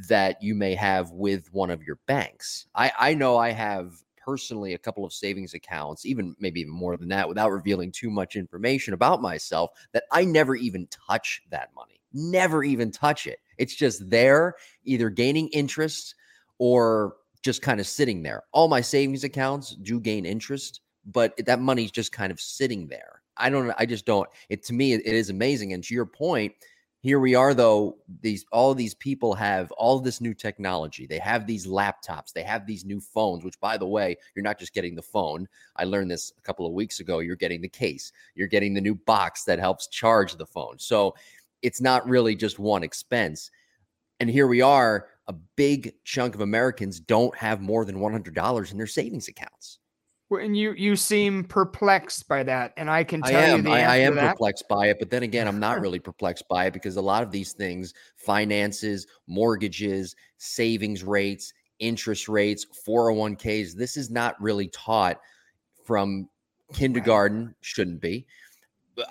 that 0.07 0.41
you 0.41 0.55
may 0.55 0.73
have 0.73 1.11
with 1.11 1.53
one 1.53 1.69
of 1.69 1.83
your 1.83 1.99
banks. 2.07 2.65
I, 2.73 2.91
I 2.97 3.13
know 3.13 3.37
I 3.37 3.51
have 3.51 3.93
personally 4.17 4.73
a 4.73 4.79
couple 4.79 5.05
of 5.05 5.13
savings 5.13 5.53
accounts, 5.53 6.07
even 6.07 6.35
maybe 6.39 6.61
even 6.61 6.73
more 6.73 6.97
than 6.97 7.09
that, 7.09 7.29
without 7.29 7.51
revealing 7.51 7.91
too 7.91 8.09
much 8.09 8.35
information 8.35 8.95
about 8.95 9.21
myself, 9.21 9.69
that 9.91 10.05
I 10.11 10.25
never 10.25 10.55
even 10.55 10.87
touch 10.87 11.43
that 11.51 11.69
money, 11.75 12.01
never 12.13 12.63
even 12.63 12.89
touch 12.89 13.27
it. 13.27 13.37
It's 13.59 13.75
just 13.75 14.09
there, 14.09 14.55
either 14.85 15.09
gaining 15.09 15.49
interest 15.49 16.15
or 16.57 17.17
just 17.43 17.61
kind 17.61 17.79
of 17.79 17.87
sitting 17.87 18.23
there. 18.23 18.43
All 18.51 18.67
my 18.67 18.81
savings 18.81 19.23
accounts 19.23 19.75
do 19.75 19.99
gain 19.99 20.25
interest, 20.25 20.81
but 21.05 21.33
that 21.45 21.61
money's 21.61 21.91
just 21.91 22.11
kind 22.11 22.31
of 22.31 22.41
sitting 22.41 22.87
there. 22.87 23.21
I 23.37 23.49
don't 23.49 23.71
I 23.77 23.85
just 23.85 24.05
don't 24.05 24.27
it 24.49 24.63
to 24.65 24.73
me 24.73 24.93
it 24.93 25.05
is 25.05 25.29
amazing 25.29 25.73
and 25.73 25.83
to 25.85 25.93
your 25.93 26.05
point 26.05 26.53
here 27.01 27.19
we 27.19 27.33
are 27.33 27.53
though 27.53 27.97
these 28.21 28.45
all 28.51 28.75
these 28.75 28.93
people 28.93 29.33
have 29.33 29.71
all 29.71 29.99
this 29.99 30.19
new 30.19 30.33
technology 30.33 31.07
they 31.07 31.17
have 31.17 31.47
these 31.47 31.65
laptops 31.65 32.33
they 32.33 32.43
have 32.43 32.65
these 32.65 32.83
new 32.83 32.99
phones 32.99 33.43
which 33.43 33.59
by 33.61 33.77
the 33.77 33.87
way 33.87 34.17
you're 34.35 34.43
not 34.43 34.59
just 34.59 34.73
getting 34.73 34.95
the 34.95 35.01
phone 35.01 35.47
i 35.77 35.85
learned 35.85 36.11
this 36.11 36.33
a 36.37 36.41
couple 36.41 36.65
of 36.65 36.73
weeks 36.73 36.99
ago 36.99 37.19
you're 37.19 37.37
getting 37.37 37.61
the 37.61 37.69
case 37.69 38.11
you're 38.35 38.47
getting 38.47 38.73
the 38.73 38.81
new 38.81 38.95
box 38.95 39.45
that 39.45 39.59
helps 39.59 39.87
charge 39.87 40.35
the 40.35 40.45
phone 40.45 40.77
so 40.77 41.15
it's 41.61 41.81
not 41.81 42.07
really 42.07 42.35
just 42.35 42.59
one 42.59 42.83
expense. 42.83 43.51
And 44.19 44.29
here 44.29 44.47
we 44.47 44.61
are 44.61 45.07
a 45.27 45.33
big 45.55 45.93
chunk 46.03 46.33
of 46.33 46.41
americans 46.41 46.99
don't 46.99 47.35
have 47.37 47.61
more 47.61 47.85
than 47.85 47.97
$100 47.97 48.71
in 48.71 48.77
their 48.77 48.87
savings 48.87 49.27
accounts. 49.27 49.77
Well, 50.29 50.43
and 50.43 50.55
you 50.55 50.73
you 50.73 50.95
seem 50.95 51.43
perplexed 51.43 52.27
by 52.27 52.43
that, 52.43 52.73
and 52.77 52.87
I 52.87 53.03
can 53.03 53.23
tell 53.23 53.35
I 53.35 53.45
am, 53.45 53.57
you 53.57 53.63
the 53.63 53.71
I, 53.71 53.79
I 53.79 53.95
am 53.97 54.15
perplexed 54.15 54.67
by 54.67 54.87
it, 54.89 54.97
but 54.99 55.09
then 55.09 55.23
again, 55.23 55.47
I'm 55.47 55.59
not 55.59 55.81
really 55.81 55.99
perplexed 56.09 56.47
by 56.47 56.65
it 56.65 56.73
because 56.73 56.97
a 56.97 57.01
lot 57.01 57.23
of 57.23 57.31
these 57.31 57.53
things, 57.53 57.95
finances, 58.15 59.07
mortgages, 59.27 60.15
savings 60.37 61.03
rates, 61.03 61.51
interest 61.79 62.29
rates, 62.29 62.65
401ks, 62.87 63.73
this 63.73 63.97
is 63.97 64.11
not 64.11 64.39
really 64.39 64.67
taught 64.67 65.19
from 65.83 66.29
kindergarten, 66.73 67.55
shouldn't 67.61 67.99
be, 67.99 68.27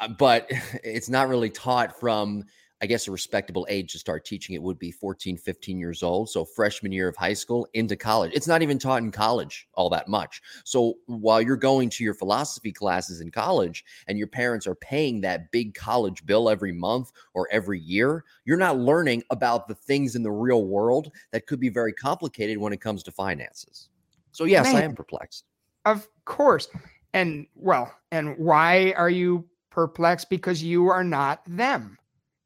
Uh, 0.01 0.09
but 0.09 0.47
it's 0.85 1.09
not 1.09 1.29
really 1.29 1.51
taught 1.51 1.99
from 1.99 2.45
I 2.81 2.87
guess 2.87 3.09
a 3.09 3.11
respectable 3.11 3.67
age 3.69 3.93
to 3.93 3.99
start 3.99 4.25
teaching 4.25 4.55
it 4.55 4.63
would 4.63 4.79
be 4.79 4.93
14, 4.93 5.37
15 5.37 5.79
years 5.79 6.03
old. 6.03 6.31
So 6.31 6.45
freshman 6.45 6.93
year 6.93 7.09
of 7.09 7.17
high 7.17 7.33
school 7.33 7.67
into 7.75 7.97
college. 7.97 8.31
It's 8.35 8.47
not 8.47 8.63
even 8.63 8.79
taught 8.79 9.03
in 9.03 9.11
college 9.11 9.67
all 9.75 9.91
that 9.91 10.07
much. 10.07 10.41
So 10.65 10.95
while 11.07 11.43
you're 11.43 11.57
going 11.57 11.91
to 11.91 12.05
your 12.05 12.15
philosophy 12.15 12.71
classes 12.71 13.21
in 13.21 13.33
college 13.33 13.85
and 14.07 14.17
your 14.17 14.29
parents 14.29 14.67
are 14.67 14.77
paying 14.77 15.21
that 15.23 15.51
big 15.51 15.75
college 15.75 16.25
bill 16.25 16.49
every 16.49 16.73
month 16.73 17.11
or 17.35 17.49
every 17.51 17.81
year, 17.81 18.25
you're 18.45 18.57
not 18.57 18.79
learning 18.79 19.25
about 19.31 19.67
the 19.67 19.75
things 19.75 20.15
in 20.15 20.23
the 20.23 20.31
real 20.31 20.65
world 20.65 21.11
that 21.33 21.47
could 21.47 21.59
be 21.59 21.71
very 21.71 21.93
complicated 21.93 22.59
when 22.59 22.73
it 22.73 22.81
comes 22.81 23.03
to 23.03 23.11
finances. 23.11 23.89
So 24.31 24.45
yes, 24.45 24.67
Man, 24.67 24.77
I 24.77 24.83
am 24.83 24.95
perplexed. 24.95 25.47
Of 25.85 26.07
course. 26.25 26.69
And 27.13 27.47
well, 27.57 27.93
and 28.13 28.39
why 28.39 28.93
are 28.97 29.11
you 29.11 29.45
perplexed? 29.79 30.29
Because 30.29 30.63
you 30.63 30.89
are 30.89 31.05
not 31.05 31.41
them 31.47 31.99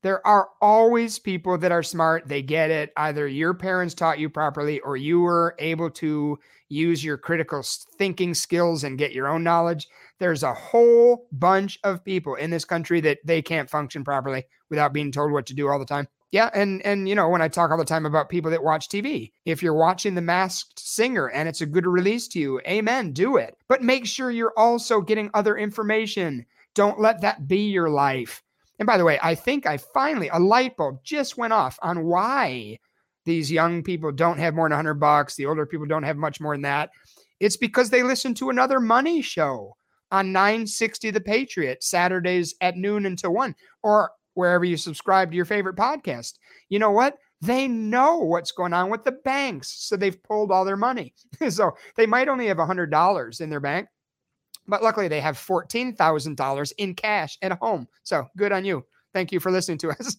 there 0.03 0.25
are 0.27 0.49
always 0.61 1.19
people 1.19 1.57
that 1.59 1.73
are 1.73 1.83
smart. 1.83 2.27
They 2.27 2.43
get 2.43 2.71
it. 2.71 2.93
Either 2.97 3.27
your 3.27 3.55
parents 3.55 3.95
taught 3.95 4.19
you 4.19 4.29
properly 4.29 4.81
or 4.81 4.97
you 4.97 5.21
were 5.21 5.55
able 5.59 5.91
to 5.91 6.39
use 6.69 7.05
your 7.05 7.17
critical 7.17 7.63
thinking 7.99 8.35
skills 8.35 8.83
and 8.85 8.99
get 8.99 9.13
your 9.13 9.29
own 9.29 9.45
knowledge. 9.45 9.87
There's 10.19 10.43
a 10.43 10.55
whole 10.55 11.29
bunch 11.31 11.79
of 11.85 12.05
people 12.05 12.35
in 12.35 12.51
this 12.51 12.65
country 12.65 13.01
that 13.03 13.19
they 13.25 13.43
can't 13.43 13.71
function 13.71 14.03
properly 14.05 14.45
without 14.71 14.93
being 14.93 15.13
told 15.13 15.33
what 15.33 15.47
to 15.47 15.55
do 15.55 15.69
all 15.69 15.79
the 15.79 15.85
time. 15.85 16.09
Yeah, 16.33 16.49
and 16.55 16.81
and 16.87 17.07
you 17.07 17.15
know, 17.15 17.29
when 17.29 17.43
I 17.43 17.49
talk 17.49 17.71
all 17.71 17.77
the 17.77 17.85
time 17.85 18.07
about 18.07 18.31
people 18.31 18.51
that 18.53 18.65
watch 18.65 18.89
TV, 18.89 19.33
if 19.45 19.63
you're 19.63 19.75
watching 19.75 20.15
The 20.15 20.23
Masked 20.23 20.81
Singer 20.81 21.29
and 21.29 21.47
it's 21.47 21.61
a 21.61 21.67
good 21.67 21.87
release 21.87 22.27
to 22.29 22.41
you, 22.41 22.59
amen, 22.67 23.13
do 23.13 23.37
it. 23.37 23.55
But 23.69 23.83
make 23.83 24.07
sure 24.07 24.31
you're 24.31 24.55
also 24.57 25.03
getting 25.03 25.31
other 25.35 25.59
information. 25.59 26.47
Don't 26.75 27.01
let 27.01 27.21
that 27.21 27.47
be 27.47 27.69
your 27.69 27.91
life 27.91 28.43
and 28.83 28.87
by 28.89 28.97
the 28.97 29.05
way, 29.05 29.17
I 29.23 29.37
think 29.37 29.65
I 29.65 29.77
finally, 29.77 30.29
a 30.33 30.41
light 30.41 30.77
bulb 30.77 31.05
just 31.05 31.39
went 31.39 31.53
off 31.53 31.79
on 31.83 32.05
why 32.05 32.81
these 33.25 33.53
young 33.53 33.85
people 33.85 34.11
don't 34.11 34.39
have 34.39 34.55
more 34.55 34.67
than 34.69 34.77
100 34.77 34.95
bucks. 34.95 35.37
The 35.37 35.47
older 35.47 35.67
people 35.67 35.87
don't 35.87 36.03
have 36.03 36.17
much 36.17 36.41
more 36.41 36.55
than 36.55 36.63
that. 36.63 36.91
It's 37.39 37.57
because 37.57 37.91
they 37.91 38.03
listen 38.03 38.35
to 38.35 38.51
another 38.51 38.81
money 38.81 39.23
show 39.23 39.77
on 40.11 40.33
960 40.33 41.13
The 41.13 41.21
Patriot, 41.21 41.85
Saturdays 41.85 42.57
at 42.61 42.77
noon 42.77 43.07
until 43.07 43.33
1, 43.33 43.55
or 43.85 44.11
wherever 44.35 44.65
you 44.65 44.77
subscribe 44.77 45.31
to 45.31 45.37
your 45.37 45.45
favorite 45.45 45.77
podcast. 45.77 46.33
You 46.69 46.81
know 46.81 46.91
what? 46.91 47.19
They 47.41 47.69
know 47.69 48.17
what's 48.19 48.51
going 48.51 48.73
on 48.73 48.91
with 48.91 49.05
the 49.05 49.13
banks. 49.13 49.73
So 49.87 49.97
they've 49.97 50.21
pulled 50.25 50.51
all 50.51 50.65
their 50.65 50.77
money. 50.77 51.15
so 51.51 51.77
they 51.97 52.07
might 52.07 52.27
only 52.27 52.49
have 52.49 52.57
$100 52.57 53.41
in 53.41 53.49
their 53.49 53.61
bank, 53.61 53.87
but 54.67 54.83
luckily, 54.83 55.09
they 55.09 55.21
have 55.21 55.37
$14,000 55.37 56.73
in 56.79 56.95
cash 56.95 57.39
at 57.43 57.59
home. 57.59 57.89
So 58.03 58.29
good 58.37 58.53
on 58.53 58.65
you. 58.65 58.85
Thank 59.13 59.33
you 59.33 59.41
for 59.41 59.51
listening 59.51 59.79
to 59.79 59.91
us. 59.91 60.17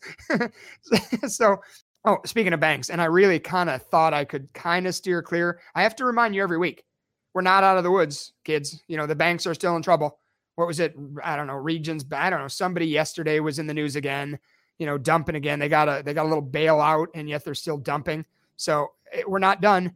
so, 1.36 1.62
oh, 2.06 2.18
speaking 2.26 2.54
of 2.54 2.60
banks, 2.60 2.90
and 2.90 3.02
I 3.02 3.06
really 3.06 3.40
kind 3.40 3.70
of 3.70 3.82
thought 3.84 4.14
I 4.14 4.26
could 4.26 4.52
kind 4.54 4.86
of 4.88 4.96
steer 4.96 5.22
clear. 5.22 5.60
I 5.76 5.84
have 5.84 5.96
to 5.98 6.06
remind 6.06 6.36
you 6.36 6.44
every 6.44 6.58
week 6.58 6.86
we're 7.34 7.42
not 7.42 7.64
out 7.64 7.78
of 7.78 7.84
the 7.84 7.92
woods, 7.92 8.34
kids. 8.44 8.84
You 8.88 8.98
know, 8.98 9.06
the 9.06 9.16
banks 9.16 9.48
are 9.48 9.54
still 9.54 9.76
in 9.76 9.82
trouble. 9.82 10.20
What 10.56 10.68
was 10.68 10.80
it? 10.80 10.96
I 11.24 11.36
don't 11.36 11.48
know, 11.48 11.56
regions, 11.56 12.06
I 12.12 12.30
don't 12.30 12.40
know. 12.40 12.48
Somebody 12.48 12.86
yesterday 12.86 13.40
was 13.40 13.58
in 13.58 13.66
the 13.66 13.74
news 13.74 13.96
again, 13.96 14.38
you 14.78 14.86
know, 14.86 15.00
dumping 15.00 15.36
again. 15.36 15.58
They 15.58 15.70
got 15.70 15.90
a 15.90 16.04
they 16.06 16.14
got 16.14 16.26
a 16.26 16.30
little 16.30 16.46
bailout 16.46 17.08
and 17.16 17.28
yet 17.28 17.44
they're 17.44 17.56
still 17.56 17.78
dumping. 17.78 18.24
So 18.56 18.92
it, 19.12 19.22
eh, 19.22 19.24
we're 19.28 19.40
not 19.40 19.62
done 19.62 19.94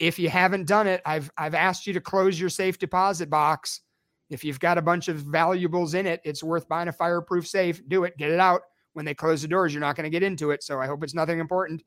if 0.00 0.18
you 0.18 0.30
haven't 0.30 0.66
done 0.66 0.86
it, 0.86 1.02
I've 1.04 1.30
I've 1.36 1.54
asked 1.54 1.86
you 1.86 1.92
to 1.92 2.00
close 2.00 2.40
your 2.40 2.48
safe 2.48 2.78
deposit 2.78 3.30
box. 3.30 3.82
If 4.30 4.44
you've 4.44 4.58
got 4.58 4.78
a 4.78 4.82
bunch 4.82 5.08
of 5.08 5.16
valuables 5.18 5.94
in 5.94 6.06
it, 6.06 6.20
it's 6.24 6.42
worth 6.42 6.68
buying 6.68 6.88
a 6.88 6.92
fireproof 6.92 7.46
safe. 7.46 7.80
Do 7.86 8.04
it, 8.04 8.16
get 8.16 8.30
it 8.30 8.40
out. 8.40 8.62
When 8.94 9.04
they 9.04 9.14
close 9.14 9.42
the 9.42 9.48
doors, 9.48 9.72
you're 9.72 9.80
not 9.80 9.94
going 9.94 10.04
to 10.04 10.10
get 10.10 10.22
into 10.22 10.50
it. 10.50 10.64
So 10.64 10.80
I 10.80 10.86
hope 10.86 11.04
it's 11.04 11.14
nothing 11.14 11.38
important. 11.38 11.82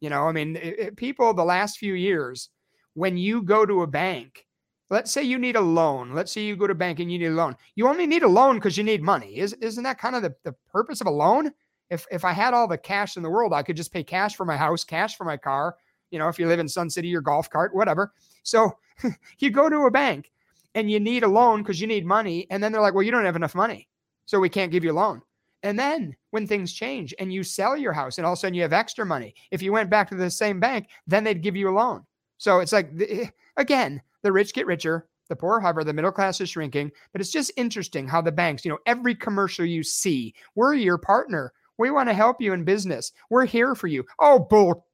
You 0.00 0.08
know, 0.08 0.28
I 0.28 0.32
mean, 0.32 0.56
it, 0.56 0.78
it, 0.78 0.96
people 0.96 1.34
the 1.34 1.44
last 1.44 1.78
few 1.78 1.94
years, 1.94 2.50
when 2.94 3.16
you 3.16 3.42
go 3.42 3.66
to 3.66 3.82
a 3.82 3.86
bank, 3.86 4.46
let's 4.90 5.10
say 5.10 5.22
you 5.22 5.38
need 5.38 5.56
a 5.56 5.60
loan. 5.60 6.14
Let's 6.14 6.32
say 6.32 6.42
you 6.42 6.56
go 6.56 6.66
to 6.66 6.74
bank 6.74 7.00
and 7.00 7.10
you 7.10 7.18
need 7.18 7.26
a 7.26 7.30
loan. 7.30 7.56
You 7.74 7.88
only 7.88 8.06
need 8.06 8.22
a 8.22 8.28
loan 8.28 8.56
because 8.56 8.78
you 8.78 8.84
need 8.84 9.02
money. 9.02 9.36
Is, 9.36 9.54
isn't 9.54 9.84
that 9.84 9.98
kind 9.98 10.14
of 10.14 10.22
the, 10.22 10.34
the 10.44 10.54
purpose 10.70 11.00
of 11.00 11.06
a 11.06 11.10
loan? 11.10 11.50
If, 11.90 12.06
if 12.10 12.24
I 12.24 12.32
had 12.32 12.54
all 12.54 12.68
the 12.68 12.78
cash 12.78 13.16
in 13.16 13.22
the 13.22 13.30
world, 13.30 13.52
I 13.52 13.62
could 13.62 13.76
just 13.76 13.92
pay 13.92 14.04
cash 14.04 14.36
for 14.36 14.44
my 14.44 14.56
house, 14.56 14.84
cash 14.84 15.16
for 15.16 15.24
my 15.24 15.36
car, 15.36 15.76
you 16.10 16.18
know, 16.18 16.28
if 16.28 16.38
you 16.38 16.46
live 16.46 16.60
in 16.60 16.68
Sun 16.68 16.90
City, 16.90 17.08
your 17.08 17.20
golf 17.20 17.50
cart, 17.50 17.74
whatever. 17.74 18.12
So 18.42 18.76
you 19.38 19.50
go 19.50 19.68
to 19.68 19.86
a 19.86 19.90
bank 19.90 20.32
and 20.74 20.90
you 20.90 21.00
need 21.00 21.22
a 21.22 21.28
loan 21.28 21.62
because 21.62 21.80
you 21.80 21.86
need 21.86 22.06
money. 22.06 22.46
And 22.50 22.62
then 22.62 22.72
they're 22.72 22.80
like, 22.80 22.94
well, 22.94 23.02
you 23.02 23.10
don't 23.10 23.24
have 23.24 23.36
enough 23.36 23.54
money. 23.54 23.88
So 24.26 24.38
we 24.38 24.48
can't 24.48 24.72
give 24.72 24.84
you 24.84 24.92
a 24.92 24.94
loan. 24.94 25.22
And 25.62 25.78
then 25.78 26.14
when 26.30 26.46
things 26.46 26.72
change 26.72 27.14
and 27.18 27.32
you 27.32 27.42
sell 27.42 27.76
your 27.76 27.92
house 27.92 28.18
and 28.18 28.26
all 28.26 28.34
of 28.34 28.38
a 28.38 28.40
sudden 28.40 28.54
you 28.54 28.62
have 28.62 28.72
extra 28.72 29.04
money, 29.04 29.34
if 29.50 29.62
you 29.62 29.72
went 29.72 29.90
back 29.90 30.08
to 30.10 30.14
the 30.14 30.30
same 30.30 30.60
bank, 30.60 30.88
then 31.06 31.24
they'd 31.24 31.42
give 31.42 31.56
you 31.56 31.68
a 31.68 31.74
loan. 31.74 32.04
So 32.36 32.60
it's 32.60 32.72
like, 32.72 32.90
eh, 33.00 33.26
again, 33.56 34.00
the 34.22 34.30
rich 34.30 34.54
get 34.54 34.66
richer, 34.66 35.08
the 35.28 35.36
poor 35.36 35.60
hover, 35.60 35.82
the 35.82 35.92
middle 35.92 36.12
class 36.12 36.40
is 36.40 36.50
shrinking. 36.50 36.92
But 37.12 37.20
it's 37.20 37.32
just 37.32 37.50
interesting 37.56 38.06
how 38.06 38.20
the 38.20 38.32
banks, 38.32 38.64
you 38.64 38.70
know, 38.70 38.78
every 38.86 39.14
commercial 39.14 39.64
you 39.64 39.82
see, 39.82 40.34
we're 40.54 40.74
your 40.74 40.98
partner. 40.98 41.52
We 41.76 41.90
want 41.90 42.08
to 42.08 42.14
help 42.14 42.40
you 42.40 42.52
in 42.52 42.64
business. 42.64 43.12
We're 43.30 43.44
here 43.44 43.74
for 43.74 43.86
you. 43.86 44.04
Oh, 44.18 44.38
bull 44.38 44.86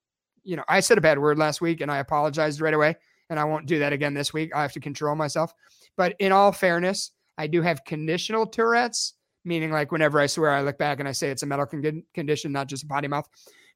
you 0.44 0.57
know, 0.57 0.64
I 0.68 0.80
said 0.80 0.98
a 0.98 1.02
bad 1.02 1.18
word 1.18 1.38
last 1.38 1.61
week 1.61 1.80
and 1.80 1.90
I 1.90 1.98
apologized 1.98 2.61
right 2.61 2.74
away. 2.74 2.96
And 3.30 3.40
I 3.40 3.44
won't 3.44 3.66
do 3.66 3.78
that 3.78 3.92
again 3.92 4.14
this 4.14 4.33
week. 4.33 4.54
I 4.54 4.62
have 4.62 4.72
to 4.72 4.80
control 4.80 5.16
myself. 5.16 5.52
But 5.96 6.14
in 6.18 6.30
all 6.30 6.52
fairness, 6.52 7.11
I 7.38 7.46
do 7.46 7.62
have 7.62 7.85
conditional 7.85 8.46
Tourette's, 8.46 9.14
meaning 9.44 9.70
like 9.70 9.90
whenever 9.90 10.20
I 10.20 10.26
swear, 10.26 10.50
I 10.50 10.62
look 10.62 10.78
back 10.78 11.00
and 11.00 11.09
I 11.09 11.12
say 11.12 11.30
it's 11.30 11.42
a 11.42 11.46
medical 11.46 11.80
con- 11.80 12.04
condition, 12.12 12.52
not 12.52 12.68
just 12.68 12.85
a 12.85 12.87
potty 12.87 13.09
mouth. 13.09 13.28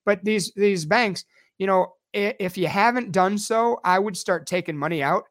But 0.05 0.23
these 0.23 0.53
these 0.55 0.85
banks, 0.85 1.25
you 1.59 1.67
know, 1.67 1.95
if 2.13 2.57
you 2.59 2.67
haven't 2.67 3.13
done 3.13 3.39
so, 3.39 3.81
I 3.85 3.99
would 3.99 4.17
start 4.17 4.47
taking 4.47 4.77
money 4.77 5.03
out. 5.03 5.25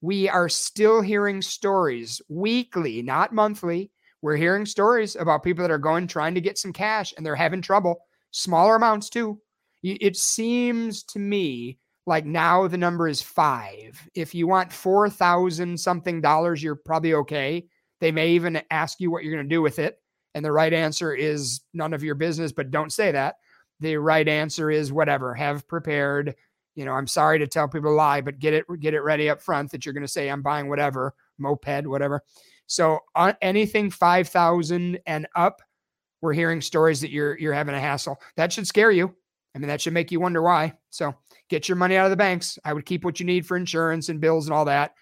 We 0.00 0.28
are 0.28 0.48
still 0.48 1.00
hearing 1.00 1.42
stories 1.42 2.22
weekly, 2.28 3.02
not 3.02 3.32
monthly. 3.32 3.90
We're 4.22 4.36
hearing 4.36 4.66
stories 4.66 5.16
about 5.16 5.42
people 5.42 5.62
that 5.62 5.70
are 5.70 5.78
going 5.78 6.06
trying 6.06 6.34
to 6.34 6.40
get 6.40 6.58
some 6.58 6.72
cash 6.72 7.12
and 7.16 7.26
they're 7.26 7.34
having 7.34 7.60
trouble, 7.62 8.00
smaller 8.30 8.76
amounts 8.76 9.10
too 9.10 9.40
it 9.84 10.16
seems 10.16 11.02
to 11.04 11.18
me 11.18 11.78
like 12.06 12.24
now 12.24 12.66
the 12.68 12.78
number 12.78 13.08
is 13.08 13.22
five. 13.22 14.00
If 14.14 14.34
you 14.34 14.46
want 14.46 14.72
4,000 14.72 15.78
something 15.78 16.20
dollars, 16.20 16.62
you're 16.62 16.76
probably 16.76 17.14
okay. 17.14 17.66
They 18.00 18.12
may 18.12 18.30
even 18.30 18.60
ask 18.70 19.00
you 19.00 19.10
what 19.10 19.24
you're 19.24 19.34
going 19.34 19.48
to 19.48 19.54
do 19.54 19.62
with 19.62 19.78
it. 19.78 19.98
And 20.34 20.44
the 20.44 20.52
right 20.52 20.72
answer 20.72 21.14
is 21.14 21.60
none 21.72 21.94
of 21.94 22.02
your 22.02 22.14
business, 22.14 22.52
but 22.52 22.70
don't 22.70 22.92
say 22.92 23.12
that. 23.12 23.36
The 23.80 23.96
right 23.96 24.26
answer 24.26 24.70
is 24.70 24.92
whatever, 24.92 25.34
have 25.34 25.66
prepared. 25.68 26.34
You 26.74 26.84
know, 26.84 26.92
I'm 26.92 27.06
sorry 27.06 27.38
to 27.38 27.46
tell 27.46 27.68
people 27.68 27.90
to 27.90 27.94
lie, 27.94 28.20
but 28.20 28.38
get 28.38 28.52
it 28.52 28.64
get 28.80 28.94
it 28.94 29.00
ready 29.00 29.30
up 29.30 29.40
front 29.40 29.70
that 29.70 29.84
you're 29.84 29.92
going 29.94 30.02
to 30.02 30.08
say 30.08 30.28
I'm 30.28 30.42
buying 30.42 30.68
whatever, 30.68 31.14
moped, 31.38 31.86
whatever. 31.86 32.22
So 32.66 33.00
uh, 33.14 33.34
anything 33.42 33.90
5,000 33.90 34.98
and 35.06 35.26
up, 35.36 35.60
we're 36.20 36.32
hearing 36.32 36.60
stories 36.60 37.00
that 37.02 37.10
you're 37.10 37.38
you're 37.38 37.52
having 37.52 37.74
a 37.74 37.80
hassle. 37.80 38.20
That 38.36 38.52
should 38.52 38.66
scare 38.66 38.90
you. 38.90 39.14
I 39.54 39.58
mean, 39.58 39.68
that 39.68 39.80
should 39.80 39.92
make 39.92 40.10
you 40.10 40.20
wonder 40.20 40.42
why. 40.42 40.74
So 40.90 41.14
get 41.48 41.68
your 41.68 41.76
money 41.76 41.96
out 41.96 42.06
of 42.06 42.10
the 42.10 42.16
banks. 42.16 42.58
I 42.64 42.72
would 42.72 42.86
keep 42.86 43.04
what 43.04 43.20
you 43.20 43.26
need 43.26 43.46
for 43.46 43.56
insurance 43.56 44.08
and 44.08 44.20
bills 44.20 44.46
and 44.46 44.54
all 44.54 44.64
that, 44.64 44.94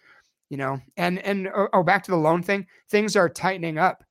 you 0.51 0.57
know. 0.57 0.81
And 0.97 1.19
and 1.21 1.49
oh, 1.49 1.69
oh 1.73 1.83
back 1.83 2.05
to 2.05 2.11
the 2.11 2.17
loan 2.17 2.43
thing. 2.43 2.67
Things 2.91 3.17
are 3.17 3.29
tightening 3.29 3.79
up. 3.79 4.05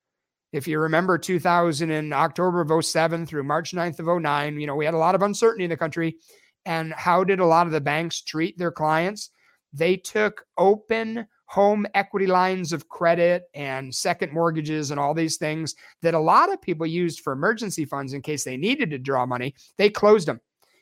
If 0.52 0.68
you 0.68 0.80
remember 0.80 1.18
2000 1.18 1.92
in 1.92 2.12
October 2.12 2.62
of 2.62 2.86
07 2.86 3.26
through 3.26 3.44
March 3.44 3.72
9th 3.72 4.00
of 4.00 4.22
09, 4.22 4.60
you 4.60 4.68
know, 4.68 4.76
we 4.76 4.86
had 4.86 4.94
a 4.94 4.98
lot 4.98 5.16
of 5.16 5.22
uncertainty 5.22 5.64
in 5.64 5.70
the 5.70 5.78
country. 5.78 6.18
And 6.66 6.94
how 6.94 7.24
did 7.24 7.40
a 7.40 7.46
lot 7.46 7.68
of 7.68 7.72
the 7.72 7.82
banks 7.82 8.22
treat 8.22 8.58
their 8.58 8.72
clients? 8.72 9.32
they 9.74 9.98
took 9.98 10.46
open 10.58 11.28
home 11.52 11.86
equity 11.96 12.28
lines 12.28 12.72
of 12.72 12.88
credit 12.88 13.44
and 13.54 13.94
second 13.94 14.32
mortgages 14.32 14.90
and 14.90 14.98
all 14.98 15.14
these 15.14 15.36
things 15.36 15.76
that 16.02 16.14
a 16.14 16.20
lot 16.20 16.50
of 16.52 16.62
people 16.62 16.88
used 16.88 17.20
for 17.20 17.34
emergency 17.34 17.84
funds 17.84 18.14
in 18.14 18.22
case 18.22 18.46
they 18.46 18.56
needed 18.56 18.90
to 18.90 18.98
draw 18.98 19.26
money. 19.26 19.54
They 19.78 19.90
closed 19.90 20.30
them. 20.30 20.40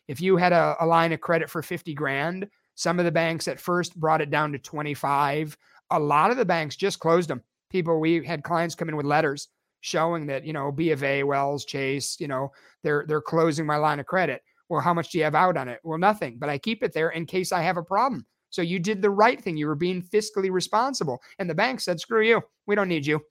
If 0.08 0.22
you 0.22 0.38
had 0.38 0.54
a, 0.54 0.76
a 0.80 0.86
line 0.86 1.12
of 1.12 1.22
credit 1.22 1.50
for 1.50 1.64
50 1.64 1.96
grand, 1.96 2.48
some 2.76 3.00
of 3.00 3.06
the 3.06 3.12
banks 3.12 3.48
at 3.48 3.60
first 3.60 4.00
brought 4.00 4.22
it 4.22 4.30
down 4.30 4.52
to 4.52 4.60
25. 4.60 5.58
A 5.90 6.00
lot 6.00 6.30
of 6.30 6.38
the 6.38 6.46
banks 6.46 6.76
just 6.76 7.00
closed 7.00 7.32
them. 7.32 7.42
People, 7.72 8.00
we 8.00 8.24
had 8.24 8.44
clients 8.44 8.76
come 8.76 8.90
in 8.90 8.96
with 8.96 9.08
letters 9.08 9.48
showing 9.82 10.28
that, 10.28 10.46
you 10.46 10.54
know, 10.54 10.72
B 10.72 10.92
of 10.92 11.04
A, 11.04 11.24
Wells, 11.24 11.66
Chase, 11.66 12.16
you 12.20 12.28
know, 12.28 12.52
they're 12.84 13.06
they're 13.08 13.22
closing 13.22 13.66
my 13.66 13.78
line 13.78 14.00
of 14.00 14.06
credit. 14.06 14.44
Well, 14.70 14.82
how 14.82 14.94
much 14.94 15.10
do 15.10 15.18
you 15.18 15.24
have 15.24 15.34
out 15.34 15.58
on 15.58 15.68
it? 15.68 15.80
Well, 15.84 15.98
nothing, 15.98 16.38
but 16.38 16.48
I 16.48 16.60
keep 16.60 16.84
it 16.84 16.94
there 16.94 17.10
in 17.10 17.26
case 17.26 17.52
I 17.52 17.64
have 17.64 17.78
a 17.78 17.84
problem. 17.84 18.28
So 18.50 18.62
you 18.62 18.80
did 18.80 19.02
the 19.02 19.10
right 19.10 19.42
thing. 19.42 19.58
You 19.58 19.68
were 19.68 19.76
being 19.76 20.02
fiscally 20.02 20.52
responsible. 20.52 21.22
And 21.38 21.50
the 21.50 21.56
bank 21.56 21.82
said, 21.82 22.00
screw 22.00 22.24
you. 22.24 22.42
We 22.66 22.76
don't 22.76 22.90
need 22.90 23.06
you. 23.06 23.22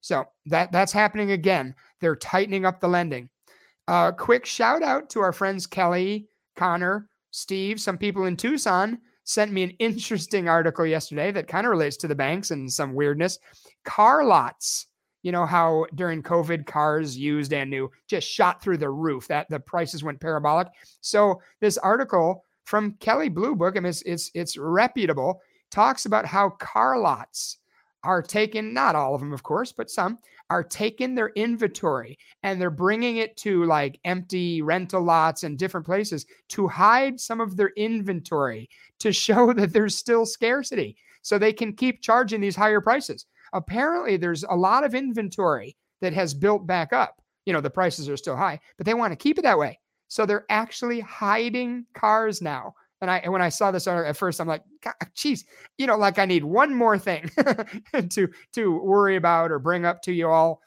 So 0.00 0.24
that 0.46 0.72
that's 0.72 0.92
happening 0.92 1.30
again. 1.30 1.74
They're 2.00 2.16
tightening 2.16 2.66
up 2.66 2.80
the 2.80 2.88
lending. 2.88 3.28
Uh, 3.88 4.12
quick 4.12 4.44
shout 4.44 4.82
out 4.82 5.08
to 5.10 5.20
our 5.20 5.32
friends 5.32 5.66
Kelly, 5.66 6.28
Connor, 6.56 7.08
Steve, 7.30 7.80
some 7.80 7.96
people 7.96 8.26
in 8.26 8.36
Tucson 8.36 8.98
sent 9.24 9.52
me 9.52 9.62
an 9.62 9.70
interesting 9.78 10.48
article 10.48 10.84
yesterday 10.84 11.32
that 11.32 11.48
kind 11.48 11.66
of 11.66 11.70
relates 11.70 11.96
to 11.98 12.08
the 12.08 12.14
banks 12.14 12.50
and 12.50 12.70
some 12.70 12.94
weirdness. 12.94 13.38
Car 13.84 14.24
lots. 14.24 14.86
You 15.22 15.30
know 15.30 15.46
how 15.46 15.86
during 15.94 16.20
COVID 16.20 16.66
cars 16.66 17.16
used 17.16 17.52
and 17.52 17.70
new 17.70 17.88
just 18.08 18.28
shot 18.28 18.60
through 18.60 18.78
the 18.78 18.90
roof. 18.90 19.28
That 19.28 19.48
the 19.48 19.60
prices 19.60 20.02
went 20.02 20.20
parabolic. 20.20 20.66
So 21.00 21.40
this 21.60 21.78
article 21.78 22.44
from 22.64 22.96
Kelley 23.00 23.28
Blue 23.28 23.54
Book, 23.54 23.76
I 23.76 23.80
mean, 23.80 23.90
it's, 23.90 24.02
it's, 24.02 24.30
it's 24.34 24.56
reputable, 24.56 25.40
talks 25.70 26.06
about 26.06 26.26
how 26.26 26.50
car 26.50 26.98
lots 26.98 27.58
are 28.04 28.22
taken, 28.22 28.74
not 28.74 28.96
all 28.96 29.14
of 29.14 29.20
them, 29.20 29.32
of 29.32 29.42
course, 29.42 29.72
but 29.72 29.90
some 29.90 30.18
are 30.50 30.62
taking 30.62 31.14
their 31.14 31.30
inventory 31.30 32.18
and 32.42 32.60
they're 32.60 32.70
bringing 32.70 33.16
it 33.18 33.36
to 33.38 33.64
like 33.64 33.98
empty 34.04 34.60
rental 34.60 35.02
lots 35.02 35.44
and 35.44 35.58
different 35.58 35.86
places 35.86 36.26
to 36.48 36.68
hide 36.68 37.18
some 37.18 37.40
of 37.40 37.56
their 37.56 37.72
inventory 37.76 38.68
to 38.98 39.12
show 39.12 39.52
that 39.52 39.72
there's 39.72 39.96
still 39.96 40.26
scarcity 40.26 40.96
so 41.22 41.38
they 41.38 41.52
can 41.52 41.72
keep 41.72 42.02
charging 42.02 42.40
these 42.40 42.56
higher 42.56 42.80
prices. 42.80 43.26
Apparently, 43.52 44.16
there's 44.16 44.44
a 44.44 44.54
lot 44.54 44.84
of 44.84 44.94
inventory 44.94 45.76
that 46.00 46.12
has 46.12 46.34
built 46.34 46.66
back 46.66 46.92
up. 46.92 47.22
You 47.46 47.52
know, 47.52 47.60
the 47.60 47.70
prices 47.70 48.08
are 48.08 48.16
still 48.16 48.36
high, 48.36 48.60
but 48.76 48.86
they 48.86 48.94
want 48.94 49.12
to 49.12 49.16
keep 49.16 49.38
it 49.38 49.42
that 49.42 49.58
way. 49.58 49.78
So 50.12 50.26
they're 50.26 50.44
actually 50.50 51.00
hiding 51.00 51.86
cars 51.94 52.42
now. 52.42 52.74
And 53.00 53.10
I 53.10 53.26
when 53.30 53.40
I 53.40 53.48
saw 53.48 53.70
this 53.70 53.86
at 53.86 54.14
first, 54.14 54.42
I'm 54.42 54.46
like, 54.46 54.62
uh, 54.84 54.92
geez, 55.14 55.46
you 55.78 55.86
know, 55.86 55.96
like 55.96 56.18
I 56.18 56.26
need 56.26 56.44
one 56.44 56.74
more 56.74 56.98
thing 56.98 57.30
to 58.10 58.28
to 58.52 58.78
worry 58.78 59.16
about 59.16 59.50
or 59.50 59.58
bring 59.58 59.86
up 59.86 60.02
to 60.02 60.12
you 60.12 60.28
all. 60.28 60.60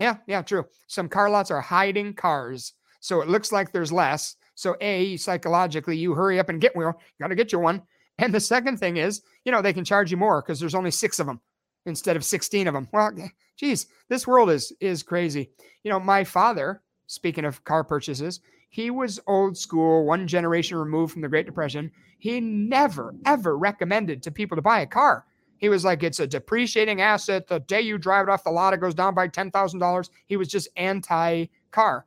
Yeah, 0.00 0.16
yeah, 0.26 0.42
true. 0.42 0.64
Some 0.88 1.08
car 1.08 1.30
lots 1.30 1.52
are 1.52 1.60
hiding 1.60 2.14
cars, 2.14 2.72
so 2.98 3.20
it 3.20 3.28
looks 3.28 3.52
like 3.52 3.70
there's 3.70 3.92
less. 3.92 4.34
So 4.56 4.76
a 4.80 5.16
psychologically, 5.16 5.96
you 5.96 6.14
hurry 6.14 6.40
up 6.40 6.48
and 6.48 6.60
get 6.60 6.74
one. 6.74 6.92
Got 7.20 7.28
to 7.28 7.36
get 7.36 7.52
you 7.52 7.60
one. 7.60 7.82
And 8.18 8.34
the 8.34 8.40
second 8.40 8.78
thing 8.78 8.96
is, 8.96 9.22
you 9.44 9.52
know, 9.52 9.62
they 9.62 9.74
can 9.74 9.84
charge 9.84 10.10
you 10.10 10.16
more 10.16 10.42
because 10.42 10.58
there's 10.58 10.74
only 10.74 10.90
six 10.90 11.20
of 11.20 11.28
them 11.28 11.40
instead 11.84 12.16
of 12.16 12.24
16 12.24 12.66
of 12.66 12.74
them. 12.74 12.88
Well, 12.92 13.12
geez, 13.56 13.86
this 14.08 14.26
world 14.26 14.50
is 14.50 14.72
is 14.80 15.04
crazy. 15.04 15.50
You 15.84 15.92
know, 15.92 16.00
my 16.00 16.24
father, 16.24 16.82
speaking 17.06 17.44
of 17.44 17.62
car 17.62 17.84
purchases, 17.84 18.40
he 18.68 18.90
was 18.90 19.20
old 19.26 19.56
school, 19.56 20.04
one 20.04 20.26
generation 20.26 20.76
removed 20.76 21.12
from 21.12 21.22
the 21.22 21.28
Great 21.28 21.46
Depression. 21.46 21.90
He 22.18 22.40
never, 22.40 23.14
ever 23.24 23.56
recommended 23.56 24.22
to 24.22 24.30
people 24.30 24.56
to 24.56 24.62
buy 24.62 24.80
a 24.80 24.86
car. 24.86 25.24
He 25.58 25.68
was 25.68 25.84
like, 25.84 26.02
it's 26.02 26.20
a 26.20 26.26
depreciating 26.26 27.00
asset. 27.00 27.46
The 27.46 27.60
day 27.60 27.80
you 27.80 27.98
drive 27.98 28.28
it 28.28 28.30
off 28.30 28.44
the 28.44 28.50
lot, 28.50 28.74
it 28.74 28.80
goes 28.80 28.94
down 28.94 29.14
by 29.14 29.28
$10,000. 29.28 30.10
He 30.26 30.36
was 30.36 30.48
just 30.48 30.68
anti 30.76 31.46
car. 31.70 32.04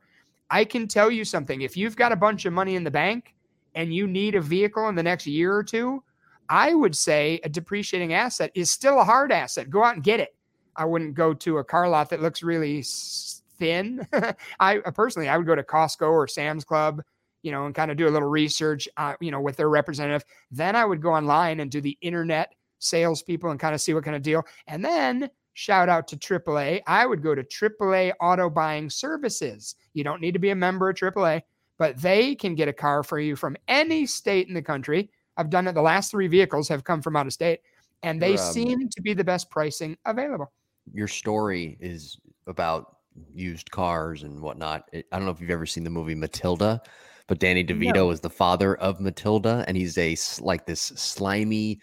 I 0.50 0.64
can 0.64 0.88
tell 0.88 1.10
you 1.10 1.24
something. 1.24 1.60
If 1.62 1.76
you've 1.76 1.96
got 1.96 2.12
a 2.12 2.16
bunch 2.16 2.44
of 2.44 2.52
money 2.52 2.76
in 2.76 2.84
the 2.84 2.90
bank 2.90 3.34
and 3.74 3.94
you 3.94 4.06
need 4.06 4.34
a 4.34 4.40
vehicle 4.40 4.88
in 4.88 4.94
the 4.94 5.02
next 5.02 5.26
year 5.26 5.54
or 5.54 5.62
two, 5.62 6.02
I 6.48 6.74
would 6.74 6.96
say 6.96 7.40
a 7.44 7.48
depreciating 7.48 8.12
asset 8.12 8.50
is 8.54 8.70
still 8.70 9.00
a 9.00 9.04
hard 9.04 9.30
asset. 9.30 9.70
Go 9.70 9.84
out 9.84 9.94
and 9.94 10.04
get 10.04 10.18
it. 10.18 10.34
I 10.74 10.84
wouldn't 10.84 11.14
go 11.14 11.34
to 11.34 11.58
a 11.58 11.64
car 11.64 11.88
lot 11.88 12.10
that 12.10 12.22
looks 12.22 12.42
really 12.42 12.82
thin. 13.60 14.04
I 14.60 14.78
uh, 14.78 14.90
personally, 14.90 15.28
I 15.28 15.36
would 15.36 15.46
go 15.46 15.54
to 15.54 15.62
Costco 15.62 16.10
or 16.10 16.26
Sam's 16.26 16.64
Club, 16.64 17.02
you 17.42 17.52
know, 17.52 17.66
and 17.66 17.74
kind 17.74 17.92
of 17.92 17.96
do 17.96 18.08
a 18.08 18.10
little 18.10 18.28
research, 18.28 18.88
uh, 18.96 19.14
you 19.20 19.30
know, 19.30 19.40
with 19.40 19.56
their 19.56 19.68
representative. 19.68 20.24
Then 20.50 20.74
I 20.74 20.84
would 20.84 21.00
go 21.00 21.12
online 21.12 21.60
and 21.60 21.70
do 21.70 21.80
the 21.80 21.96
internet 22.00 22.52
salespeople 22.80 23.50
and 23.50 23.60
kind 23.60 23.74
of 23.74 23.80
see 23.80 23.94
what 23.94 24.04
kind 24.04 24.16
of 24.16 24.22
deal. 24.22 24.42
And 24.66 24.84
then 24.84 25.30
shout 25.52 25.88
out 25.88 26.08
to 26.08 26.16
AAA. 26.16 26.80
I 26.86 27.06
would 27.06 27.22
go 27.22 27.34
to 27.34 27.44
AAA 27.44 28.12
Auto 28.20 28.50
Buying 28.50 28.90
Services. 28.90 29.76
You 29.92 30.02
don't 30.02 30.20
need 30.20 30.32
to 30.32 30.40
be 30.40 30.50
a 30.50 30.56
member 30.56 30.88
of 30.88 30.96
AAA, 30.96 31.42
but 31.78 32.00
they 32.00 32.34
can 32.34 32.54
get 32.54 32.68
a 32.68 32.72
car 32.72 33.02
for 33.02 33.20
you 33.20 33.36
from 33.36 33.56
any 33.68 34.06
state 34.06 34.48
in 34.48 34.54
the 34.54 34.62
country. 34.62 35.10
I've 35.36 35.50
done 35.50 35.68
it. 35.68 35.74
The 35.74 35.82
last 35.82 36.10
three 36.10 36.28
vehicles 36.28 36.68
have 36.68 36.84
come 36.84 37.00
from 37.00 37.16
out 37.16 37.26
of 37.26 37.32
state, 37.32 37.60
and 38.02 38.20
they 38.20 38.32
um, 38.32 38.38
seem 38.38 38.88
to 38.88 39.02
be 39.02 39.14
the 39.14 39.24
best 39.24 39.50
pricing 39.50 39.96
available. 40.04 40.50
Your 40.92 41.08
story 41.08 41.76
is 41.80 42.18
about 42.46 42.96
used 43.34 43.70
cars 43.70 44.22
and 44.22 44.40
whatnot. 44.40 44.88
It, 44.92 45.06
I 45.12 45.16
don't 45.16 45.24
know 45.24 45.32
if 45.32 45.40
you've 45.40 45.50
ever 45.50 45.66
seen 45.66 45.84
the 45.84 45.90
movie 45.90 46.14
Matilda, 46.14 46.80
but 47.26 47.38
Danny 47.38 47.64
DeVito 47.64 47.94
no. 47.94 48.10
is 48.10 48.20
the 48.20 48.30
father 48.30 48.76
of 48.76 49.00
Matilda, 49.00 49.64
and 49.68 49.76
he's 49.76 49.96
a 49.98 50.16
like 50.40 50.66
this 50.66 50.80
slimy. 50.80 51.80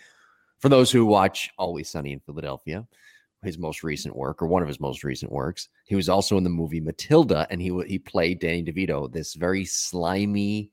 For 0.60 0.70
those 0.70 0.92
who 0.92 1.06
watch 1.06 1.52
Always 1.58 1.90
Sunny 1.90 2.14
in 2.14 2.20
Philadelphia, 2.20 2.88
his 3.44 3.58
most 3.58 3.84
recent 3.84 4.16
work 4.16 4.42
or 4.42 4.48
one 4.48 4.62
of 4.62 4.68
his 4.68 4.80
most 4.80 5.04
recent 5.04 5.32
works, 5.32 5.70
he 5.86 5.96
was 5.96 6.10
also 6.10 6.38
in 6.38 6.44
the 6.44 6.50
movie 6.50 6.82
Matilda, 6.82 7.48
and 7.50 7.62
he 7.62 7.72
he 7.88 8.00
played 8.00 8.40
Danny 8.40 8.64
DeVito, 8.64 9.12
this 9.12 9.34
very 9.34 9.66
slimy 9.66 10.72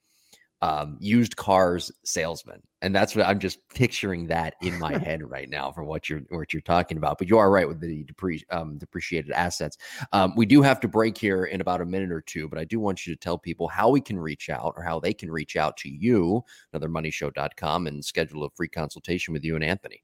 um, 0.65 0.97
used 0.99 1.37
cars 1.37 1.93
salesman, 2.05 2.63
and 2.81 2.95
that's 2.95 3.15
what 3.15 3.27
I'm 3.27 3.39
just 3.39 3.59
picturing 3.69 4.29
that 4.29 4.55
in 4.63 4.79
my 4.79 4.97
head 5.05 5.23
right 5.23 5.51
now 5.51 5.71
for 5.71 5.85
what 5.85 6.09
you're 6.09 6.23
what 6.31 6.55
you're 6.55 6.63
talking 6.63 6.97
about. 6.97 7.19
But 7.19 7.29
you 7.29 7.37
are 7.37 7.51
right 7.51 7.69
with 7.69 7.81
the 7.81 8.03
depre- 8.05 8.45
um, 8.51 8.79
depreciated 8.79 9.31
assets. 9.33 9.77
Um, 10.15 10.33
we 10.37 10.47
do 10.47 10.63
have 10.63 10.81
to 10.81 10.89
break 10.89 11.19
here 11.19 11.45
in 11.45 11.61
about 11.61 11.83
a 11.83 11.85
minute 11.85 12.11
or 12.11 12.23
two, 12.23 12.49
but 12.49 12.59
I 12.59 12.65
do 12.65 12.81
want 12.81 13.07
you 13.07 13.15
to 13.15 13.21
tell 13.21 13.37
people 13.37 13.69
how 13.69 13.91
we 13.91 14.01
can 14.01 14.19
reach 14.19 14.49
out 14.49 14.73
or 14.79 14.83
how 14.83 14.99
they 14.99 15.13
can 15.13 15.31
reach 15.31 15.55
out 15.55 15.77
to 15.79 15.91
you, 15.91 16.43
anothermoneyshow.com, 16.75 17.87
and 17.87 18.03
schedule 18.03 18.45
a 18.45 18.51
free 18.57 18.69
consultation 18.69 19.35
with 19.35 19.45
you 19.45 19.57
and 19.57 19.65
Anthony. 19.65 20.03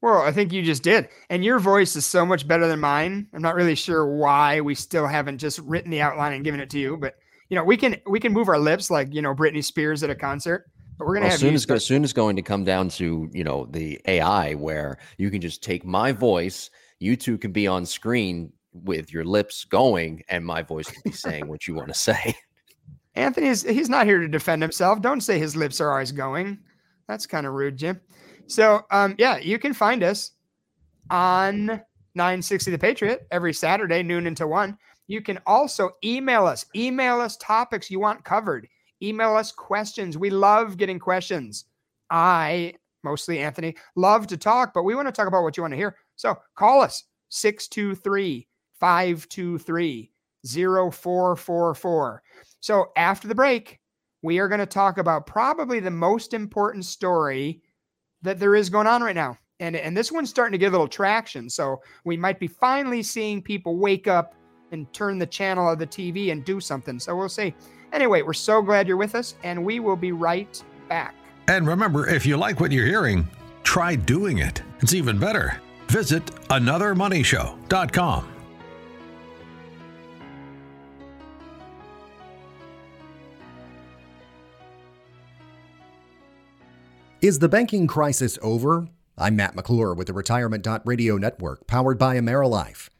Well, 0.00 0.20
I 0.20 0.30
think 0.30 0.52
you 0.52 0.62
just 0.62 0.84
did. 0.84 1.08
And 1.28 1.44
your 1.44 1.58
voice 1.58 1.96
is 1.96 2.06
so 2.06 2.24
much 2.24 2.46
better 2.46 2.68
than 2.68 2.78
mine. 2.78 3.26
I'm 3.32 3.42
not 3.42 3.56
really 3.56 3.74
sure 3.74 4.06
why 4.06 4.60
we 4.60 4.76
still 4.76 5.08
haven't 5.08 5.38
just 5.38 5.58
written 5.58 5.90
the 5.90 6.02
outline 6.02 6.34
and 6.34 6.44
given 6.44 6.60
it 6.60 6.70
to 6.70 6.78
you, 6.78 6.96
but 6.96 7.16
you 7.48 7.56
know, 7.56 7.64
we 7.64 7.76
can 7.76 7.96
we 8.06 8.20
can 8.20 8.32
move 8.32 8.48
our 8.48 8.58
lips 8.58 8.90
like 8.90 9.12
you 9.12 9.22
know 9.22 9.34
Britney 9.34 9.64
Spears 9.64 10.02
at 10.02 10.10
a 10.10 10.14
concert, 10.14 10.66
but 10.98 11.06
we're 11.06 11.14
gonna 11.14 11.26
well, 11.26 11.30
have 11.30 11.40
soon 11.40 11.54
as 11.54 11.84
soon 11.84 12.04
as 12.04 12.12
going 12.12 12.36
to 12.36 12.42
come 12.42 12.64
down 12.64 12.88
to 12.90 13.28
you 13.32 13.44
know 13.44 13.66
the 13.70 14.00
AI 14.06 14.54
where 14.54 14.98
you 15.18 15.30
can 15.30 15.40
just 15.40 15.62
take 15.62 15.84
my 15.84 16.12
voice, 16.12 16.70
you 16.98 17.16
two 17.16 17.38
can 17.38 17.52
be 17.52 17.66
on 17.66 17.86
screen 17.86 18.52
with 18.72 19.12
your 19.12 19.24
lips 19.24 19.64
going, 19.64 20.22
and 20.28 20.44
my 20.44 20.62
voice 20.62 20.90
can 20.90 21.02
be 21.04 21.12
saying 21.12 21.48
what 21.48 21.66
you 21.66 21.74
want 21.74 21.88
to 21.88 21.94
say. 21.94 22.34
Anthony 23.14 23.46
is 23.46 23.62
he's 23.62 23.88
not 23.88 24.06
here 24.06 24.18
to 24.18 24.28
defend 24.28 24.62
himself. 24.62 25.00
Don't 25.00 25.20
say 25.20 25.38
his 25.38 25.56
lips 25.56 25.80
are 25.80 25.90
always 25.90 26.12
going. 26.12 26.58
That's 27.08 27.26
kind 27.26 27.46
of 27.46 27.52
rude, 27.52 27.76
Jim. 27.76 28.00
So 28.48 28.82
um, 28.90 29.14
yeah, 29.18 29.38
you 29.38 29.58
can 29.58 29.72
find 29.72 30.02
us 30.02 30.32
on 31.10 31.80
960 32.16 32.70
The 32.72 32.78
Patriot 32.78 33.26
every 33.30 33.52
Saturday, 33.52 34.02
noon 34.02 34.26
until 34.26 34.48
one. 34.48 34.76
You 35.06 35.20
can 35.20 35.38
also 35.46 35.90
email 36.04 36.46
us, 36.46 36.66
email 36.74 37.20
us 37.20 37.36
topics 37.36 37.90
you 37.90 38.00
want 38.00 38.24
covered, 38.24 38.68
email 39.02 39.36
us 39.36 39.52
questions. 39.52 40.18
We 40.18 40.30
love 40.30 40.76
getting 40.76 40.98
questions. 40.98 41.66
I, 42.10 42.74
mostly 43.02 43.38
Anthony, 43.38 43.76
love 43.94 44.26
to 44.28 44.36
talk, 44.36 44.72
but 44.74 44.84
we 44.84 44.94
want 44.94 45.08
to 45.08 45.12
talk 45.12 45.28
about 45.28 45.42
what 45.42 45.56
you 45.56 45.62
want 45.62 45.72
to 45.72 45.78
hear. 45.78 45.96
So 46.16 46.36
call 46.54 46.82
us 46.82 47.04
623 47.28 48.48
523 48.78 50.12
0444. 50.44 52.22
So 52.60 52.92
after 52.96 53.28
the 53.28 53.34
break, 53.34 53.80
we 54.22 54.38
are 54.38 54.48
going 54.48 54.60
to 54.60 54.66
talk 54.66 54.98
about 54.98 55.26
probably 55.26 55.80
the 55.80 55.90
most 55.90 56.34
important 56.34 56.84
story 56.84 57.62
that 58.22 58.38
there 58.38 58.54
is 58.54 58.70
going 58.70 58.86
on 58.86 59.02
right 59.02 59.14
now. 59.14 59.38
And, 59.60 59.76
and 59.76 59.96
this 59.96 60.12
one's 60.12 60.30
starting 60.30 60.52
to 60.52 60.58
get 60.58 60.68
a 60.68 60.72
little 60.72 60.88
traction. 60.88 61.48
So 61.48 61.80
we 62.04 62.16
might 62.16 62.38
be 62.38 62.46
finally 62.46 63.02
seeing 63.02 63.40
people 63.42 63.78
wake 63.78 64.06
up 64.06 64.34
and 64.72 64.92
turn 64.92 65.18
the 65.18 65.26
channel 65.26 65.70
of 65.70 65.78
the 65.78 65.86
TV 65.86 66.32
and 66.32 66.44
do 66.44 66.60
something. 66.60 66.98
So 66.98 67.16
we'll 67.16 67.28
see. 67.28 67.54
Anyway, 67.92 68.22
we're 68.22 68.32
so 68.32 68.62
glad 68.62 68.88
you're 68.88 68.96
with 68.96 69.14
us, 69.14 69.36
and 69.42 69.64
we 69.64 69.80
will 69.80 69.96
be 69.96 70.12
right 70.12 70.62
back. 70.88 71.14
And 71.48 71.66
remember, 71.66 72.08
if 72.08 72.26
you 72.26 72.36
like 72.36 72.60
what 72.60 72.72
you're 72.72 72.86
hearing, 72.86 73.28
try 73.62 73.94
doing 73.94 74.38
it. 74.38 74.62
It's 74.80 74.94
even 74.94 75.18
better. 75.18 75.60
Visit 75.88 76.26
anothermoneyshow.com. 76.48 78.32
Is 87.22 87.38
the 87.38 87.48
banking 87.48 87.86
crisis 87.86 88.38
over? 88.42 88.88
I'm 89.16 89.36
Matt 89.36 89.56
McClure 89.56 89.94
with 89.94 90.08
the 90.08 90.12
Retirement 90.12 90.66
Radio 90.84 91.16
Network, 91.16 91.66
powered 91.66 91.98
by 91.98 92.16
AmeriLife. 92.16 92.90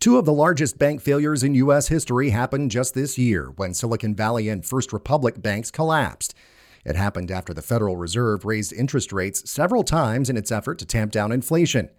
Two 0.00 0.16
of 0.16 0.24
the 0.24 0.32
largest 0.32 0.78
bank 0.78 1.00
failures 1.00 1.42
in 1.42 1.56
U.S. 1.56 1.88
history 1.88 2.30
happened 2.30 2.70
just 2.70 2.94
this 2.94 3.18
year 3.18 3.52
when 3.56 3.74
Silicon 3.74 4.14
Valley 4.14 4.48
and 4.48 4.64
First 4.64 4.92
Republic 4.92 5.42
banks 5.42 5.72
collapsed. 5.72 6.36
It 6.84 6.94
happened 6.94 7.32
after 7.32 7.52
the 7.52 7.62
Federal 7.62 7.96
Reserve 7.96 8.44
raised 8.44 8.72
interest 8.72 9.12
rates 9.12 9.50
several 9.50 9.82
times 9.82 10.30
in 10.30 10.36
its 10.36 10.52
effort 10.52 10.78
to 10.78 10.86
tamp 10.86 11.10
down 11.10 11.32
inflation. 11.32 11.90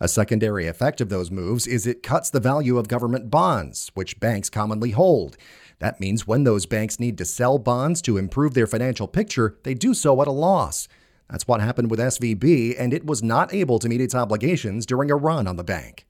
A 0.00 0.08
secondary 0.08 0.66
effect 0.66 1.02
of 1.02 1.10
those 1.10 1.30
moves 1.30 1.66
is 1.66 1.86
it 1.86 2.02
cuts 2.02 2.30
the 2.30 2.40
value 2.40 2.78
of 2.78 2.88
government 2.88 3.30
bonds, 3.30 3.90
which 3.92 4.18
banks 4.18 4.48
commonly 4.48 4.92
hold. 4.92 5.36
That 5.78 6.00
means 6.00 6.26
when 6.26 6.44
those 6.44 6.64
banks 6.64 6.98
need 6.98 7.18
to 7.18 7.26
sell 7.26 7.58
bonds 7.58 8.00
to 8.02 8.16
improve 8.16 8.54
their 8.54 8.66
financial 8.66 9.06
picture, 9.06 9.58
they 9.62 9.74
do 9.74 9.92
so 9.92 10.22
at 10.22 10.26
a 10.26 10.32
loss. 10.32 10.88
That's 11.28 11.46
what 11.46 11.60
happened 11.60 11.90
with 11.90 12.00
SVB, 12.00 12.76
and 12.78 12.94
it 12.94 13.04
was 13.04 13.22
not 13.22 13.52
able 13.52 13.78
to 13.78 13.90
meet 13.90 14.00
its 14.00 14.14
obligations 14.14 14.86
during 14.86 15.10
a 15.10 15.16
run 15.16 15.46
on 15.46 15.56
the 15.56 15.62
bank. 15.62 16.06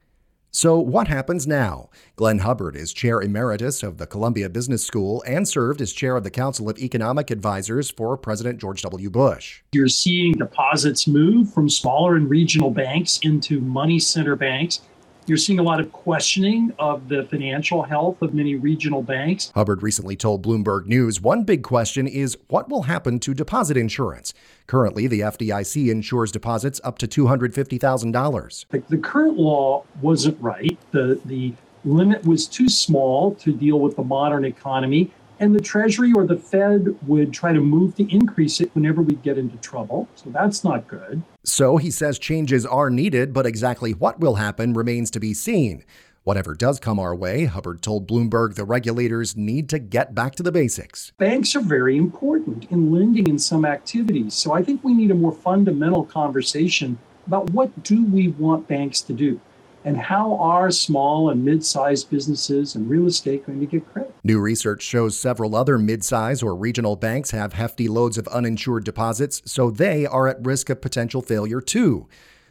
So, 0.54 0.78
what 0.78 1.08
happens 1.08 1.46
now? 1.46 1.88
Glenn 2.14 2.40
Hubbard 2.40 2.76
is 2.76 2.92
chair 2.92 3.22
emeritus 3.22 3.82
of 3.82 3.96
the 3.96 4.06
Columbia 4.06 4.50
Business 4.50 4.84
School 4.84 5.24
and 5.26 5.48
served 5.48 5.80
as 5.80 5.94
chair 5.94 6.14
of 6.14 6.24
the 6.24 6.30
Council 6.30 6.68
of 6.68 6.78
Economic 6.78 7.30
Advisors 7.30 7.90
for 7.90 8.18
President 8.18 8.60
George 8.60 8.82
W. 8.82 9.08
Bush. 9.08 9.62
You're 9.72 9.88
seeing 9.88 10.34
deposits 10.34 11.08
move 11.08 11.50
from 11.54 11.70
smaller 11.70 12.16
and 12.16 12.28
regional 12.28 12.70
banks 12.70 13.18
into 13.22 13.62
money 13.62 13.98
center 13.98 14.36
banks 14.36 14.82
you're 15.26 15.38
seeing 15.38 15.58
a 15.58 15.62
lot 15.62 15.80
of 15.80 15.92
questioning 15.92 16.72
of 16.78 17.08
the 17.08 17.24
financial 17.24 17.82
health 17.82 18.20
of 18.22 18.34
many 18.34 18.54
regional 18.54 19.02
banks. 19.02 19.52
Hubbard 19.54 19.82
recently 19.82 20.16
told 20.16 20.44
Bloomberg 20.44 20.86
News 20.86 21.20
one 21.20 21.44
big 21.44 21.62
question 21.62 22.06
is 22.06 22.36
what 22.48 22.68
will 22.68 22.82
happen 22.82 23.18
to 23.20 23.34
deposit 23.34 23.76
insurance? 23.76 24.34
Currently, 24.66 25.06
the 25.06 25.20
FDIC 25.20 25.90
insures 25.90 26.32
deposits 26.32 26.80
up 26.84 26.98
to 26.98 27.08
$250,000. 27.08 28.64
The, 28.70 28.82
the 28.88 28.98
current 28.98 29.38
law 29.38 29.84
wasn't 30.00 30.40
right. 30.40 30.78
The, 30.92 31.20
the 31.24 31.54
limit 31.84 32.24
was 32.24 32.46
too 32.46 32.68
small 32.68 33.34
to 33.36 33.52
deal 33.52 33.80
with 33.80 33.96
the 33.96 34.04
modern 34.04 34.44
economy 34.44 35.10
and 35.42 35.54
the 35.54 35.60
Treasury 35.60 36.12
or 36.14 36.24
the 36.24 36.36
Fed 36.36 36.96
would 37.08 37.32
try 37.32 37.52
to 37.52 37.60
move 37.60 37.96
to 37.96 38.08
increase 38.14 38.60
it 38.60 38.70
whenever 38.74 39.02
we 39.02 39.16
get 39.16 39.38
into 39.38 39.56
trouble. 39.56 40.08
So 40.14 40.30
that's 40.30 40.62
not 40.62 40.86
good. 40.86 41.20
So 41.44 41.76
he 41.76 41.90
says 41.90 42.20
changes 42.20 42.64
are 42.64 42.88
needed, 42.88 43.32
but 43.32 43.46
exactly 43.46 43.92
what 43.92 44.20
will 44.20 44.36
happen 44.36 44.74
remains 44.74 45.10
to 45.10 45.20
be 45.20 45.34
seen. 45.34 45.84
Whatever 46.24 46.54
does 46.54 46.78
come 46.78 47.00
our 47.00 47.16
way, 47.16 47.46
Hubbard 47.46 47.82
told 47.82 48.06
Bloomberg 48.06 48.54
the 48.54 48.64
regulators 48.64 49.36
need 49.36 49.68
to 49.70 49.80
get 49.80 50.14
back 50.14 50.36
to 50.36 50.44
the 50.44 50.52
basics. 50.52 51.10
Banks 51.18 51.56
are 51.56 51.60
very 51.60 51.96
important 51.96 52.70
in 52.70 52.92
lending 52.92 53.26
in 53.26 53.40
some 53.40 53.64
activities. 53.64 54.34
So 54.34 54.52
I 54.52 54.62
think 54.62 54.84
we 54.84 54.94
need 54.94 55.10
a 55.10 55.16
more 55.16 55.32
fundamental 55.32 56.04
conversation 56.04 56.96
about 57.26 57.50
what 57.50 57.82
do 57.82 58.04
we 58.04 58.28
want 58.28 58.68
banks 58.68 59.00
to 59.00 59.12
do? 59.12 59.40
And 59.84 59.96
how 59.96 60.36
are 60.36 60.70
small 60.70 61.30
and 61.30 61.44
mid-sized 61.44 62.10
businesses 62.10 62.74
and 62.74 62.88
real 62.88 63.06
estate 63.06 63.46
going 63.46 63.60
to 63.60 63.66
get 63.66 63.90
credit? 63.92 64.14
New 64.24 64.38
research 64.38 64.82
shows 64.82 65.18
several 65.18 65.56
other 65.56 65.78
mid-size 65.78 66.42
or 66.42 66.54
regional 66.54 66.96
banks 66.96 67.30
have 67.32 67.54
hefty 67.54 67.88
loads 67.88 68.18
of 68.18 68.28
uninsured 68.28 68.84
deposits, 68.84 69.42
so 69.44 69.70
they 69.70 70.06
are 70.06 70.28
at 70.28 70.44
risk 70.44 70.70
of 70.70 70.80
potential 70.80 71.22
failure 71.22 71.60
too. 71.60 72.08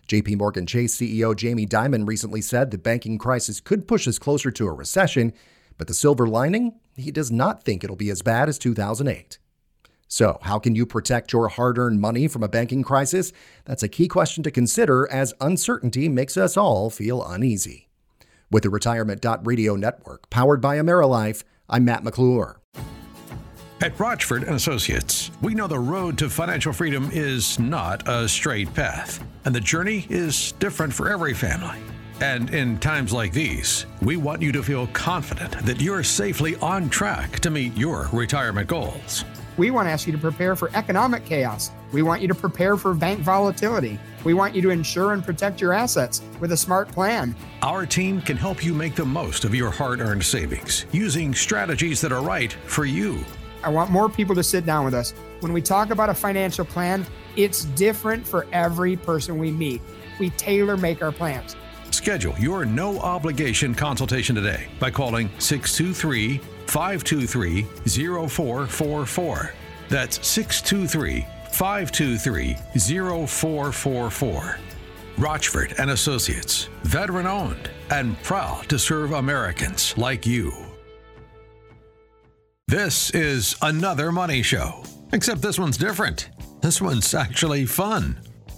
JP 0.08 0.38
Morgan 0.38 0.66
Chase 0.66 0.98
CEO 0.98 1.36
Jamie 1.36 1.66
Dimon 1.66 2.08
recently 2.08 2.42
said 2.42 2.70
the 2.70 2.78
banking 2.78 3.18
crisis 3.18 3.62
could 3.62 3.88
push 3.88 4.08
us 4.08 4.20
closer 4.20 4.52
to 4.52 4.68
a 4.68 4.74
recession, 4.74 5.32
but 5.78 5.88
the 5.88 5.94
silver 5.94 6.28
lining, 6.28 6.74
he 6.96 7.12
does 7.12 7.32
not 7.32 7.64
think 7.64 7.84
it'll 7.84 7.96
be 7.96 8.10
as 8.10 8.22
bad 8.22 8.50
as 8.50 8.60
2008. 8.60 9.40
So, 10.12 10.40
how 10.42 10.60
can 10.60 10.76
you 10.76 10.86
protect 10.86 11.32
your 11.32 11.48
hard 11.48 11.78
earned 11.78 12.02
money 12.02 12.28
from 12.28 12.44
a 12.44 12.50
banking 12.50 12.84
crisis? 12.84 13.32
That's 13.64 13.82
a 13.82 13.88
key 13.88 14.10
question 14.10 14.44
to 14.44 14.52
consider 14.52 15.10
as 15.10 15.34
uncertainty 15.40 16.10
makes 16.10 16.36
us 16.36 16.58
all 16.58 16.90
feel 16.90 17.24
uneasy. 17.24 17.88
With 18.52 18.64
the 18.64 18.70
Retirement 18.70 19.26
Radio 19.44 19.78
Network, 19.78 20.30
powered 20.30 20.60
by 20.60 20.76
AmeriLife, 20.76 21.46
I'm 21.70 21.86
Matt 21.86 22.04
McClure. 22.04 22.60
At 23.80 23.98
Rochford 23.98 24.44
and 24.44 24.56
Associates, 24.56 25.32
we 25.42 25.54
know 25.54 25.68
the 25.68 25.80
road 25.80 26.18
to 26.18 26.30
financial 26.30 26.74
freedom 26.74 27.10
is 27.14 27.58
not 27.58 28.06
a 28.06 28.28
straight 28.28 28.74
path, 28.74 29.24
and 29.46 29.56
the 29.56 29.62
journey 29.62 30.08
is 30.10 30.52
different 30.60 30.94
for 30.94 31.08
every 31.08 31.34
family. 31.34 31.80
And 32.20 32.54
in 32.54 32.80
times 32.80 33.14
like 33.14 33.32
these, 33.32 33.86
we 34.02 34.18
want 34.18 34.42
you 34.42 34.52
to 34.52 34.62
feel 34.62 34.88
confident 34.88 35.54
that 35.66 35.80
you're 35.80 36.04
safely 36.04 36.58
on 36.58 36.90
track 36.90 37.40
to 37.40 37.50
meet 37.50 37.78
your 37.78 38.10
retirement 38.12 38.68
goals. 38.68 39.24
We 39.58 39.70
want 39.70 39.88
to 39.88 39.92
ask 39.92 40.08
you 40.08 40.14
to 40.14 40.18
prepare 40.18 40.56
for 40.56 40.70
economic 40.74 41.26
chaos. 41.26 41.72
We 41.92 42.02
want 42.02 42.22
you 42.22 42.28
to 42.30 42.36
prepare 42.36 42.78
for 42.78 42.94
bank 42.94 43.20
volatility. 43.20 44.00
We 44.24 44.34
want 44.34 44.56
you 44.56 44.62
to 44.62 44.70
insure 44.70 45.14
and 45.14 45.24
protect 45.24 45.60
your 45.60 45.74
assets 45.74 46.22
with 46.40 46.54
a 46.54 46.58
smart 46.58 46.90
plan. 46.90 47.36
Our 47.62 47.86
team 47.86 48.22
can 48.22 48.38
help 48.38 48.64
you 48.64 48.74
make 48.74 48.96
the 48.96 49.06
most 49.06 49.44
of 49.44 49.54
your 49.54 49.70
hard 49.70 50.00
earned 50.00 50.24
savings 50.24 50.86
using 50.92 51.34
strategies 51.34 52.00
that 52.02 52.12
are 52.12 52.22
right 52.22 52.54
for 52.54 52.86
you. 52.86 53.20
I 53.64 53.70
want 53.70 53.92
more 53.92 54.10
people 54.10 54.36
to 54.36 54.44
sit 54.44 54.66
down 54.66 54.86
with 54.86 54.94
us. 54.94 55.14
When 55.42 55.54
we 55.54 55.62
talk 55.62 55.90
about 55.92 56.10
a 56.10 56.14
financial 56.14 56.66
plan, 56.66 57.06
it's 57.36 57.66
different 57.66 58.26
for 58.26 58.48
every 58.52 58.96
person 58.96 59.38
we 59.38 59.52
meet. 59.52 59.82
We 60.20 60.30
tailor 60.32 60.78
make 60.78 61.02
our 61.02 61.12
plans. 61.12 61.56
Schedule 61.92 62.34
your 62.40 62.66
no 62.66 63.00
obligation 63.00 63.76
consultation 63.76 64.34
today 64.34 64.68
by 64.80 64.90
calling 64.90 65.30
623 65.40 66.40
523 66.72 67.64
0444. 68.30 69.54
That's 69.90 70.26
623 70.26 71.26
523 71.52 72.54
0444. 73.28 74.60
Rochford 75.18 75.76
and 75.78 75.90
Associates, 75.90 76.70
veteran 76.84 77.28
owned 77.28 77.70
and 77.90 78.18
proud 78.24 78.70
to 78.70 78.80
serve 78.80 79.12
Americans 79.12 79.98
like 79.98 80.26
you. 80.26 80.54
This 82.70 83.10
is 83.10 83.58
another 83.62 84.14
money 84.14 84.42
show, 84.42 84.86
except 85.12 85.42
this 85.42 85.60
one's 85.60 85.76
different. 85.76 86.30
This 86.62 86.82
one's 86.82 87.14
actually 87.14 87.66
fun. 87.66 88.18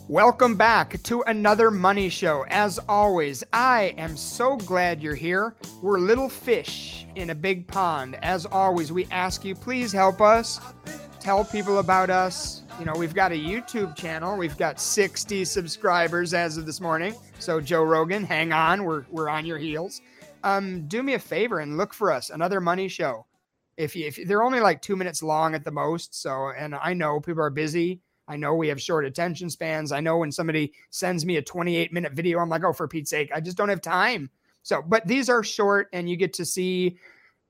Welcome 0.10 0.58
back 0.58 1.02
to 1.04 1.22
another 1.28 1.72
money 1.72 2.10
show. 2.10 2.44
As 2.50 2.78
always, 2.90 3.42
I 3.54 3.96
am 3.98 4.18
so 4.18 4.58
glad 4.58 5.02
you're 5.02 5.16
here. 5.16 5.56
We're 5.82 5.98
little 5.98 6.28
fish 6.28 7.08
in 7.16 7.30
a 7.30 7.36
big 7.36 7.66
pond. 7.70 8.18
As 8.22 8.46
always, 8.46 8.92
we 8.92 9.06
ask 9.12 9.46
you 9.46 9.56
please 9.56 9.94
help 9.94 10.20
us 10.20 10.60
tell 11.22 11.46
people 11.46 11.80
about 11.80 12.10
us. 12.10 12.64
You 12.80 12.86
know, 12.86 12.94
we've 12.98 13.14
got 13.14 13.32
a 13.32 13.36
YouTube 13.36 13.96
channel. 13.96 14.36
We've 14.36 14.58
got 14.58 14.82
60 14.82 15.46
subscribers 15.46 16.34
as 16.34 16.58
of 16.58 16.66
this 16.66 16.82
morning. 16.82 17.16
So 17.40 17.62
Joe 17.62 17.84
Rogan, 17.84 18.26
hang 18.26 18.52
on, 18.52 18.84
we're 18.84 19.06
we're 19.10 19.30
on 19.30 19.46
your 19.46 19.58
heels. 19.58 20.02
Um, 20.44 20.86
do 20.90 21.02
me 21.02 21.14
a 21.14 21.20
favor 21.20 21.60
and 21.60 21.78
look 21.78 21.94
for 21.94 22.12
us 22.12 22.30
another 22.30 22.60
money 22.60 22.90
show. 22.90 23.26
If, 23.78 23.96
you, 23.96 24.08
if 24.08 24.20
they're 24.28 24.44
only 24.44 24.60
like 24.60 24.82
two 24.82 24.98
minutes 24.98 25.24
long 25.24 25.56
at 25.56 25.64
the 25.64 25.72
most, 25.72 26.22
so 26.22 26.50
and 26.50 26.76
I 26.76 26.94
know 26.94 27.22
people 27.22 27.42
are 27.42 27.50
busy 27.50 28.02
I 28.28 28.38
know 28.38 28.56
we 28.56 28.68
have 28.70 28.82
short 28.82 29.06
attention 29.06 29.50
spans. 29.50 29.92
I 29.92 30.00
know 30.00 30.18
when 30.18 30.32
somebody 30.32 30.74
sends 30.90 31.26
me 31.26 31.38
a 31.38 31.42
28 31.42 31.92
minute 31.92 32.14
video, 32.14 32.40
I'm 32.40 32.50
like, 32.50 32.64
oh, 32.64 32.74
for 32.74 32.88
Pete's 32.88 33.10
sake, 33.10 33.32
I 33.34 33.40
just 33.40 33.58
don't 33.58 33.70
have 33.70 33.82
time. 33.82 34.30
So, 34.64 34.82
but 34.82 35.06
these 35.06 35.30
are 35.30 35.44
short 35.44 35.90
and 35.94 36.10
you 36.10 36.16
get 36.16 36.34
to 36.34 36.46
see 36.46 36.98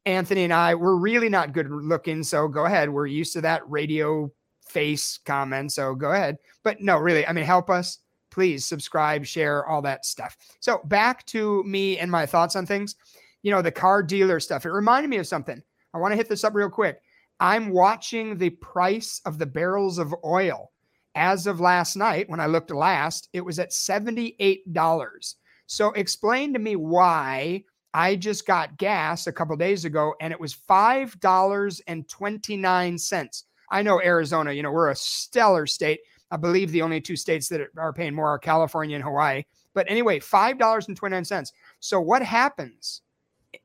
Anthony 0.05 0.43
and 0.43 0.53
I. 0.53 0.75
We're 0.75 0.95
really 0.95 1.29
not 1.29 1.53
good 1.53 1.69
looking. 1.69 2.23
So 2.23 2.47
go 2.47 2.65
ahead. 2.65 2.89
We're 2.89 3.05
used 3.05 3.33
to 3.33 3.41
that 3.41 3.69
radio 3.69 4.31
face 4.67 5.19
comment. 5.25 5.71
So 5.71 5.93
go 5.93 6.11
ahead. 6.11 6.37
But 6.63 6.81
no, 6.81 6.97
really, 6.97 7.25
I 7.25 7.33
mean, 7.33 7.45
help 7.45 7.69
us. 7.69 7.99
Please 8.31 8.65
subscribe, 8.65 9.25
share, 9.25 9.65
all 9.67 9.83
that 9.83 10.05
stuff. 10.05 10.35
So 10.59 10.81
back 10.85 11.23
to 11.27 11.63
me 11.65 11.99
and 11.99 12.09
my 12.09 12.25
thoughts 12.25 12.55
on 12.55 12.65
things. 12.65 12.95
You 13.43 13.51
know, 13.51 13.61
the 13.61 13.71
car 13.71 14.01
dealer 14.01 14.39
stuff. 14.39 14.65
It 14.65 14.71
reminded 14.71 15.09
me 15.09 15.17
of 15.17 15.27
something. 15.27 15.61
I 15.93 15.99
want 15.99 16.13
to 16.13 16.15
hit 16.15 16.29
this 16.29 16.43
up 16.43 16.55
real 16.55 16.69
quick. 16.69 16.99
I'm 17.39 17.69
watching 17.69 18.37
the 18.37 18.51
price 18.51 19.21
of 19.25 19.39
the 19.39 19.45
barrels 19.45 19.97
of 19.97 20.13
oil. 20.23 20.71
As 21.15 21.45
of 21.45 21.59
last 21.59 21.95
night, 21.95 22.27
when 22.29 22.39
I 22.39 22.47
looked 22.47 22.71
last, 22.71 23.29
it 23.33 23.41
was 23.41 23.59
at 23.59 23.69
$78. 23.69 25.35
So 25.67 25.91
explain 25.91 26.53
to 26.53 26.59
me 26.59 26.75
why 26.75 27.63
I 27.93 28.15
just 28.15 28.47
got 28.47 28.77
gas 28.77 29.27
a 29.27 29.31
couple 29.31 29.55
days 29.55 29.85
ago 29.85 30.15
and 30.19 30.33
it 30.33 30.39
was 30.39 30.55
$5.29. 30.55 33.43
I 33.69 33.83
know 33.83 34.01
Arizona, 34.01 34.51
you 34.51 34.63
know, 34.63 34.71
we're 34.71 34.89
a 34.89 34.95
stellar 34.95 35.67
state. 35.67 35.99
I 36.31 36.37
believe 36.37 36.71
the 36.71 36.81
only 36.81 36.99
two 36.99 37.15
states 37.15 37.47
that 37.49 37.61
are 37.77 37.93
paying 37.93 38.15
more 38.15 38.29
are 38.29 38.39
California 38.39 38.95
and 38.95 39.03
Hawaii. 39.03 39.43
But 39.75 39.85
anyway, 39.89 40.19
$5.29. 40.19 41.51
So 41.79 42.01
what 42.01 42.23
happens 42.23 43.02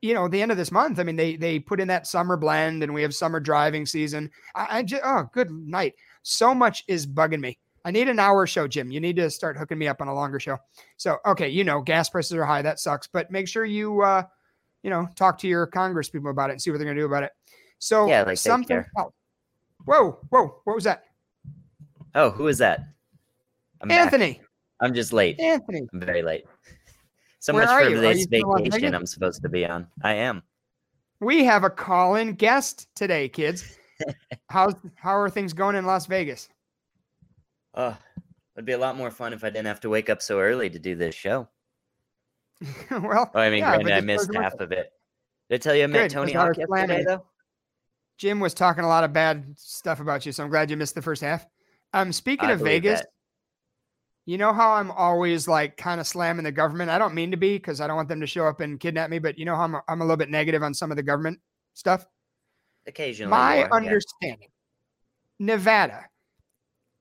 you 0.01 0.13
know, 0.13 0.27
the 0.27 0.41
end 0.41 0.51
of 0.51 0.57
this 0.57 0.71
month, 0.71 0.99
I 0.99 1.03
mean, 1.03 1.15
they 1.15 1.35
they 1.35 1.59
put 1.59 1.79
in 1.79 1.87
that 1.87 2.07
summer 2.07 2.37
blend, 2.37 2.83
and 2.83 2.93
we 2.93 3.01
have 3.01 3.13
summer 3.13 3.39
driving 3.39 3.85
season. 3.85 4.29
I, 4.55 4.79
I 4.79 4.83
just 4.83 5.01
oh, 5.05 5.29
good 5.33 5.51
night. 5.51 5.95
So 6.23 6.53
much 6.53 6.83
is 6.87 7.07
bugging 7.07 7.39
me. 7.39 7.57
I 7.85 7.91
need 7.91 8.09
an 8.09 8.19
hour 8.19 8.45
show, 8.45 8.67
Jim. 8.67 8.91
You 8.91 8.99
need 8.99 9.15
to 9.15 9.29
start 9.29 9.57
hooking 9.57 9.77
me 9.77 9.87
up 9.87 10.01
on 10.01 10.07
a 10.07 10.13
longer 10.13 10.39
show. 10.39 10.57
So, 10.97 11.17
okay, 11.25 11.47
you 11.47 11.63
know, 11.63 11.81
gas 11.81 12.09
prices 12.09 12.33
are 12.33 12.45
high. 12.45 12.61
That 12.61 12.79
sucks. 12.79 13.07
But 13.07 13.31
make 13.31 13.47
sure 13.47 13.63
you, 13.65 14.01
uh, 14.01 14.23
you 14.83 14.89
know, 14.89 15.07
talk 15.15 15.37
to 15.39 15.47
your 15.47 15.65
Congress 15.65 16.09
people 16.09 16.29
about 16.29 16.49
it 16.49 16.53
and 16.53 16.61
see 16.61 16.71
what 16.71 16.77
they're 16.77 16.85
going 16.85 16.97
to 16.97 17.01
do 17.01 17.05
about 17.05 17.23
it. 17.23 17.31
So, 17.79 18.07
yeah, 18.07 18.23
like 18.23 18.37
something. 18.37 18.83
Oh, 18.97 19.13
whoa, 19.85 20.19
whoa, 20.29 20.61
what 20.65 20.75
was 20.75 20.83
that? 20.83 21.05
Oh, 22.15 22.29
who 22.31 22.47
is 22.47 22.57
that? 22.57 22.81
I'm 23.81 23.89
Anthony. 23.89 24.33
Back. 24.33 24.45
I'm 24.81 24.93
just 24.93 25.13
late. 25.13 25.39
Anthony. 25.39 25.87
I'm 25.93 26.01
very 26.01 26.21
late. 26.21 26.45
So 27.39 27.53
Where 27.53 27.65
much 27.65 27.93
for 27.93 27.99
this 27.99 28.25
vacation 28.25 28.93
I'm 28.93 29.05
supposed 29.05 29.41
to 29.41 29.49
be 29.49 29.65
on. 29.65 29.87
I 30.03 30.13
am. 30.13 30.43
We 31.21 31.45
have 31.45 31.63
a 31.63 31.69
call-in 31.69 32.33
guest 32.33 32.87
today, 32.95 33.29
kids. 33.29 33.77
How's 34.49 34.75
how 34.95 35.17
are 35.17 35.29
things 35.29 35.53
going 35.53 35.75
in 35.75 35.85
Las 35.85 36.05
Vegas? 36.05 36.49
Oh, 37.75 37.97
it'd 38.55 38.65
be 38.65 38.73
a 38.73 38.77
lot 38.77 38.95
more 38.95 39.11
fun 39.11 39.33
if 39.33 39.43
I 39.43 39.49
didn't 39.49 39.67
have 39.67 39.81
to 39.81 39.89
wake 39.89 40.09
up 40.09 40.21
so 40.21 40.39
early 40.39 40.69
to 40.69 40.79
do 40.79 40.95
this 40.95 41.15
show. 41.15 41.47
well, 42.91 43.31
oh, 43.33 43.39
I 43.39 43.49
mean, 43.49 43.59
yeah, 43.59 43.75
granted, 43.75 43.93
I 43.93 44.01
missed 44.01 44.33
half 44.33 44.53
of 44.59 44.71
it. 44.71 44.91
Did 45.49 45.55
I 45.55 45.57
tell 45.59 45.75
you 45.75 45.83
I 45.83 45.87
met 45.87 46.03
Good, 46.03 46.11
Tony 46.11 46.33
Hawk 46.33 46.57
yesterday, 46.57 47.03
though? 47.05 47.25
Jim 48.17 48.39
was 48.39 48.53
talking 48.53 48.83
a 48.83 48.87
lot 48.87 49.05
of 49.05 49.13
bad 49.13 49.45
stuff 49.55 50.01
about 50.01 50.25
you, 50.25 50.31
so 50.33 50.43
I'm 50.43 50.49
glad 50.49 50.69
you 50.69 50.77
missed 50.77 50.95
the 50.95 51.01
first 51.01 51.21
half. 51.21 51.47
Um, 51.93 52.11
speaking 52.11 52.49
I 52.49 52.53
of 52.53 52.59
Vegas, 52.59 52.99
that. 52.99 53.09
You 54.29 54.37
know 54.37 54.53
how 54.53 54.73
I'm 54.73 54.91
always 54.91 55.47
like 55.47 55.75
kind 55.75 55.99
of 55.99 56.05
slamming 56.05 56.43
the 56.43 56.51
government. 56.51 56.91
I 56.91 56.99
don't 56.99 57.15
mean 57.15 57.31
to 57.31 57.37
be 57.37 57.55
because 57.55 57.81
I 57.81 57.87
don't 57.87 57.95
want 57.95 58.09
them 58.09 58.21
to 58.21 58.27
show 58.27 58.45
up 58.45 58.59
and 58.59 58.79
kidnap 58.79 59.09
me, 59.09 59.17
but 59.17 59.39
you 59.39 59.45
know 59.45 59.55
how 59.55 59.63
I'm 59.63 59.73
a, 59.73 59.81
I'm 59.87 60.01
a 60.01 60.03
little 60.03 60.17
bit 60.17 60.29
negative 60.29 60.61
on 60.61 60.75
some 60.75 60.91
of 60.91 60.97
the 60.97 61.03
government 61.03 61.39
stuff. 61.73 62.05
Occasionally, 62.85 63.31
my 63.31 63.63
are, 63.63 63.73
understanding, 63.73 64.49
yeah. 65.39 65.45
Nevada, 65.55 66.05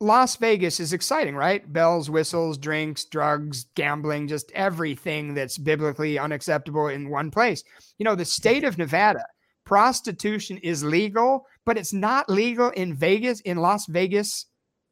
Las 0.01 0.37
Vegas 0.37 0.81
is 0.81 0.95
exciting, 0.95 1.37
right? 1.37 1.71
Bells, 1.71 2.09
whistles, 2.09 2.57
drinks, 2.57 3.05
drugs, 3.05 3.67
gambling, 3.75 4.27
just 4.27 4.51
everything 4.53 5.35
that's 5.35 5.59
biblically 5.59 6.19
unacceptable 6.19 6.89
in 6.89 7.11
one 7.11 7.31
place. 7.31 7.63
You 7.99 8.05
know, 8.05 8.15
the 8.15 8.25
state 8.25 8.65
of 8.65 8.79
Nevada, 8.79 9.27
prostitution 9.67 10.57
is 10.63 10.83
legal, 10.83 11.45
but 11.67 11.77
it's 11.77 11.93
not 11.93 12.31
legal 12.31 12.71
in 12.71 12.95
Vegas, 12.95 13.41
in 13.41 13.59
Las 13.59 13.85
Vegas, 13.85 14.47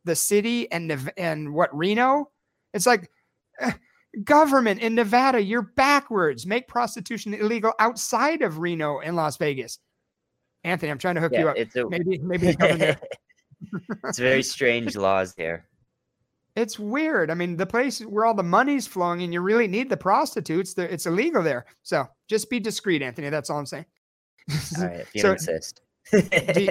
the 0.07 0.16
city, 0.16 0.71
and 0.73 1.12
and 1.16 1.53
what 1.53 1.77
Reno. 1.77 2.31
It's 2.73 2.87
like 2.87 3.11
uh, 3.61 3.73
government 4.25 4.81
in 4.81 4.95
Nevada, 4.95 5.42
you're 5.42 5.62
backwards. 5.62 6.47
Make 6.47 6.69
prostitution 6.69 7.35
illegal 7.35 7.73
outside 7.79 8.42
of 8.42 8.59
Reno 8.59 9.01
and 9.01 9.16
Las 9.16 9.37
Vegas. 9.37 9.79
Anthony, 10.64 10.90
I'm 10.90 10.99
trying 10.99 11.16
to 11.16 11.21
hook 11.21 11.33
yeah, 11.33 11.40
you 11.40 11.49
up. 11.51 11.57
It's 11.57 11.77
A- 11.77 11.88
maybe 11.88 12.19
maybe 12.19 12.47
the 12.49 12.55
government. 12.55 12.99
it's 14.05 14.19
very 14.19 14.42
strange 14.42 14.97
laws 14.97 15.35
here. 15.37 15.66
It's 16.57 16.79
weird. 16.79 17.31
I 17.31 17.35
mean, 17.35 17.57
the 17.57 17.66
place 17.66 18.01
where 18.01 18.25
all 18.25 18.35
the 18.35 18.42
money's 18.42 18.87
flowing 18.87 19.23
and 19.23 19.33
you 19.33 19.40
really 19.40 19.69
need 19.69 19.90
the 19.90 19.97
prostitutes, 19.97 20.75
it's 20.79 21.05
illegal 21.05 21.42
there. 21.42 21.66
So 21.83 22.07
just 22.29 22.49
be 22.49 22.61
discreet, 22.61 23.03
Anthony. 23.03 23.29
That's 23.29 23.51
all 23.51 23.59
I'm 23.59 23.66
saying. 23.66 23.85
All 24.79 24.85
right, 24.85 25.01
if 25.01 25.11
you 25.14 25.21
so, 25.21 25.33
insist. 25.33 25.83
do 26.12 26.69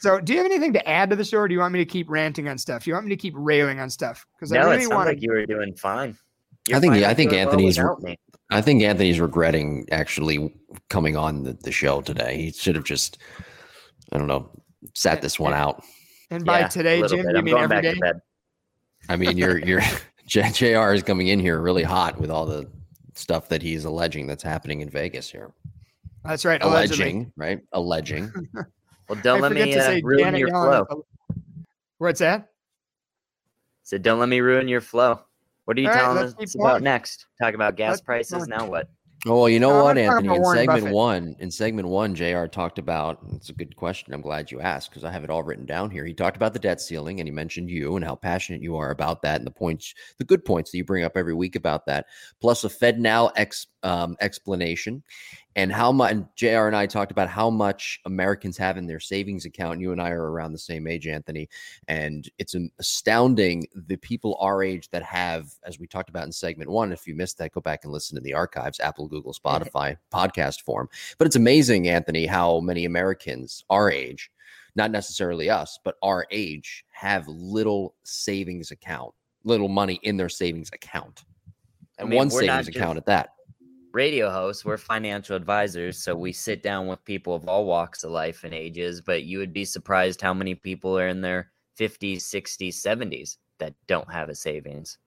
so, 0.00 0.20
do 0.20 0.32
you 0.32 0.38
have 0.38 0.50
anything 0.50 0.72
to 0.72 0.88
add 0.88 1.10
to 1.10 1.16
the 1.16 1.24
show, 1.24 1.38
or 1.38 1.48
do 1.48 1.54
you 1.54 1.60
want 1.60 1.72
me 1.72 1.78
to 1.78 1.84
keep 1.84 2.08
ranting 2.08 2.48
on 2.48 2.58
stuff? 2.58 2.84
Do 2.84 2.90
You 2.90 2.94
want 2.94 3.06
me 3.06 3.10
to 3.10 3.16
keep 3.16 3.34
railing 3.36 3.80
on 3.80 3.90
stuff? 3.90 4.26
Because 4.36 4.52
no, 4.52 4.60
I 4.60 4.74
really 4.74 4.86
want 4.86 5.08
like 5.08 5.22
you 5.22 5.32
were 5.32 5.46
doing 5.46 5.74
fine. 5.74 6.16
You're 6.68 6.78
I 6.78 6.80
think 6.80 6.94
I 6.94 7.14
think 7.14 7.32
Anthony's 7.32 7.78
well 7.78 8.00
I 8.50 8.60
think 8.60 8.82
Anthony's 8.82 9.20
regretting 9.20 9.86
actually 9.90 10.54
coming 10.88 11.16
on 11.16 11.42
the, 11.42 11.52
the 11.52 11.72
show 11.72 12.00
today. 12.00 12.36
He 12.36 12.52
should 12.52 12.74
have 12.74 12.84
just 12.84 13.18
I 14.12 14.18
don't 14.18 14.28
know 14.28 14.50
sat 14.94 15.22
this 15.22 15.38
one 15.38 15.54
out. 15.54 15.82
And 16.30 16.44
by 16.44 16.60
yeah, 16.60 16.68
today, 16.68 17.02
Jim, 17.06 17.24
bit. 17.24 17.32
you 17.32 17.38
I'm 17.38 17.44
mean 17.44 17.58
every 17.58 17.82
day? 17.82 18.00
I 19.08 19.16
mean, 19.16 19.36
you're 19.36 19.58
you're 19.58 19.82
JR 20.26 20.92
is 20.92 21.02
coming 21.02 21.28
in 21.28 21.38
here 21.38 21.60
really 21.60 21.82
hot 21.82 22.18
with 22.18 22.30
all 22.30 22.46
the 22.46 22.70
stuff 23.14 23.48
that 23.48 23.62
he's 23.62 23.84
alleging 23.84 24.26
that's 24.26 24.42
happening 24.42 24.80
in 24.80 24.88
Vegas 24.88 25.30
here. 25.30 25.52
That's 26.24 26.44
right. 26.44 26.62
Alleging, 26.62 27.00
allegedly. 27.00 27.32
right? 27.36 27.60
Alleging. 27.72 28.32
well, 29.08 29.20
don't 29.22 29.40
let 29.40 29.52
me 29.52 29.74
uh, 29.74 30.00
ruin 30.02 30.24
Janet 30.24 30.40
your 30.40 30.50
Yellen. 30.50 30.86
flow. 30.86 31.06
What's 31.98 32.20
that? 32.20 32.50
So 33.82 33.98
don't 33.98 34.18
let 34.18 34.28
me 34.28 34.40
ruin 34.40 34.68
your 34.68 34.80
flow. 34.80 35.20
What 35.64 35.78
are 35.78 35.80
you 35.80 35.88
all 35.88 35.94
telling 35.94 36.16
right, 36.16 36.42
us 36.42 36.54
about 36.54 36.82
next? 36.82 37.26
Talk 37.40 37.54
about 37.54 37.76
gas 37.76 37.92
let's 37.92 38.02
prices. 38.02 38.48
Now 38.48 38.66
what? 38.66 38.88
Oh, 39.26 39.40
well, 39.40 39.48
you 39.48 39.58
know 39.58 39.82
what, 39.82 39.96
Anthony? 39.96 40.28
In 40.36 40.44
segment 40.44 40.66
Buffett. 40.66 40.92
one, 40.92 41.36
in 41.38 41.50
segment 41.50 41.88
one, 41.88 42.14
Jr. 42.14 42.44
talked 42.44 42.78
about. 42.78 43.20
It's 43.32 43.48
a 43.48 43.54
good 43.54 43.74
question. 43.74 44.12
I'm 44.12 44.20
glad 44.20 44.50
you 44.50 44.60
asked 44.60 44.90
because 44.90 45.02
I 45.02 45.10
have 45.10 45.24
it 45.24 45.30
all 45.30 45.42
written 45.42 45.64
down 45.64 45.90
here. 45.90 46.04
He 46.04 46.12
talked 46.12 46.36
about 46.36 46.52
the 46.52 46.58
debt 46.58 46.78
ceiling 46.78 47.20
and 47.20 47.26
he 47.26 47.32
mentioned 47.32 47.70
you 47.70 47.96
and 47.96 48.04
how 48.04 48.16
passionate 48.16 48.60
you 48.60 48.76
are 48.76 48.90
about 48.90 49.22
that 49.22 49.36
and 49.36 49.46
the 49.46 49.50
points, 49.50 49.94
the 50.18 50.24
good 50.24 50.44
points 50.44 50.70
that 50.70 50.76
you 50.76 50.84
bring 50.84 51.04
up 51.04 51.16
every 51.16 51.32
week 51.32 51.56
about 51.56 51.86
that. 51.86 52.04
Plus 52.38 52.64
a 52.64 52.68
FedNow 52.68 53.32
ex, 53.34 53.66
um, 53.82 54.14
explanation 54.20 55.02
and 55.56 55.72
how 55.72 55.92
much 55.92 56.10
and 56.10 56.26
JR 56.34 56.66
and 56.66 56.74
I 56.74 56.86
talked 56.86 57.12
about 57.12 57.28
how 57.28 57.48
much 57.48 58.00
Americans 58.04 58.56
have 58.58 58.76
in 58.76 58.86
their 58.86 59.00
savings 59.00 59.44
account. 59.44 59.80
You 59.80 59.92
and 59.92 60.00
I 60.00 60.10
are 60.10 60.30
around 60.30 60.52
the 60.52 60.58
same 60.58 60.86
age, 60.86 61.06
Anthony, 61.06 61.48
and 61.88 62.28
it's 62.38 62.56
astounding 62.78 63.66
the 63.74 63.96
people 63.96 64.36
our 64.40 64.62
age 64.62 64.90
that 64.90 65.02
have, 65.02 65.50
as 65.64 65.78
we 65.78 65.86
talked 65.86 66.08
about 66.08 66.24
in 66.24 66.32
segment 66.32 66.70
one. 66.70 66.92
If 66.92 67.06
you 67.06 67.14
missed 67.14 67.38
that, 67.38 67.52
go 67.52 67.60
back 67.60 67.84
and 67.84 67.92
listen 67.92 68.16
to 68.16 68.20
the 68.20 68.34
archives, 68.34 68.80
Apple, 68.80 69.08
Google, 69.08 69.34
Spotify, 69.44 69.96
podcast 70.12 70.62
form. 70.62 70.88
But 71.18 71.26
it's 71.26 71.36
amazing, 71.36 71.88
Anthony, 71.88 72.26
how 72.26 72.60
many 72.60 72.84
Americans 72.84 73.64
our 73.70 73.90
age, 73.90 74.30
not 74.74 74.90
necessarily 74.90 75.50
us, 75.50 75.78
but 75.84 75.96
our 76.02 76.26
age, 76.30 76.84
have 76.90 77.28
little 77.28 77.94
savings 78.02 78.70
account, 78.72 79.14
little 79.44 79.68
money 79.68 80.00
in 80.02 80.16
their 80.16 80.28
savings 80.28 80.70
account, 80.72 81.24
and 81.98 82.08
I 82.08 82.10
mean, 82.10 82.16
one 82.16 82.30
savings 82.30 82.68
account 82.68 82.98
at 82.98 83.06
that 83.06 83.33
radio 83.94 84.28
hosts, 84.28 84.64
we're 84.64 84.76
financial 84.76 85.36
advisors. 85.36 85.96
So 85.98 86.16
we 86.16 86.32
sit 86.32 86.62
down 86.62 86.88
with 86.88 87.04
people 87.04 87.34
of 87.34 87.48
all 87.48 87.64
walks 87.64 88.02
of 88.02 88.10
life 88.10 88.44
and 88.44 88.52
ages, 88.52 89.00
but 89.00 89.22
you 89.22 89.38
would 89.38 89.52
be 89.52 89.64
surprised 89.64 90.20
how 90.20 90.34
many 90.34 90.54
people 90.54 90.98
are 90.98 91.08
in 91.08 91.20
their 91.20 91.52
50s, 91.78 92.16
60s, 92.16 92.74
70s 92.74 93.36
that 93.58 93.74
don't 93.86 94.12
have 94.12 94.28
a 94.28 94.34
savings. 94.34 94.98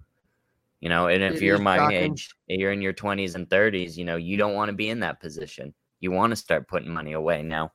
You 0.80 0.90
know, 0.90 1.08
and 1.08 1.24
if 1.24 1.36
it 1.36 1.42
you're 1.42 1.58
my 1.58 1.78
shocking. 1.78 2.14
age, 2.14 2.36
you're 2.48 2.72
in 2.72 2.82
your 2.82 2.94
20s 2.94 3.36
and 3.36 3.50
30s, 3.50 3.98
you 3.98 4.06
know, 4.06 4.16
you 4.16 4.38
don't 4.38 4.54
want 4.54 4.70
to 4.70 4.76
be 4.76 4.90
in 4.90 5.02
that 5.02 5.20
position. 5.20 5.74
You 6.00 6.12
want 6.12 6.32
to 6.32 6.36
start 6.36 6.68
putting 6.68 6.94
money 6.94 7.14
away 7.14 7.44
now. 7.44 7.74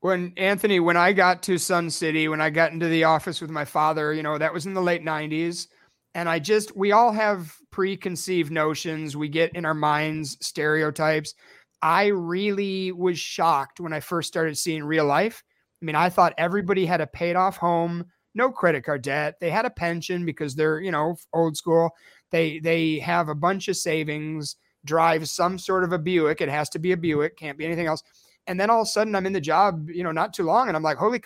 When 0.00 0.34
Anthony, 0.36 0.80
when 0.80 0.98
I 0.98 1.14
got 1.14 1.42
to 1.44 1.56
Sun 1.56 1.88
City, 1.90 2.28
when 2.28 2.42
I 2.42 2.50
got 2.50 2.72
into 2.72 2.88
the 2.88 3.04
office 3.04 3.40
with 3.40 3.50
my 3.50 3.64
father, 3.64 4.12
you 4.12 4.22
know, 4.22 4.36
that 4.36 4.52
was 4.52 4.66
in 4.66 4.74
the 4.74 4.82
late 4.82 5.02
90s. 5.02 5.68
And 6.14 6.28
I 6.28 6.38
just, 6.38 6.76
we 6.76 6.92
all 6.92 7.12
have 7.12 7.56
preconceived 7.70 8.52
notions. 8.52 9.16
We 9.16 9.28
get 9.28 9.54
in 9.54 9.64
our 9.64 9.74
minds 9.74 10.36
stereotypes. 10.40 11.34
I 11.82 12.06
really 12.06 12.92
was 12.92 13.18
shocked 13.18 13.80
when 13.80 13.92
I 13.92 14.00
first 14.00 14.28
started 14.28 14.56
seeing 14.56 14.84
real 14.84 15.04
life. 15.04 15.42
I 15.82 15.84
mean, 15.84 15.96
I 15.96 16.08
thought 16.08 16.34
everybody 16.38 16.86
had 16.86 17.00
a 17.00 17.06
paid 17.06 17.36
off 17.36 17.56
home, 17.56 18.06
no 18.34 18.50
credit 18.50 18.84
card 18.84 19.02
debt. 19.02 19.34
They 19.40 19.50
had 19.50 19.66
a 19.66 19.70
pension 19.70 20.24
because 20.24 20.54
they're, 20.54 20.80
you 20.80 20.90
know, 20.90 21.16
old 21.34 21.56
school. 21.56 21.90
They 22.30 22.58
they 22.60 23.00
have 23.00 23.28
a 23.28 23.34
bunch 23.34 23.68
of 23.68 23.76
savings, 23.76 24.56
drive 24.84 25.28
some 25.28 25.58
sort 25.58 25.84
of 25.84 25.92
a 25.92 25.98
Buick. 25.98 26.40
It 26.40 26.48
has 26.48 26.68
to 26.70 26.78
be 26.78 26.92
a 26.92 26.96
Buick, 26.96 27.36
can't 27.36 27.58
be 27.58 27.66
anything 27.66 27.86
else. 27.86 28.02
And 28.46 28.58
then 28.58 28.70
all 28.70 28.82
of 28.82 28.86
a 28.86 28.90
sudden 28.90 29.14
I'm 29.14 29.26
in 29.26 29.32
the 29.32 29.40
job, 29.40 29.90
you 29.90 30.04
know, 30.04 30.12
not 30.12 30.32
too 30.32 30.44
long 30.44 30.68
and 30.68 30.76
I'm 30.76 30.82
like, 30.82 30.96
"Holy 30.96 31.20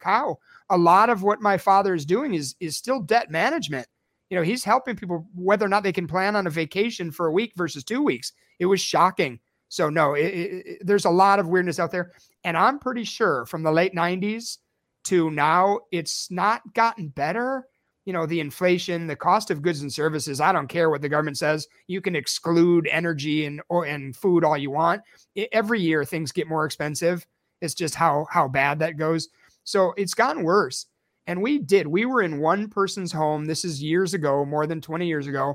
cow. 0.00 0.38
A 0.68 0.76
lot 0.76 1.10
of 1.10 1.22
what 1.22 1.40
my 1.40 1.56
father 1.56 1.94
is 1.94 2.04
doing 2.04 2.34
is 2.34 2.54
is 2.60 2.76
still 2.76 3.00
debt 3.00 3.30
management." 3.30 3.86
You 4.32 4.38
know, 4.38 4.42
he's 4.42 4.64
helping 4.64 4.96
people 4.96 5.26
whether 5.34 5.66
or 5.66 5.68
not 5.68 5.82
they 5.82 5.92
can 5.92 6.06
plan 6.06 6.36
on 6.36 6.46
a 6.46 6.50
vacation 6.50 7.10
for 7.10 7.26
a 7.26 7.32
week 7.32 7.52
versus 7.54 7.84
two 7.84 8.02
weeks. 8.02 8.32
It 8.60 8.64
was 8.64 8.80
shocking. 8.80 9.38
So 9.68 9.90
no, 9.90 10.14
it, 10.14 10.24
it, 10.24 10.78
there's 10.80 11.04
a 11.04 11.10
lot 11.10 11.38
of 11.38 11.48
weirdness 11.48 11.78
out 11.78 11.90
there, 11.90 12.12
and 12.42 12.56
I'm 12.56 12.78
pretty 12.78 13.04
sure 13.04 13.44
from 13.44 13.62
the 13.62 13.70
late 13.70 13.94
'90s 13.94 14.56
to 15.04 15.30
now, 15.30 15.80
it's 15.90 16.30
not 16.30 16.62
gotten 16.72 17.08
better. 17.08 17.66
You 18.06 18.14
know, 18.14 18.24
the 18.24 18.40
inflation, 18.40 19.06
the 19.06 19.16
cost 19.16 19.50
of 19.50 19.60
goods 19.60 19.82
and 19.82 19.92
services. 19.92 20.40
I 20.40 20.50
don't 20.50 20.66
care 20.66 20.88
what 20.88 21.02
the 21.02 21.10
government 21.10 21.36
says. 21.36 21.68
You 21.86 22.00
can 22.00 22.16
exclude 22.16 22.88
energy 22.90 23.44
and 23.44 23.60
or 23.68 23.84
and 23.84 24.16
food 24.16 24.44
all 24.44 24.56
you 24.56 24.70
want. 24.70 25.02
It, 25.34 25.50
every 25.52 25.82
year, 25.82 26.06
things 26.06 26.32
get 26.32 26.48
more 26.48 26.64
expensive. 26.64 27.26
It's 27.60 27.74
just 27.74 27.96
how 27.96 28.28
how 28.30 28.48
bad 28.48 28.78
that 28.78 28.96
goes. 28.96 29.28
So 29.64 29.92
it's 29.98 30.14
gotten 30.14 30.42
worse. 30.42 30.86
And 31.26 31.42
we 31.42 31.58
did. 31.58 31.86
We 31.86 32.04
were 32.04 32.22
in 32.22 32.40
one 32.40 32.68
person's 32.68 33.12
home. 33.12 33.44
This 33.44 33.64
is 33.64 33.82
years 33.82 34.14
ago, 34.14 34.44
more 34.44 34.66
than 34.66 34.80
20 34.80 35.06
years 35.06 35.26
ago. 35.26 35.54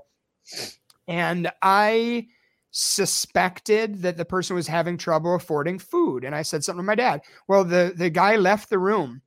And 1.08 1.51
I 1.62 2.27
suspected 2.71 4.01
that 4.01 4.17
the 4.17 4.25
person 4.25 4.56
was 4.56 4.67
having 4.67 4.97
trouble 4.97 5.36
affording 5.36 5.80
food. 5.80 6.23
And 6.23 6.36
I 6.36 6.41
said 6.41 6.63
something 6.63 6.84
to 6.84 6.86
my 6.86 6.95
dad. 6.95 7.21
Well, 7.48 7.63
the, 7.63 7.94
the 7.96 8.10
guy 8.10 8.35
left 8.35 8.69
the 8.69 8.79
room 8.79 9.21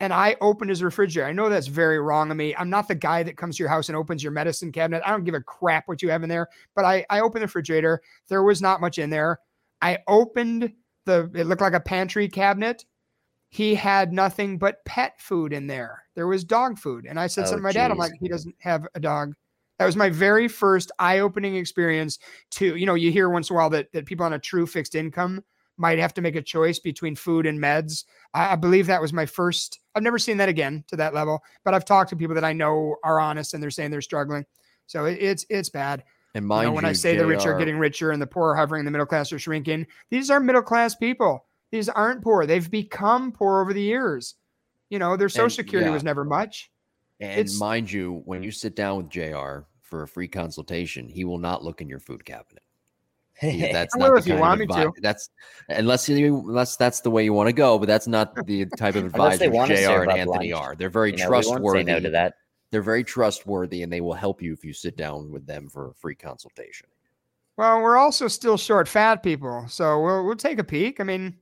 and 0.00 0.12
I 0.12 0.36
opened 0.40 0.70
his 0.70 0.82
refrigerator. 0.82 1.28
I 1.28 1.32
know 1.32 1.48
that's 1.48 1.68
very 1.68 1.98
wrong 1.98 2.30
of 2.30 2.36
me. 2.36 2.54
I'm 2.56 2.68
not 2.68 2.88
the 2.88 2.94
guy 2.94 3.22
that 3.22 3.36
comes 3.36 3.56
to 3.56 3.62
your 3.62 3.70
house 3.70 3.88
and 3.88 3.96
opens 3.96 4.22
your 4.22 4.32
medicine 4.32 4.72
cabinet. 4.72 5.02
I 5.06 5.10
don't 5.10 5.24
give 5.24 5.34
a 5.34 5.40
crap 5.40 5.88
what 5.88 6.02
you 6.02 6.10
have 6.10 6.22
in 6.22 6.28
there. 6.28 6.48
But 6.74 6.84
I, 6.84 7.06
I 7.08 7.20
opened 7.20 7.42
the 7.42 7.46
refrigerator. 7.46 8.02
There 8.28 8.42
was 8.42 8.60
not 8.60 8.80
much 8.80 8.98
in 8.98 9.08
there. 9.08 9.40
I 9.80 9.98
opened 10.06 10.72
the, 11.06 11.30
it 11.34 11.46
looked 11.46 11.62
like 11.62 11.72
a 11.72 11.80
pantry 11.80 12.28
cabinet 12.28 12.84
he 13.48 13.74
had 13.74 14.12
nothing 14.12 14.58
but 14.58 14.84
pet 14.84 15.20
food 15.20 15.52
in 15.52 15.66
there. 15.66 16.02
There 16.14 16.26
was 16.26 16.44
dog 16.44 16.78
food. 16.78 17.06
And 17.06 17.18
I 17.18 17.26
said 17.26 17.42
oh, 17.42 17.46
something 17.46 17.58
to 17.58 17.62
my 17.62 17.70
geez. 17.70 17.74
dad, 17.74 17.90
I'm 17.90 17.98
like, 17.98 18.12
he 18.20 18.28
doesn't 18.28 18.54
have 18.58 18.86
a 18.94 19.00
dog. 19.00 19.34
That 19.78 19.86
was 19.86 19.96
my 19.96 20.10
very 20.10 20.48
first 20.48 20.90
eye-opening 20.98 21.56
experience 21.56 22.18
to, 22.52 22.76
you 22.76 22.86
know, 22.86 22.94
you 22.94 23.12
hear 23.12 23.28
once 23.28 23.50
in 23.50 23.56
a 23.56 23.58
while 23.58 23.70
that, 23.70 23.92
that 23.92 24.06
people 24.06 24.24
on 24.24 24.32
a 24.32 24.38
true 24.38 24.66
fixed 24.66 24.94
income 24.94 25.44
might 25.76 25.98
have 25.98 26.14
to 26.14 26.22
make 26.22 26.36
a 26.36 26.42
choice 26.42 26.78
between 26.78 27.14
food 27.14 27.46
and 27.46 27.58
meds. 27.58 28.04
I, 28.34 28.52
I 28.52 28.56
believe 28.56 28.86
that 28.86 29.02
was 29.02 29.12
my 29.12 29.26
first. 29.26 29.80
I've 29.94 30.02
never 30.02 30.18
seen 30.18 30.38
that 30.38 30.48
again 30.48 30.84
to 30.88 30.96
that 30.96 31.14
level, 31.14 31.42
but 31.64 31.74
I've 31.74 31.84
talked 31.84 32.10
to 32.10 32.16
people 32.16 32.34
that 32.34 32.44
I 32.44 32.52
know 32.52 32.96
are 33.04 33.20
honest 33.20 33.54
and 33.54 33.62
they're 33.62 33.70
saying 33.70 33.90
they're 33.90 34.00
struggling. 34.00 34.46
So 34.86 35.04
it, 35.04 35.18
it's 35.20 35.44
it's 35.50 35.68
bad. 35.68 36.04
And 36.34 36.46
mind 36.46 36.64
you 36.64 36.68
know, 36.68 36.74
when 36.74 36.84
you, 36.84 36.90
I 36.90 36.92
say 36.92 37.14
JR, 37.14 37.22
the 37.22 37.26
rich 37.26 37.46
are 37.46 37.58
getting 37.58 37.78
richer 37.78 38.10
and 38.10 38.20
the 38.20 38.26
poor 38.26 38.50
are 38.50 38.56
hovering, 38.56 38.84
the 38.84 38.90
middle 38.90 39.06
class 39.06 39.32
are 39.32 39.38
shrinking, 39.38 39.86
these 40.10 40.30
are 40.30 40.40
middle 40.40 40.62
class 40.62 40.94
people. 40.94 41.45
These 41.70 41.88
aren't 41.88 42.22
poor. 42.22 42.46
They've 42.46 42.70
become 42.70 43.32
poor 43.32 43.60
over 43.60 43.72
the 43.72 43.82
years. 43.82 44.34
You 44.90 44.98
know, 44.98 45.16
their 45.16 45.28
social 45.28 45.44
And, 45.44 45.52
security 45.52 45.88
yeah. 45.88 45.94
was 45.94 46.04
never 46.04 46.24
much. 46.24 46.70
and 47.20 47.32
it's- 47.32 47.58
mind 47.58 47.90
you, 47.90 48.22
when 48.24 48.42
you 48.42 48.50
sit 48.50 48.76
down 48.76 48.98
with 48.98 49.08
JR 49.08 49.66
for 49.80 50.02
a 50.02 50.08
free 50.08 50.28
consultation, 50.28 51.08
he 51.08 51.24
will 51.24 51.38
not 51.38 51.64
look 51.64 51.80
in 51.80 51.88
your 51.88 51.98
food 52.00 52.24
cabinet. 52.24 52.62
He- 53.40 53.70
that's 53.72 53.94
I 53.94 53.98
not 53.98 54.12
the 54.12 54.16
if 54.18 54.26
you 54.26 54.32
kind 54.34 54.40
want 54.40 54.60
of 54.62 54.68
me 54.68 54.74
to. 54.76 54.92
That's 55.02 55.28
unless 55.68 56.08
you 56.08 56.38
unless 56.38 56.76
that's 56.76 57.00
the 57.00 57.10
way 57.10 57.24
you 57.24 57.32
want 57.34 57.48
to 57.48 57.52
go, 57.52 57.78
but 57.78 57.86
that's 57.86 58.06
not 58.06 58.34
the 58.46 58.64
type 58.78 58.94
of 58.94 59.04
advice 59.06 59.38
they 59.38 59.48
JR 59.48 60.02
and 60.04 60.12
Anthony 60.12 60.52
lunch. 60.52 60.62
are. 60.62 60.74
They're 60.76 60.88
very 60.88 61.10
You 61.10 61.18
know, 61.18 61.28
trustworthy. 61.28 61.80
say 61.80 61.84
no 61.84 62.00
to 62.00 62.10
that. 62.10 62.34
They're 62.70 62.80
very 62.82 63.04
trustworthy, 63.04 63.82
and 63.82 63.92
they 63.92 64.00
will 64.00 64.14
help 64.14 64.40
you 64.42 64.52
if 64.52 64.64
you 64.64 64.72
sit 64.72 64.96
down 64.96 65.30
with 65.30 65.46
them 65.46 65.68
for 65.68 65.90
a 65.90 65.94
free 65.94 66.14
consultation. 66.14 66.88
Well, 67.58 67.80
we're 67.80 67.96
also 67.96 68.26
still 68.28 68.56
short 68.56 68.88
fat 68.88 69.22
people, 69.22 69.66
so 69.68 70.00
we'll 70.02 70.24
we'll 70.24 70.36
take 70.36 70.58
a 70.58 70.64
peek. 70.64 70.98
I 71.00 71.04
mean, 71.04 71.36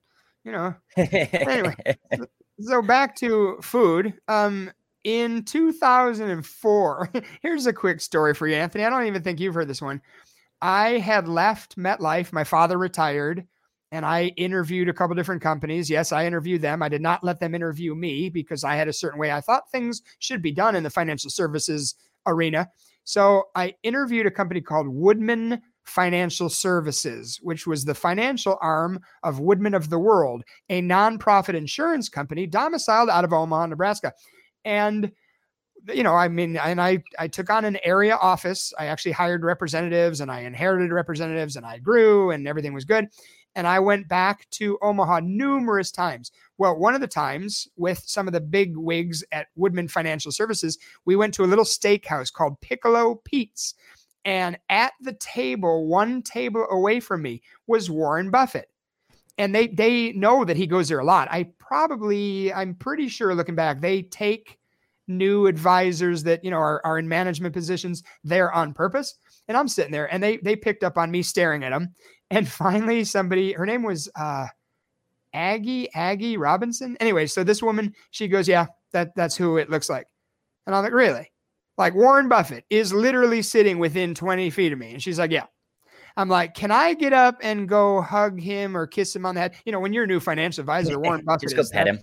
you 0.45 0.53
know. 0.53 0.75
Anyway. 0.97 1.75
So 2.61 2.83
back 2.83 3.17
to 3.17 3.59
food. 3.63 4.15
Um, 4.29 4.71
in 5.03 5.45
2004, 5.45 7.11
here's 7.43 7.67
a 7.67 7.73
quick 7.73 8.01
story 8.01 8.33
for 8.33 8.47
you, 8.47 8.55
Anthony. 8.55 8.85
I 8.85 8.91
don't 8.91 9.07
even 9.07 9.23
think 9.23 9.41
you've 9.41 9.55
heard 9.55 9.69
this 9.69 9.83
one. 9.83 10.01
I 10.63 10.99
had 10.99 11.27
left 11.27 11.77
MetLife. 11.77 12.33
My 12.33 12.45
father 12.45 12.79
retired, 12.79 13.45
and 13.91 14.07
I 14.07 14.27
interviewed 14.37 14.89
a 14.89 14.95
couple 14.95 15.17
different 15.17 15.43
companies. 15.43 15.91
Yes, 15.91 16.13
I 16.13 16.27
interviewed 16.27 16.63
them. 16.63 16.81
I 16.81 16.89
did 16.89 17.03
not 17.03 17.25
let 17.25 17.41
them 17.41 17.55
interview 17.55 17.95
me 17.95 18.31
because 18.31 18.63
I 18.63 18.77
had 18.77 18.89
a 18.89 18.93
certain 18.93 19.19
way 19.19 19.33
I 19.33 19.41
thought 19.41 19.71
things 19.71 20.01
should 20.21 20.41
be 20.41 20.53
done 20.53 20.77
in 20.77 20.85
the 20.85 20.91
financial 20.91 21.31
services 21.31 21.97
arena. 22.25 22.69
So 23.03 23.45
I 23.55 23.75
interviewed 23.83 24.27
a 24.27 24.31
company 24.31 24.61
called 24.61 24.89
Woodmen 24.89 25.61
Financial 25.85 26.49
Services, 26.49 27.39
which 27.43 27.67
was 27.67 27.85
the 27.85 27.95
financial 27.95 28.59
arm 28.61 29.01
of 29.23 29.41
Woodmen 29.41 29.75
of 29.75 29.91
the 29.91 29.99
World, 29.99 30.43
a 30.69 30.83
nonprofit 30.83 31.55
insurance 31.55 32.09
company 32.09 32.47
domiciled 32.47 33.11
out 33.11 33.25
of 33.25 33.33
Omaha, 33.33 33.67
Nebraska. 33.67 34.13
And 34.65 35.13
you 35.93 36.03
know, 36.03 36.15
I 36.15 36.29
mean, 36.29 36.57
and 36.57 36.81
I 36.81 37.03
I 37.19 37.29
took 37.29 37.51
on 37.51 37.65
an 37.65 37.79
area 37.85 38.17
office. 38.17 38.73
I 38.79 38.87
actually 38.87 39.13
hired 39.13 39.45
representatives 39.45 40.21
and 40.21 40.31
I 40.31 40.41
inherited 40.41 40.93
representatives 40.93 41.57
and 41.57 41.67
I 41.67 41.79
grew 41.79 42.31
and 42.31 42.49
everything 42.49 42.73
was 42.73 42.85
good. 42.85 43.09
And 43.57 43.67
I 43.67 43.79
went 43.79 44.09
back 44.09 44.49
to 44.53 44.79
Omaha 44.83 45.21
numerous 45.21 45.93
times. 45.93 46.33
Well, 46.59 46.77
one 46.77 46.95
of 46.95 47.01
the 47.01 47.07
times 47.07 47.69
with 47.77 48.03
some 48.05 48.27
of 48.27 48.33
the 48.33 48.41
big 48.41 48.77
wigs 48.77 49.23
at 49.31 49.47
Woodmen 49.55 49.87
Financial 49.87 50.33
Services, 50.33 50.79
we 51.05 51.17
went 51.17 51.35
to 51.35 51.45
a 51.45 51.47
little 51.47 51.65
steakhouse 51.65 52.33
called 52.33 52.61
Piccolo 52.61 53.21
Pete's. 53.25 53.75
And 54.25 54.59
at 54.71 54.93
the 55.01 55.13
table, 55.15 55.87
one 55.87 56.23
table 56.23 56.67
away 56.71 57.01
from 57.01 57.23
me, 57.23 57.43
was 57.67 57.91
Warren 57.91 58.31
Buffett. 58.31 58.71
And 59.37 59.55
they 59.55 59.67
they 59.67 60.13
know 60.13 60.45
that 60.45 60.57
he 60.57 60.67
goes 60.67 60.89
there 60.89 61.01
a 61.01 61.05
lot. 61.05 61.29
I 61.31 61.51
probably, 61.59 62.53
I'm 62.53 62.75
pretty 62.75 63.09
sure 63.09 63.35
looking 63.35 63.57
back, 63.57 63.81
they 63.81 64.03
take 64.03 64.59
new 65.07 65.47
advisors 65.47 66.23
that 66.23 66.43
you 66.43 66.51
know 66.51 66.59
are, 66.59 66.81
are 66.85 66.99
in 66.99 67.09
management 67.09 67.53
positions 67.53 68.03
there 68.23 68.53
on 68.53 68.73
purpose. 68.73 69.19
And 69.49 69.57
I'm 69.57 69.69
sitting 69.69 69.93
there 69.93 70.13
and 70.13 70.23
they 70.23 70.39
they 70.39 70.57
picked 70.57 70.85
up 70.85 70.97
on 70.97 71.11
me 71.11 71.23
staring 71.23 71.65
at 71.65 71.71
them. 71.71 71.95
And 72.31 72.49
finally 72.63 73.05
somebody, 73.05 73.53
her 73.53 73.67
name 73.67 73.83
was 73.83 74.09
uh 74.17 74.47
Aggie, 75.35 75.93
Aggie 75.95 76.37
Robinson. 76.37 76.97
Anyway, 77.01 77.27
so 77.27 77.43
this 77.43 77.63
woman, 77.63 77.93
she 78.13 78.29
goes, 78.29 78.49
Yeah, 78.49 78.67
that 78.93 79.15
that's 79.17 79.37
who 79.37 79.57
it 79.57 79.69
looks 79.69 79.91
like. 79.91 80.07
And 80.67 80.75
I'm 80.75 80.83
like, 80.83 80.93
Really? 80.93 81.31
Like 81.77 81.95
Warren 81.95 82.29
Buffett 82.29 82.65
is 82.71 82.93
literally 82.93 83.43
sitting 83.43 83.79
within 83.79 84.15
20 84.15 84.51
feet 84.51 84.73
of 84.73 84.79
me. 84.79 84.93
And 84.93 85.03
she's 85.03 85.19
like, 85.19 85.31
Yeah. 85.31 85.47
I'm 86.17 86.29
like, 86.29 86.55
can 86.55 86.71
I 86.71 86.95
get 86.95 87.13
up 87.13 87.39
and 87.43 87.69
go 87.69 88.01
hug 88.01 88.41
him 88.41 88.77
or 88.77 88.87
kiss 88.87 89.17
him 89.17 89.27
on 89.27 89.35
the 89.35 89.41
head? 89.41 89.55
You 89.65 89.73
know, 89.73 89.81
when 89.81 89.93
you're 89.93 90.05
a 90.05 90.07
new 90.07 90.21
financial 90.21 90.61
advisor, 90.63 90.99
Warren 91.01 91.25
Buffett 91.27 91.51
Just 91.51 91.57
go 91.57 91.65
pet 91.77 91.89
him. 91.89 91.99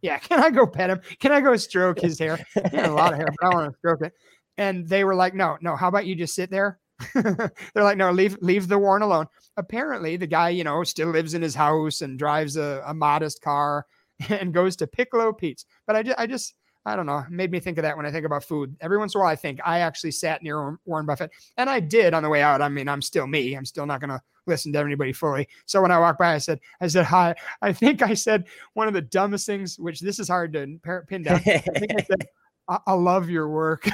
yeah, 0.00 0.18
can 0.20 0.38
I 0.40 0.50
go 0.50 0.64
pet 0.64 0.90
him? 0.90 1.00
Can 1.18 1.32
I 1.32 1.40
go 1.40 1.56
stroke 1.56 1.98
his 2.00 2.18
hair? 2.20 2.38
He 2.70 2.76
had 2.76 2.86
a 2.86 2.92
lot 2.92 3.12
of 3.12 3.18
hair, 3.18 3.26
but 3.40 3.50
I 3.50 3.54
want 3.54 3.72
to 3.72 3.78
stroke 3.78 4.02
it. 4.02 4.12
And 4.58 4.88
they 4.88 5.02
were 5.02 5.16
like, 5.16 5.34
no, 5.34 5.56
no, 5.60 5.74
how 5.74 5.88
about 5.88 6.06
you 6.06 6.14
just 6.14 6.36
sit 6.36 6.50
there? 6.50 6.78
They're 7.14 7.52
like, 7.74 7.96
no, 7.96 8.10
leave 8.12 8.36
leave 8.40 8.66
the 8.68 8.78
Warren 8.78 9.02
alone. 9.02 9.26
Apparently, 9.56 10.16
the 10.16 10.26
guy, 10.26 10.50
you 10.50 10.62
know, 10.64 10.82
still 10.84 11.10
lives 11.10 11.34
in 11.34 11.42
his 11.42 11.54
house 11.54 12.00
and 12.02 12.18
drives 12.18 12.56
a, 12.56 12.82
a 12.86 12.94
modest 12.94 13.40
car 13.42 13.86
and 14.28 14.52
goes 14.54 14.76
to 14.76 14.86
Piccolo 14.86 15.32
Pete's. 15.32 15.64
But 15.86 15.94
I 15.96 16.02
just, 16.02 16.18
I 16.18 16.26
just, 16.26 16.54
I 16.86 16.96
don't 16.96 17.06
know, 17.06 17.24
made 17.28 17.50
me 17.50 17.60
think 17.60 17.76
of 17.78 17.82
that 17.82 17.96
when 17.96 18.06
I 18.06 18.10
think 18.10 18.24
about 18.24 18.44
food. 18.44 18.74
Every 18.80 18.96
once 18.96 19.14
in 19.14 19.20
a 19.20 19.22
while, 19.24 19.30
I 19.32 19.36
think 19.36 19.60
I 19.64 19.80
actually 19.80 20.12
sat 20.12 20.42
near 20.42 20.78
Warren- 20.86 21.06
Buffett, 21.06 21.30
and 21.56 21.68
I 21.68 21.80
did 21.80 22.14
on 22.14 22.22
the 22.22 22.28
way 22.28 22.40
out. 22.42 22.62
I 22.62 22.68
mean, 22.68 22.88
I'm 22.88 23.02
still 23.02 23.26
me. 23.26 23.54
I'm 23.54 23.66
still 23.66 23.84
not 23.84 24.00
going 24.00 24.10
to 24.10 24.20
listen 24.46 24.72
to 24.72 24.78
anybody 24.78 25.12
fully. 25.12 25.46
So 25.66 25.82
when 25.82 25.90
I 25.90 25.98
walked 25.98 26.18
by, 26.18 26.34
I 26.34 26.38
said, 26.38 26.60
I 26.80 26.86
said 26.86 27.04
hi. 27.04 27.34
I 27.62 27.72
think 27.72 28.00
I 28.00 28.14
said 28.14 28.46
one 28.72 28.88
of 28.88 28.94
the 28.94 29.02
dumbest 29.02 29.44
things, 29.44 29.78
which 29.78 30.00
this 30.00 30.18
is 30.18 30.28
hard 30.28 30.52
to 30.54 30.78
pin 31.06 31.22
down. 31.24 31.36
I 31.36 31.38
think 31.58 31.92
I 31.98 32.02
said, 32.04 32.28
I, 32.68 32.78
I 32.86 32.92
love 32.94 33.28
your 33.28 33.48
work. 33.50 33.86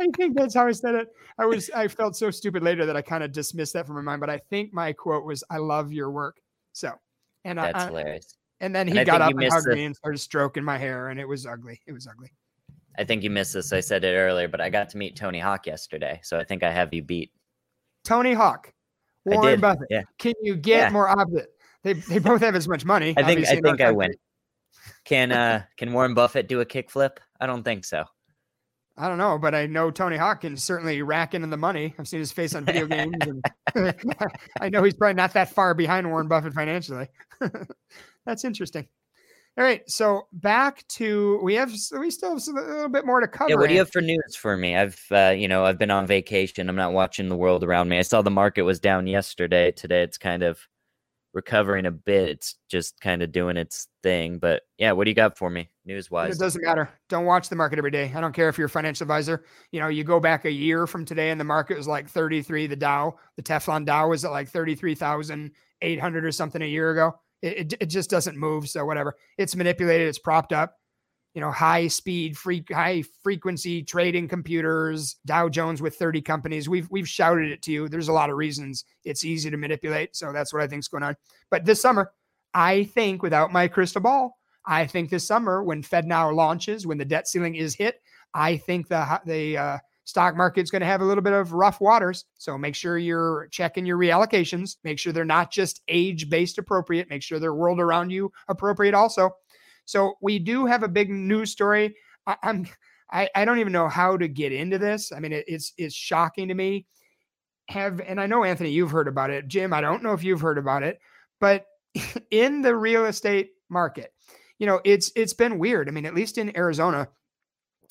I 0.00 0.08
think 0.16 0.36
that's 0.36 0.54
how 0.54 0.66
I 0.66 0.72
said 0.72 0.94
it. 0.94 1.08
I 1.38 1.46
was 1.46 1.70
I 1.70 1.88
felt 1.88 2.16
so 2.16 2.30
stupid 2.30 2.62
later 2.62 2.86
that 2.86 2.96
I 2.96 3.02
kind 3.02 3.24
of 3.24 3.32
dismissed 3.32 3.72
that 3.74 3.86
from 3.86 3.96
my 3.96 4.02
mind, 4.02 4.20
but 4.20 4.30
I 4.30 4.38
think 4.38 4.72
my 4.72 4.92
quote 4.92 5.24
was 5.24 5.42
"I 5.50 5.58
love 5.58 5.92
your 5.92 6.10
work." 6.10 6.36
So, 6.72 6.92
and 7.44 7.60
I, 7.60 7.72
That's 7.72 7.84
I- 7.84 7.88
hilarious. 7.88 8.36
And 8.64 8.74
then 8.74 8.88
he 8.88 8.98
I 8.98 9.04
got 9.04 9.20
up 9.22 9.30
and 9.30 9.42
hugged 9.52 9.66
the- 9.66 9.74
me 9.76 9.84
and 9.84 9.94
started 9.96 10.18
stroking 10.18 10.64
my 10.64 10.78
hair, 10.78 11.08
and 11.08 11.20
it 11.20 11.28
was 11.28 11.46
ugly. 11.46 11.80
It 11.86 11.92
was 11.92 12.06
ugly. 12.06 12.32
I 12.98 13.04
think 13.04 13.22
you 13.22 13.30
missed 13.30 13.54
this. 13.54 13.72
I 13.72 13.80
said 13.80 14.04
it 14.04 14.14
earlier, 14.16 14.48
but 14.48 14.60
I 14.60 14.70
got 14.70 14.88
to 14.90 14.96
meet 14.98 15.16
Tony 15.16 15.40
Hawk 15.40 15.66
yesterday, 15.66 16.20
so 16.22 16.38
I 16.38 16.44
think 16.44 16.62
I 16.62 16.70
have 16.70 16.94
you 16.94 17.02
beat. 17.02 17.32
Tony 18.04 18.32
Hawk, 18.34 18.72
Warren 19.24 19.60
Buffett. 19.60 19.88
yeah. 19.90 20.02
Can 20.18 20.34
you 20.42 20.54
get 20.56 20.78
Yeah. 20.78 20.90
more 20.90 21.08
opposite? 21.08 21.48
They 21.82 21.94
they 21.94 22.18
both 22.18 22.40
have 22.40 22.54
as 22.54 22.68
much 22.68 22.84
money. 22.84 23.14
I 23.16 23.22
think 23.24 23.46
I 23.46 23.60
think 23.60 23.80
I 23.80 23.90
win. 23.92 24.12
Can 25.04 25.32
uh 25.42 25.62
can 25.76 25.92
Warren 25.92 26.14
Buffett 26.14 26.48
do 26.48 26.60
a 26.60 26.66
kickflip? 26.66 27.16
I 27.40 27.46
don't 27.46 27.62
think 27.62 27.84
so. 27.84 28.04
I 28.96 29.08
don't 29.08 29.18
know, 29.18 29.38
but 29.38 29.56
I 29.56 29.66
know 29.66 29.90
Tony 29.90 30.16
Hawk 30.16 30.42
can 30.42 30.56
certainly 30.56 31.02
rack 31.02 31.34
in 31.34 31.50
the 31.50 31.56
money. 31.56 31.96
I've 31.98 32.06
seen 32.06 32.20
his 32.20 32.30
face 32.30 32.54
on 32.54 32.64
video 32.64 32.86
games, 32.86 33.16
and 33.26 33.44
I 34.60 34.68
know 34.68 34.84
he's 34.84 34.94
probably 34.94 35.14
not 35.14 35.32
that 35.32 35.50
far 35.50 35.74
behind 35.74 36.08
Warren 36.08 36.28
Buffett 36.28 36.54
financially. 36.54 37.08
That's 38.26 38.44
interesting. 38.44 38.88
All 39.56 39.62
right, 39.62 39.88
so 39.88 40.26
back 40.32 40.84
to 40.88 41.38
we 41.40 41.54
have 41.54 41.72
we 41.96 42.10
still 42.10 42.36
have 42.36 42.42
a 42.48 42.60
little 42.60 42.88
bit 42.88 43.06
more 43.06 43.20
to 43.20 43.28
cover. 43.28 43.50
Yeah, 43.50 43.56
what 43.56 43.68
do 43.68 43.74
you 43.74 43.78
have 43.78 43.92
for 43.92 44.00
news 44.00 44.34
for 44.36 44.56
me? 44.56 44.76
I've 44.76 45.00
uh, 45.12 45.32
you 45.36 45.46
know, 45.46 45.64
I've 45.64 45.78
been 45.78 45.92
on 45.92 46.08
vacation. 46.08 46.68
I'm 46.68 46.74
not 46.74 46.92
watching 46.92 47.28
the 47.28 47.36
world 47.36 47.62
around 47.62 47.88
me. 47.88 47.98
I 47.98 48.02
saw 48.02 48.20
the 48.20 48.32
market 48.32 48.62
was 48.62 48.80
down 48.80 49.06
yesterday. 49.06 49.70
Today 49.70 50.02
it's 50.02 50.18
kind 50.18 50.42
of 50.42 50.58
recovering 51.34 51.86
a 51.86 51.92
bit. 51.92 52.30
It's 52.30 52.56
just 52.68 53.00
kind 53.00 53.22
of 53.22 53.30
doing 53.30 53.56
its 53.56 53.88
thing. 54.02 54.38
But 54.38 54.62
yeah, 54.78 54.90
what 54.92 55.04
do 55.04 55.10
you 55.10 55.14
got 55.14 55.36
for 55.36 55.50
me 55.50 55.70
news 55.84 56.10
wise? 56.10 56.36
It 56.36 56.40
doesn't 56.40 56.64
matter. 56.64 56.88
Don't 57.08 57.26
watch 57.26 57.48
the 57.48 57.56
market 57.56 57.78
every 57.78 57.90
day. 57.90 58.10
I 58.14 58.20
don't 58.20 58.32
care 58.32 58.48
if 58.48 58.56
you're 58.56 58.66
a 58.66 58.70
financial 58.70 59.04
advisor. 59.04 59.44
You 59.72 59.80
know, 59.80 59.88
you 59.88 60.02
go 60.04 60.18
back 60.18 60.46
a 60.46 60.50
year 60.50 60.86
from 60.86 61.04
today 61.04 61.30
and 61.30 61.40
the 61.40 61.44
market 61.44 61.76
was 61.76 61.88
like 61.88 62.08
33. 62.08 62.68
The 62.68 62.76
Dow, 62.76 63.16
the 63.36 63.42
Teflon 63.42 63.84
Dow 63.84 64.08
was 64.08 64.24
at 64.24 64.30
like 64.30 64.48
33,800 64.48 66.24
or 66.24 66.32
something 66.32 66.62
a 66.62 66.66
year 66.66 66.90
ago. 66.90 67.14
It, 67.44 67.72
it, 67.72 67.74
it 67.80 67.86
just 67.86 68.08
doesn't 68.10 68.36
move. 68.36 68.68
So 68.68 68.84
whatever. 68.84 69.14
It's 69.36 69.54
manipulated. 69.54 70.08
It's 70.08 70.18
propped 70.18 70.52
up. 70.52 70.76
You 71.34 71.40
know, 71.40 71.50
high 71.50 71.88
speed, 71.88 72.38
free, 72.38 72.64
high 72.70 73.02
frequency 73.22 73.82
trading 73.82 74.28
computers, 74.28 75.16
Dow 75.26 75.48
Jones 75.48 75.82
with 75.82 75.96
30 75.96 76.22
companies. 76.22 76.68
We've 76.68 76.88
we've 76.90 77.08
shouted 77.08 77.50
it 77.50 77.60
to 77.62 77.72
you. 77.72 77.88
There's 77.88 78.06
a 78.06 78.12
lot 78.12 78.30
of 78.30 78.36
reasons 78.36 78.84
it's 79.04 79.24
easy 79.24 79.50
to 79.50 79.56
manipulate. 79.56 80.14
So 80.14 80.32
that's 80.32 80.52
what 80.52 80.62
I 80.62 80.68
think 80.68 80.80
is 80.80 80.88
going 80.88 81.02
on. 81.02 81.16
But 81.50 81.64
this 81.64 81.82
summer, 81.82 82.12
I 82.54 82.84
think 82.84 83.20
without 83.20 83.52
my 83.52 83.66
crystal 83.66 84.00
ball, 84.00 84.38
I 84.64 84.86
think 84.86 85.10
this 85.10 85.26
summer, 85.26 85.62
when 85.62 85.82
FedNow 85.82 86.34
launches, 86.34 86.86
when 86.86 86.98
the 86.98 87.04
debt 87.04 87.26
ceiling 87.26 87.56
is 87.56 87.74
hit, 87.74 88.00
I 88.32 88.56
think 88.56 88.88
the 88.88 89.20
the 89.26 89.56
uh, 89.56 89.78
stock 90.04 90.36
market's 90.36 90.70
going 90.70 90.80
to 90.80 90.86
have 90.86 91.00
a 91.00 91.04
little 91.04 91.22
bit 91.22 91.32
of 91.32 91.52
rough 91.52 91.80
waters. 91.80 92.24
So 92.36 92.56
make 92.56 92.74
sure 92.74 92.98
you're 92.98 93.48
checking 93.50 93.86
your 93.86 93.98
reallocations. 93.98 94.76
Make 94.84 94.98
sure 94.98 95.12
they're 95.12 95.24
not 95.24 95.50
just 95.50 95.82
age 95.88 96.28
based 96.28 96.58
appropriate. 96.58 97.10
Make 97.10 97.22
sure 97.22 97.38
they're 97.38 97.54
world 97.54 97.80
around 97.80 98.10
you 98.10 98.32
appropriate 98.48 98.94
also. 98.94 99.30
So 99.86 100.14
we 100.20 100.38
do 100.38 100.66
have 100.66 100.82
a 100.82 100.88
big 100.88 101.10
news 101.10 101.50
story. 101.50 101.96
I, 102.26 102.36
I'm 102.42 102.66
I, 103.10 103.28
I 103.34 103.44
don't 103.44 103.58
even 103.58 103.72
know 103.72 103.88
how 103.88 104.16
to 104.16 104.28
get 104.28 104.52
into 104.52 104.78
this. 104.78 105.12
I 105.12 105.20
mean, 105.20 105.32
it, 105.32 105.44
it's 105.46 105.72
it's 105.76 105.94
shocking 105.94 106.48
to 106.48 106.54
me. 106.54 106.86
Have 107.68 108.00
and 108.00 108.20
I 108.20 108.26
know 108.26 108.44
Anthony, 108.44 108.70
you've 108.70 108.90
heard 108.90 109.08
about 109.08 109.30
it. 109.30 109.48
Jim, 109.48 109.72
I 109.72 109.80
don't 109.80 110.02
know 110.02 110.12
if 110.12 110.24
you've 110.24 110.40
heard 110.40 110.58
about 110.58 110.82
it, 110.82 110.98
but 111.40 111.66
in 112.30 112.62
the 112.62 112.74
real 112.74 113.06
estate 113.06 113.50
market, 113.68 114.12
you 114.58 114.66
know, 114.66 114.80
it's 114.84 115.12
it's 115.16 115.34
been 115.34 115.58
weird. 115.58 115.88
I 115.88 115.92
mean, 115.92 116.06
at 116.06 116.14
least 116.14 116.38
in 116.38 116.56
Arizona, 116.56 117.08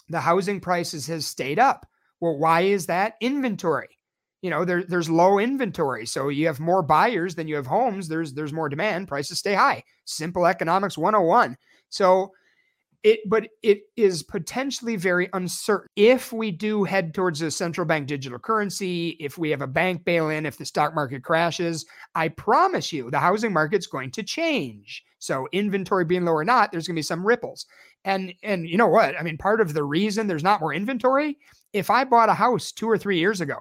the 0.10 0.20
housing 0.20 0.60
prices 0.60 1.08
has 1.08 1.26
stayed 1.26 1.60
up. 1.60 1.88
Well, 2.24 2.38
why 2.38 2.62
is 2.62 2.86
that? 2.86 3.16
Inventory. 3.20 3.90
you 4.42 4.50
know 4.50 4.64
there, 4.64 4.84
there's 4.86 5.10
low 5.10 5.40
inventory 5.40 6.06
so 6.06 6.30
you 6.30 6.48
have 6.48 6.60
more 6.62 6.82
buyers 6.82 7.36
than 7.36 7.50
you 7.50 7.56
have 7.56 7.68
homes 7.68 8.08
there's 8.08 8.34
there's 8.34 8.54
more 8.54 8.70
demand 8.70 9.10
prices 9.10 9.40
stay 9.40 9.54
high. 9.56 9.84
Simple 10.06 10.46
economics 10.48 10.98
101 10.98 11.58
so 11.90 12.32
it 13.04 13.20
but 13.28 13.50
it 13.62 13.82
is 13.98 14.24
potentially 14.24 14.96
very 14.96 15.28
uncertain. 15.34 15.90
If 15.98 16.32
we 16.32 16.52
do 16.52 16.86
head 16.86 17.14
towards 17.14 17.42
a 17.42 17.52
central 17.52 17.86
bank 17.86 18.08
digital 18.08 18.40
currency 18.40 19.18
if 19.20 19.38
we 19.38 19.50
have 19.50 19.62
a 19.62 19.68
bank 19.68 20.06
bail-in 20.06 20.46
if 20.46 20.58
the 20.58 20.66
stock 20.66 20.96
market 20.96 21.24
crashes 21.24 21.86
i 22.16 22.30
promise 22.30 22.94
you 22.94 23.12
the 23.12 23.20
housing 23.20 23.52
market's 23.54 23.88
going 23.88 24.12
to 24.12 24.24
change. 24.24 25.04
So 25.20 25.48
inventory 25.52 26.06
being 26.06 26.24
low 26.26 26.34
or 26.34 26.46
not 26.46 26.72
there's 26.72 26.88
going 26.88 26.96
to 26.96 27.00
be 27.00 27.04
some 27.04 27.28
ripples. 27.28 27.66
And 28.06 28.34
and 28.44 28.68
you 28.68 28.78
know 28.78 28.88
what? 28.88 29.20
I 29.20 29.24
mean 29.24 29.38
part 29.38 29.60
of 29.62 29.74
the 29.74 29.84
reason 29.84 30.28
there's 30.28 30.44
not 30.50 30.62
more 30.62 30.74
inventory 30.74 31.38
if 31.74 31.90
i 31.90 32.04
bought 32.04 32.30
a 32.30 32.34
house 32.34 32.72
2 32.72 32.90
or 32.90 32.98
3 32.98 33.18
years 33.18 33.42
ago 33.42 33.58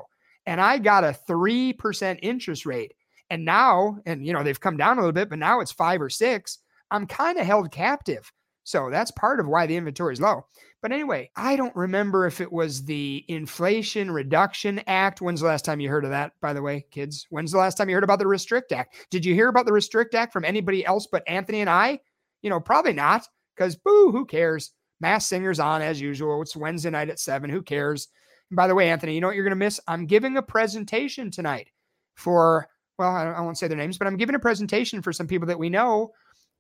and 0.47 0.61
I 0.61 0.79
got 0.79 1.05
a 1.05 1.17
3% 1.29 2.19
interest 2.23 2.67
rate. 2.67 2.95
And 3.31 3.45
now, 3.45 3.99
and 4.05 4.27
you 4.27 4.33
know, 4.33 4.43
they've 4.43 4.61
come 4.61 4.77
down 4.77 4.99
a 4.99 5.01
little 5.01 5.13
bit, 5.13 5.31
but 5.31 5.39
now 5.39 5.61
it's 5.61 5.73
five 5.73 6.03
or 6.03 6.11
six. 6.11 6.59
I'm 6.91 7.07
kind 7.07 7.39
of 7.39 7.47
held 7.47 7.73
captive. 7.73 8.31
So 8.65 8.91
that's 8.91 9.11
part 9.13 9.41
of 9.41 9.49
why 9.49 9.67
the 9.67 9.77
inventory 9.77 10.13
is 10.13 10.21
low. 10.21 10.47
But 10.83 10.93
anyway, 10.93 11.31
I 11.37 11.57
don't 11.57 11.75
remember 11.75 12.27
if 12.27 12.41
it 12.41 12.53
was 12.53 12.85
the 12.85 13.25
Inflation 13.29 14.11
Reduction 14.11 14.83
Act. 14.87 15.21
When's 15.21 15.41
the 15.41 15.47
last 15.47 15.65
time 15.65 15.81
you 15.81 15.89
heard 15.89 16.05
of 16.05 16.11
that, 16.11 16.33
by 16.41 16.53
the 16.53 16.63
way, 16.63 16.85
kids? 16.91 17.27
When's 17.31 17.53
the 17.53 17.59
last 17.59 17.77
time 17.77 17.89
you 17.89 17.95
heard 17.95 18.05
about 18.05 18.19
the 18.19 18.27
Restrict 18.27 18.71
Act? 18.73 19.07
Did 19.11 19.25
you 19.25 19.35
hear 19.35 19.49
about 19.49 19.67
the 19.67 19.73
Restrict 19.73 20.15
Act 20.15 20.33
from 20.33 20.45
anybody 20.45 20.85
else 20.85 21.09
but 21.11 21.23
Anthony 21.27 21.61
and 21.61 21.71
I? 21.71 22.01
You 22.43 22.51
know, 22.51 22.61
probably 22.61 22.93
not, 22.93 23.27
because 23.57 23.77
boo, 23.77 24.11
who 24.13 24.27
cares? 24.27 24.73
Masked 25.03 25.29
Singer's 25.29 25.61
on 25.61 25.83
as 25.83 26.01
usual. 26.01 26.41
It's 26.41 26.57
Wednesday 26.57 26.91
night 26.91 27.11
at 27.11 27.19
seven. 27.19 27.51
Who 27.51 27.61
cares? 27.61 28.09
And 28.51 28.57
by 28.57 28.69
the 28.69 28.75
way, 28.75 28.89
Anthony, 28.89 29.15
you 29.15 29.21
know 29.21 29.27
what 29.27 29.37
you're 29.37 29.45
going 29.45 29.51
to 29.51 29.57
miss? 29.57 29.81
I'm 29.89 30.07
giving 30.07 30.37
a 30.37 30.43
presentation 30.43 31.31
tonight 31.31 31.69
for, 32.15 32.69
well, 32.99 33.11
I, 33.11 33.25
I 33.25 33.41
won't 33.41 33.59
say 33.59 33.67
their 33.69 33.77
names, 33.77 33.99
but 33.99 34.07
I'm 34.07 34.17
giving 34.17 34.37
a 34.37 34.39
presentation 34.39 35.03
for 35.03 35.13
some 35.13 35.27
people 35.27 35.49
that 35.49 35.59
we 35.59 35.69
know. 35.69 36.13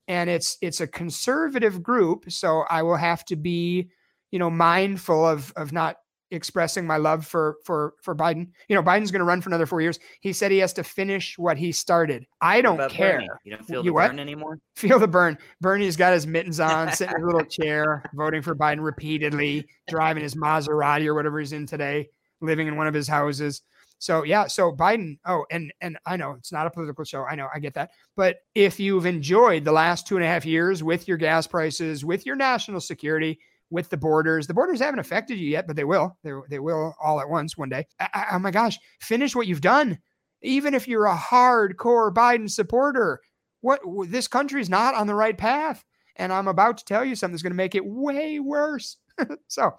And 0.08 0.28
it's 0.28 0.58
it's 0.60 0.80
a 0.80 0.86
conservative 0.86 1.80
group. 1.82 2.24
So 2.30 2.64
I 2.68 2.82
will 2.82 2.96
have 2.96 3.24
to 3.26 3.36
be, 3.36 3.88
you 4.32 4.38
know, 4.40 4.50
mindful 4.50 5.24
of 5.24 5.52
of 5.54 5.72
not 5.72 5.98
expressing 6.32 6.86
my 6.86 6.96
love 6.96 7.26
for 7.26 7.56
for 7.64 7.94
for 8.02 8.14
Biden. 8.14 8.48
You 8.68 8.74
know, 8.74 8.82
Biden's 8.82 9.10
going 9.10 9.20
to 9.20 9.24
run 9.24 9.40
for 9.40 9.50
another 9.50 9.66
four 9.66 9.80
years. 9.80 9.98
He 10.20 10.32
said 10.32 10.50
he 10.50 10.58
has 10.58 10.72
to 10.74 10.84
finish 10.84 11.38
what 11.38 11.56
he 11.56 11.70
started. 11.70 12.26
I 12.40 12.60
don't 12.60 12.90
care. 12.90 13.18
Bernie? 13.18 13.28
You 13.44 13.56
don't 13.56 13.64
feel 13.64 13.84
you 13.84 13.90
the 13.90 13.94
what? 13.94 14.08
burn 14.08 14.18
anymore. 14.18 14.58
Feel 14.76 14.98
the 14.98 15.08
burn. 15.08 15.38
Bernie's 15.60 15.96
got 15.96 16.12
his 16.12 16.26
mittens 16.26 16.58
on, 16.60 16.92
sitting 16.92 17.14
in 17.16 17.22
a 17.22 17.26
little 17.26 17.44
chair, 17.44 18.02
voting 18.14 18.42
for 18.42 18.56
Biden 18.56 18.82
repeatedly, 18.82 19.66
driving 19.88 20.22
his 20.22 20.34
Maserati 20.34 21.06
or 21.06 21.14
whatever 21.14 21.38
he's 21.38 21.52
in 21.52 21.66
today, 21.66 22.08
living 22.40 22.66
in 22.66 22.76
one 22.76 22.86
of 22.86 22.94
his 22.94 23.06
houses. 23.06 23.62
So 23.98 24.24
yeah, 24.24 24.48
so 24.48 24.72
Biden. 24.72 25.18
Oh, 25.26 25.44
and 25.50 25.72
and 25.80 25.96
I 26.06 26.16
know 26.16 26.32
it's 26.32 26.50
not 26.50 26.66
a 26.66 26.70
political 26.70 27.04
show. 27.04 27.24
I 27.24 27.36
know, 27.36 27.48
I 27.54 27.60
get 27.60 27.74
that. 27.74 27.90
But 28.16 28.38
if 28.54 28.80
you've 28.80 29.06
enjoyed 29.06 29.64
the 29.64 29.70
last 29.70 30.08
two 30.08 30.16
and 30.16 30.24
a 30.24 30.28
half 30.28 30.44
years 30.44 30.82
with 30.82 31.06
your 31.06 31.18
gas 31.18 31.46
prices, 31.46 32.04
with 32.04 32.26
your 32.26 32.34
national 32.34 32.80
security, 32.80 33.38
with 33.72 33.88
the 33.88 33.96
borders. 33.96 34.46
The 34.46 34.54
borders 34.54 34.80
haven't 34.80 35.00
affected 35.00 35.38
you 35.38 35.48
yet, 35.48 35.66
but 35.66 35.74
they 35.74 35.84
will. 35.84 36.16
They, 36.22 36.32
they 36.48 36.58
will 36.58 36.94
all 37.02 37.20
at 37.20 37.28
once 37.28 37.56
one 37.56 37.70
day. 37.70 37.86
I, 37.98 38.08
I, 38.12 38.26
oh 38.32 38.38
my 38.38 38.50
gosh, 38.50 38.78
finish 39.00 39.34
what 39.34 39.46
you've 39.46 39.62
done. 39.62 39.98
Even 40.42 40.74
if 40.74 40.86
you're 40.86 41.06
a 41.06 41.16
hardcore 41.16 42.12
Biden 42.12 42.50
supporter, 42.50 43.20
what 43.62 43.80
this 44.08 44.28
country's 44.28 44.68
not 44.68 44.94
on 44.94 45.06
the 45.06 45.14
right 45.14 45.36
path. 45.36 45.84
And 46.16 46.32
I'm 46.32 46.48
about 46.48 46.76
to 46.78 46.84
tell 46.84 47.04
you 47.04 47.16
something 47.16 47.32
that's 47.32 47.42
going 47.42 47.52
to 47.52 47.56
make 47.56 47.74
it 47.74 47.86
way 47.86 48.38
worse. 48.38 48.98
so, 49.48 49.72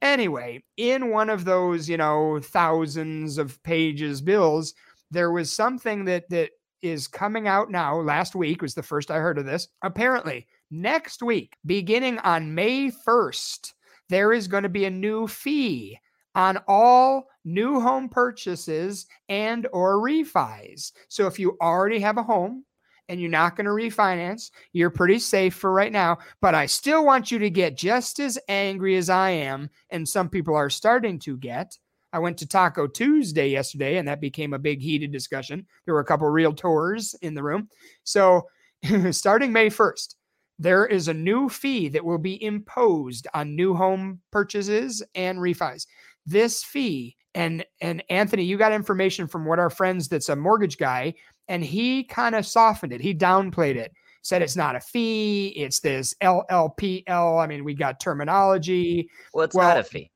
anyway, 0.00 0.62
in 0.76 1.10
one 1.10 1.28
of 1.28 1.44
those, 1.44 1.88
you 1.88 1.96
know, 1.96 2.38
thousands 2.40 3.38
of 3.38 3.60
pages 3.64 4.20
bills, 4.20 4.74
there 5.10 5.32
was 5.32 5.52
something 5.52 6.04
that 6.04 6.28
that 6.30 6.50
is 6.82 7.08
coming 7.08 7.48
out 7.48 7.70
now. 7.70 8.00
Last 8.00 8.34
week 8.34 8.62
was 8.62 8.74
the 8.74 8.82
first 8.82 9.10
I 9.10 9.16
heard 9.16 9.38
of 9.38 9.46
this. 9.46 9.68
Apparently, 9.82 10.46
next 10.72 11.22
week, 11.22 11.56
beginning 11.66 12.18
on 12.20 12.54
May 12.54 12.90
1st, 12.90 13.74
there 14.08 14.32
is 14.32 14.48
going 14.48 14.64
to 14.64 14.68
be 14.68 14.86
a 14.86 14.90
new 14.90 15.28
fee 15.28 15.98
on 16.34 16.58
all 16.66 17.28
new 17.44 17.80
home 17.80 18.08
purchases 18.08 19.06
and 19.28 19.66
or 19.72 19.98
refis. 19.98 20.92
So 21.08 21.26
if 21.26 21.38
you 21.38 21.56
already 21.60 22.00
have 22.00 22.16
a 22.18 22.22
home 22.22 22.64
and 23.08 23.20
you're 23.20 23.30
not 23.30 23.56
going 23.56 23.66
to 23.66 23.72
refinance, 23.72 24.50
you're 24.72 24.90
pretty 24.90 25.18
safe 25.18 25.54
for 25.54 25.72
right 25.72 25.92
now, 25.92 26.18
but 26.40 26.54
I 26.54 26.66
still 26.66 27.04
want 27.04 27.30
you 27.30 27.38
to 27.38 27.50
get 27.50 27.76
just 27.76 28.18
as 28.18 28.38
angry 28.48 28.96
as 28.96 29.10
I 29.10 29.30
am 29.30 29.68
and 29.90 30.08
some 30.08 30.28
people 30.28 30.54
are 30.56 30.70
starting 30.70 31.18
to 31.20 31.36
get. 31.36 31.76
I 32.14 32.18
went 32.18 32.38
to 32.38 32.46
Taco 32.46 32.86
Tuesday 32.86 33.48
yesterday 33.48 33.96
and 33.96 34.06
that 34.08 34.20
became 34.20 34.52
a 34.52 34.58
big 34.58 34.80
heated 34.80 35.12
discussion. 35.12 35.66
There 35.84 35.94
were 35.94 36.00
a 36.00 36.04
couple 36.04 36.28
realtors 36.28 37.14
in 37.22 37.34
the 37.34 37.42
room. 37.42 37.68
So 38.04 38.46
starting 39.10 39.52
May 39.52 39.68
1st, 39.68 40.14
there 40.62 40.86
is 40.86 41.08
a 41.08 41.14
new 41.14 41.48
fee 41.48 41.88
that 41.88 42.04
will 42.04 42.18
be 42.18 42.42
imposed 42.42 43.26
on 43.34 43.56
new 43.56 43.74
home 43.74 44.20
purchases 44.30 45.02
and 45.14 45.38
refis. 45.38 45.86
This 46.24 46.62
fee, 46.62 47.16
and 47.34 47.64
and 47.80 48.02
Anthony, 48.08 48.44
you 48.44 48.56
got 48.56 48.72
information 48.72 49.26
from 49.26 49.44
what 49.44 49.58
our 49.58 49.70
friends 49.70 50.08
that's 50.08 50.28
a 50.28 50.36
mortgage 50.36 50.78
guy, 50.78 51.14
and 51.48 51.64
he 51.64 52.04
kind 52.04 52.34
of 52.34 52.46
softened 52.46 52.92
it. 52.92 53.00
He 53.00 53.14
downplayed 53.14 53.76
it. 53.76 53.92
Said 54.22 54.40
it's 54.40 54.54
not 54.54 54.76
a 54.76 54.80
fee, 54.80 55.48
it's 55.48 55.80
this 55.80 56.14
LLPL. 56.22 57.42
I 57.42 57.46
mean, 57.48 57.64
we 57.64 57.74
got 57.74 57.98
terminology. 57.98 59.08
Well, 59.34 59.44
it's 59.44 59.54
well, 59.56 59.68
not 59.68 59.78
a 59.78 59.84
fee. 59.84 60.12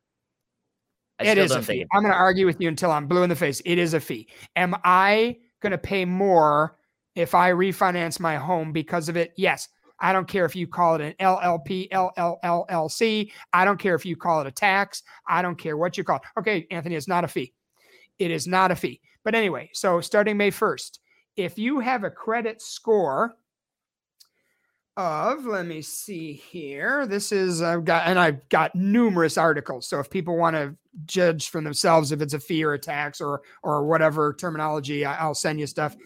I 1.19 1.27
it 1.27 1.39
is 1.39 1.51
a 1.51 1.63
fee. 1.63 1.85
I'm 1.93 2.03
going 2.03 2.13
to 2.13 2.19
argue 2.19 2.47
with 2.47 2.61
you 2.61 2.69
until 2.69 2.93
I'm 2.93 3.09
blue 3.09 3.25
in 3.25 3.31
the 3.31 3.35
face. 3.35 3.61
It 3.65 3.79
is 3.79 3.95
a 3.95 4.01
fee. 4.01 4.29
Am 4.55 4.77
I 4.85 5.39
going 5.61 5.73
to 5.73 5.79
pay 5.79 6.05
more 6.05 6.77
if 7.17 7.35
I 7.35 7.51
refinance 7.51 8.21
my 8.21 8.37
home 8.37 8.71
because 8.71 9.09
of 9.09 9.17
it? 9.17 9.33
Yes. 9.37 9.69
I 9.99 10.13
don't 10.13 10.29
care 10.29 10.45
if 10.45 10.55
you 10.55 10.67
call 10.67 10.97
it 10.97 11.01
an 11.01 11.15
LLP, 11.21 11.91
LLLC. 11.91 13.31
I 13.53 13.65
don't 13.65 13.79
care 13.79 13.95
if 13.95 14.05
you 14.05 14.17
call 14.17 14.41
it 14.41 14.47
a 14.47 14.53
tax. 14.53 15.03
I 15.29 15.43
don't 15.43 15.57
care 15.57 15.77
what 15.77 15.97
you 15.97 16.05
call 16.05 16.17
it. 16.17 16.23
Okay, 16.39 16.67
Anthony, 16.71 16.95
it's 16.95 17.09
not 17.09 17.25
a 17.25 17.29
fee. 17.29 17.55
It 18.19 18.31
is 18.31 18.47
not 18.47 18.71
a 18.71 18.77
fee. 18.77 19.01
But 19.25 19.35
anyway, 19.35 19.71
so 19.73 20.01
starting 20.01 20.37
May 20.37 20.51
1st, 20.51 20.99
if 21.37 21.59
you 21.59 21.81
have 21.81 22.05
a 22.05 22.11
credit 22.11 22.63
score 22.63 23.37
of, 24.97 25.45
let 25.45 25.67
me 25.67 25.83
see 25.83 26.33
here. 26.33 27.07
This 27.07 27.33
is, 27.33 27.61
I've 27.61 27.85
got, 27.85 28.07
and 28.07 28.19
I've 28.19 28.49
got 28.49 28.75
numerous 28.75 29.37
articles. 29.37 29.87
So 29.87 30.01
if 30.01 30.09
people 30.09 30.39
want 30.39 30.57
to 30.57 30.75
judge 31.05 31.51
for 31.51 31.61
themselves 31.61 32.13
if 32.13 32.23
it's 32.23 32.33
a 32.33 32.41
fee 32.41 32.65
or 32.65 32.73
a 32.73 32.79
tax 32.79 33.21
or, 33.21 33.43
or 33.63 33.85
whatever 33.85 34.35
terminology, 34.35 35.05
I'll 35.05 35.35
send 35.35 35.61
you 35.61 35.67
stuff. 35.67 35.97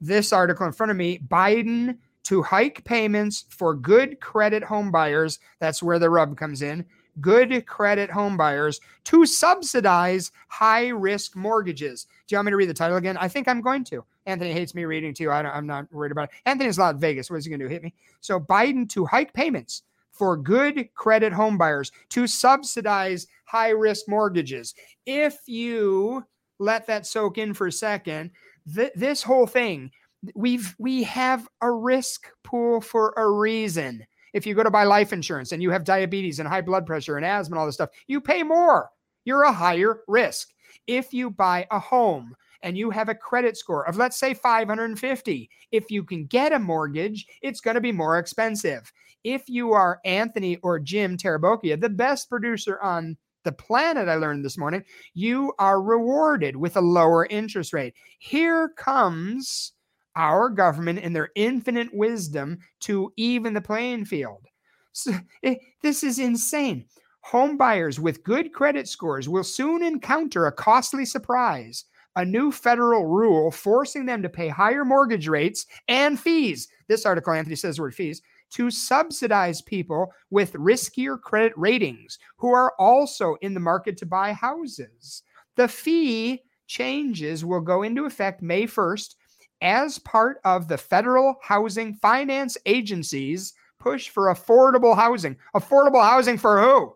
This 0.00 0.32
article 0.32 0.66
in 0.66 0.72
front 0.72 0.90
of 0.90 0.96
me 0.96 1.18
Biden 1.18 1.98
to 2.24 2.42
hike 2.42 2.84
payments 2.84 3.44
for 3.48 3.74
good 3.74 4.20
credit 4.20 4.62
home 4.62 4.90
buyers. 4.90 5.38
That's 5.58 5.82
where 5.82 5.98
the 5.98 6.10
rub 6.10 6.36
comes 6.36 6.62
in. 6.62 6.84
Good 7.20 7.66
credit 7.66 8.10
home 8.10 8.36
buyers 8.36 8.80
to 9.04 9.26
subsidize 9.26 10.30
high 10.48 10.88
risk 10.88 11.36
mortgages. 11.36 12.04
Do 12.26 12.34
you 12.34 12.38
want 12.38 12.46
me 12.46 12.50
to 12.50 12.56
read 12.56 12.68
the 12.68 12.74
title 12.74 12.96
again? 12.96 13.16
I 13.16 13.28
think 13.28 13.48
I'm 13.48 13.60
going 13.60 13.84
to. 13.84 14.04
Anthony 14.26 14.52
hates 14.52 14.74
me 14.74 14.84
reading 14.84 15.12
too. 15.12 15.30
I 15.30 15.56
am 15.56 15.66
not 15.66 15.92
worried 15.92 16.12
about 16.12 16.24
it. 16.24 16.36
Anthony's 16.46 16.78
not 16.78 16.96
Vegas. 16.96 17.30
What 17.30 17.38
is 17.38 17.44
he 17.44 17.50
going 17.50 17.60
to 17.60 17.66
do? 17.66 17.72
Hit 17.72 17.82
me? 17.82 17.94
So 18.20 18.38
Biden 18.38 18.88
to 18.90 19.04
hike 19.04 19.32
payments 19.32 19.82
for 20.12 20.36
good 20.36 20.92
credit 20.94 21.32
home 21.32 21.56
buyers 21.56 21.90
to 22.10 22.26
subsidize 22.26 23.26
high 23.44 23.70
risk 23.70 24.06
mortgages. 24.08 24.74
If 25.06 25.38
you 25.46 26.24
let 26.58 26.86
that 26.86 27.06
soak 27.06 27.38
in 27.38 27.54
for 27.54 27.68
a 27.68 27.72
second, 27.72 28.30
th- 28.74 28.92
this 28.94 29.22
whole 29.22 29.46
thing 29.46 29.90
we've 30.34 30.74
we 30.78 31.02
have 31.04 31.48
a 31.60 31.70
risk 31.70 32.28
pool 32.42 32.80
for 32.80 33.14
a 33.16 33.30
reason. 33.30 34.04
If 34.32 34.46
you 34.46 34.54
go 34.54 34.62
to 34.62 34.70
buy 34.70 34.84
life 34.84 35.12
insurance 35.12 35.52
and 35.52 35.62
you 35.62 35.70
have 35.70 35.84
diabetes 35.84 36.38
and 36.38 36.48
high 36.48 36.60
blood 36.60 36.86
pressure 36.86 37.16
and 37.16 37.26
asthma 37.26 37.54
and 37.54 37.60
all 37.60 37.66
this 37.66 37.74
stuff, 37.74 37.90
you 38.06 38.20
pay 38.20 38.42
more. 38.42 38.90
You're 39.24 39.42
a 39.42 39.52
higher 39.52 40.00
risk. 40.06 40.50
If 40.86 41.12
you 41.12 41.30
buy 41.30 41.66
a 41.70 41.80
home 41.80 42.34
and 42.62 42.76
you 42.76 42.90
have 42.90 43.08
a 43.08 43.14
credit 43.14 43.56
score 43.56 43.86
of 43.88 43.96
let's 43.96 44.18
say 44.18 44.34
550, 44.34 45.50
if 45.72 45.90
you 45.90 46.04
can 46.04 46.26
get 46.26 46.52
a 46.52 46.58
mortgage, 46.58 47.26
it's 47.42 47.60
going 47.60 47.74
to 47.74 47.80
be 47.80 47.92
more 47.92 48.18
expensive. 48.18 48.92
If 49.24 49.48
you 49.48 49.72
are 49.72 50.00
Anthony 50.04 50.56
or 50.58 50.78
Jim 50.78 51.16
Tarabokia, 51.16 51.80
the 51.80 51.88
best 51.88 52.30
producer 52.30 52.80
on 52.80 53.16
the 53.44 53.52
planet, 53.52 54.08
I 54.08 54.14
learned 54.14 54.44
this 54.44 54.58
morning, 54.58 54.84
you 55.14 55.52
are 55.58 55.82
rewarded 55.82 56.56
with 56.56 56.76
a 56.76 56.82
lower 56.82 57.26
interest 57.26 57.72
rate. 57.72 57.94
Here 58.18 58.68
comes 58.76 59.72
our 60.20 60.50
government 60.50 60.98
in 60.98 61.14
their 61.14 61.30
infinite 61.34 61.88
wisdom 61.94 62.58
to 62.80 63.10
even 63.16 63.54
the 63.54 63.60
playing 63.60 64.04
field. 64.04 64.44
So, 64.92 65.12
it, 65.42 65.50
eh, 65.50 65.54
this 65.82 66.02
is 66.02 66.18
insane. 66.18 66.84
Home 67.22 67.56
buyers 67.56 67.98
with 67.98 68.22
good 68.22 68.52
credit 68.52 68.88
scores 68.88 69.28
will 69.28 69.44
soon 69.44 69.82
encounter 69.82 70.46
a 70.46 70.52
costly 70.52 71.04
surprise 71.04 71.84
a 72.16 72.24
new 72.24 72.50
federal 72.50 73.06
rule 73.06 73.50
forcing 73.50 74.04
them 74.04 74.20
to 74.20 74.28
pay 74.28 74.48
higher 74.48 74.84
mortgage 74.84 75.28
rates 75.28 75.66
and 75.88 76.18
fees. 76.18 76.68
This 76.88 77.06
article, 77.06 77.32
Anthony 77.32 77.54
says 77.54 77.76
the 77.76 77.82
word 77.82 77.94
fees, 77.94 78.20
to 78.50 78.70
subsidize 78.70 79.62
people 79.62 80.12
with 80.30 80.52
riskier 80.54 81.20
credit 81.20 81.52
ratings 81.56 82.18
who 82.36 82.52
are 82.52 82.72
also 82.80 83.36
in 83.42 83.54
the 83.54 83.60
market 83.60 83.96
to 83.98 84.06
buy 84.06 84.32
houses. 84.32 85.22
The 85.54 85.68
fee 85.68 86.42
changes 86.66 87.44
will 87.44 87.60
go 87.60 87.82
into 87.82 88.06
effect 88.06 88.42
May 88.42 88.64
1st 88.64 89.14
as 89.62 89.98
part 89.98 90.40
of 90.44 90.68
the 90.68 90.78
Federal 90.78 91.36
Housing 91.42 91.94
Finance 91.94 92.56
Agency's 92.66 93.54
push 93.78 94.08
for 94.08 94.26
affordable 94.26 94.94
housing. 94.94 95.36
Affordable 95.54 96.02
housing 96.02 96.38
for 96.38 96.60
who? 96.60 96.94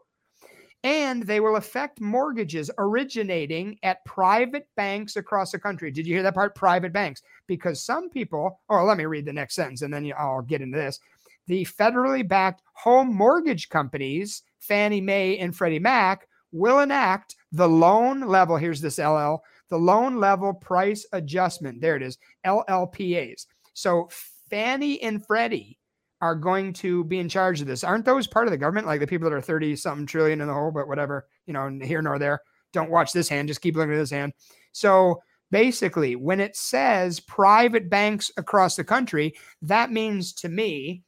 And 0.84 1.22
they 1.22 1.40
will 1.40 1.56
affect 1.56 2.00
mortgages 2.00 2.70
originating 2.76 3.78
at 3.82 4.04
private 4.04 4.68
banks 4.76 5.16
across 5.16 5.50
the 5.50 5.58
country. 5.58 5.90
Did 5.90 6.06
you 6.06 6.14
hear 6.14 6.22
that 6.22 6.34
part? 6.34 6.54
Private 6.54 6.92
banks. 6.92 7.22
Because 7.46 7.80
some 7.80 8.10
people, 8.10 8.60
oh, 8.68 8.84
let 8.84 8.98
me 8.98 9.06
read 9.06 9.24
the 9.24 9.32
next 9.32 9.54
sentence 9.54 9.80
and 9.80 9.92
then 9.92 10.12
I'll 10.16 10.42
get 10.42 10.60
into 10.60 10.76
this. 10.76 11.00
The 11.46 11.64
federally 11.64 12.26
backed 12.26 12.62
home 12.74 13.14
mortgage 13.14 13.70
companies, 13.70 14.42
Fannie 14.58 15.00
Mae 15.00 15.38
and 15.38 15.56
Freddie 15.56 15.78
Mac, 15.78 16.28
will 16.52 16.80
enact 16.80 17.36
the 17.52 17.68
loan 17.68 18.20
level. 18.20 18.56
Here's 18.56 18.80
this 18.80 18.98
LL 18.98 19.42
the 19.70 19.78
loan 19.78 20.18
level 20.18 20.52
price 20.52 21.06
adjustment. 21.12 21.80
There 21.80 21.96
it 21.96 22.02
is, 22.02 22.18
LLPAs. 22.46 23.46
So 23.74 24.08
Fannie 24.50 25.02
and 25.02 25.24
Freddie 25.26 25.78
are 26.20 26.34
going 26.34 26.72
to 26.72 27.04
be 27.04 27.18
in 27.18 27.28
charge 27.28 27.60
of 27.60 27.66
this. 27.66 27.84
Aren't 27.84 28.04
those 28.04 28.26
part 28.26 28.46
of 28.46 28.50
the 28.50 28.58
government? 28.58 28.86
Like 28.86 29.00
the 29.00 29.06
people 29.06 29.28
that 29.28 29.36
are 29.36 29.40
30 29.40 29.76
something 29.76 30.06
trillion 30.06 30.40
in 30.40 30.48
the 30.48 30.54
hole, 30.54 30.70
but 30.70 30.88
whatever, 30.88 31.26
you 31.46 31.52
know, 31.52 31.78
here 31.82 32.02
nor 32.02 32.18
there. 32.18 32.40
Don't 32.72 32.90
watch 32.90 33.12
this 33.12 33.28
hand, 33.28 33.48
just 33.48 33.60
keep 33.60 33.76
looking 33.76 33.92
at 33.92 33.98
this 33.98 34.10
hand. 34.10 34.32
So 34.72 35.20
basically, 35.50 36.16
when 36.16 36.40
it 36.40 36.56
says 36.56 37.20
private 37.20 37.90
banks 37.90 38.30
across 38.36 38.74
the 38.74 38.84
country, 38.84 39.34
that 39.62 39.92
means 39.92 40.32
to 40.34 40.48
me, 40.48 41.02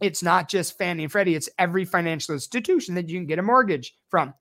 it's 0.00 0.22
not 0.22 0.48
just 0.48 0.78
Fannie 0.78 1.02
and 1.02 1.12
Freddie, 1.12 1.34
it's 1.34 1.50
every 1.58 1.84
financial 1.84 2.32
institution 2.32 2.94
that 2.94 3.08
you 3.08 3.18
can 3.18 3.26
get 3.26 3.38
a 3.38 3.42
mortgage 3.42 3.94
from. 4.08 4.32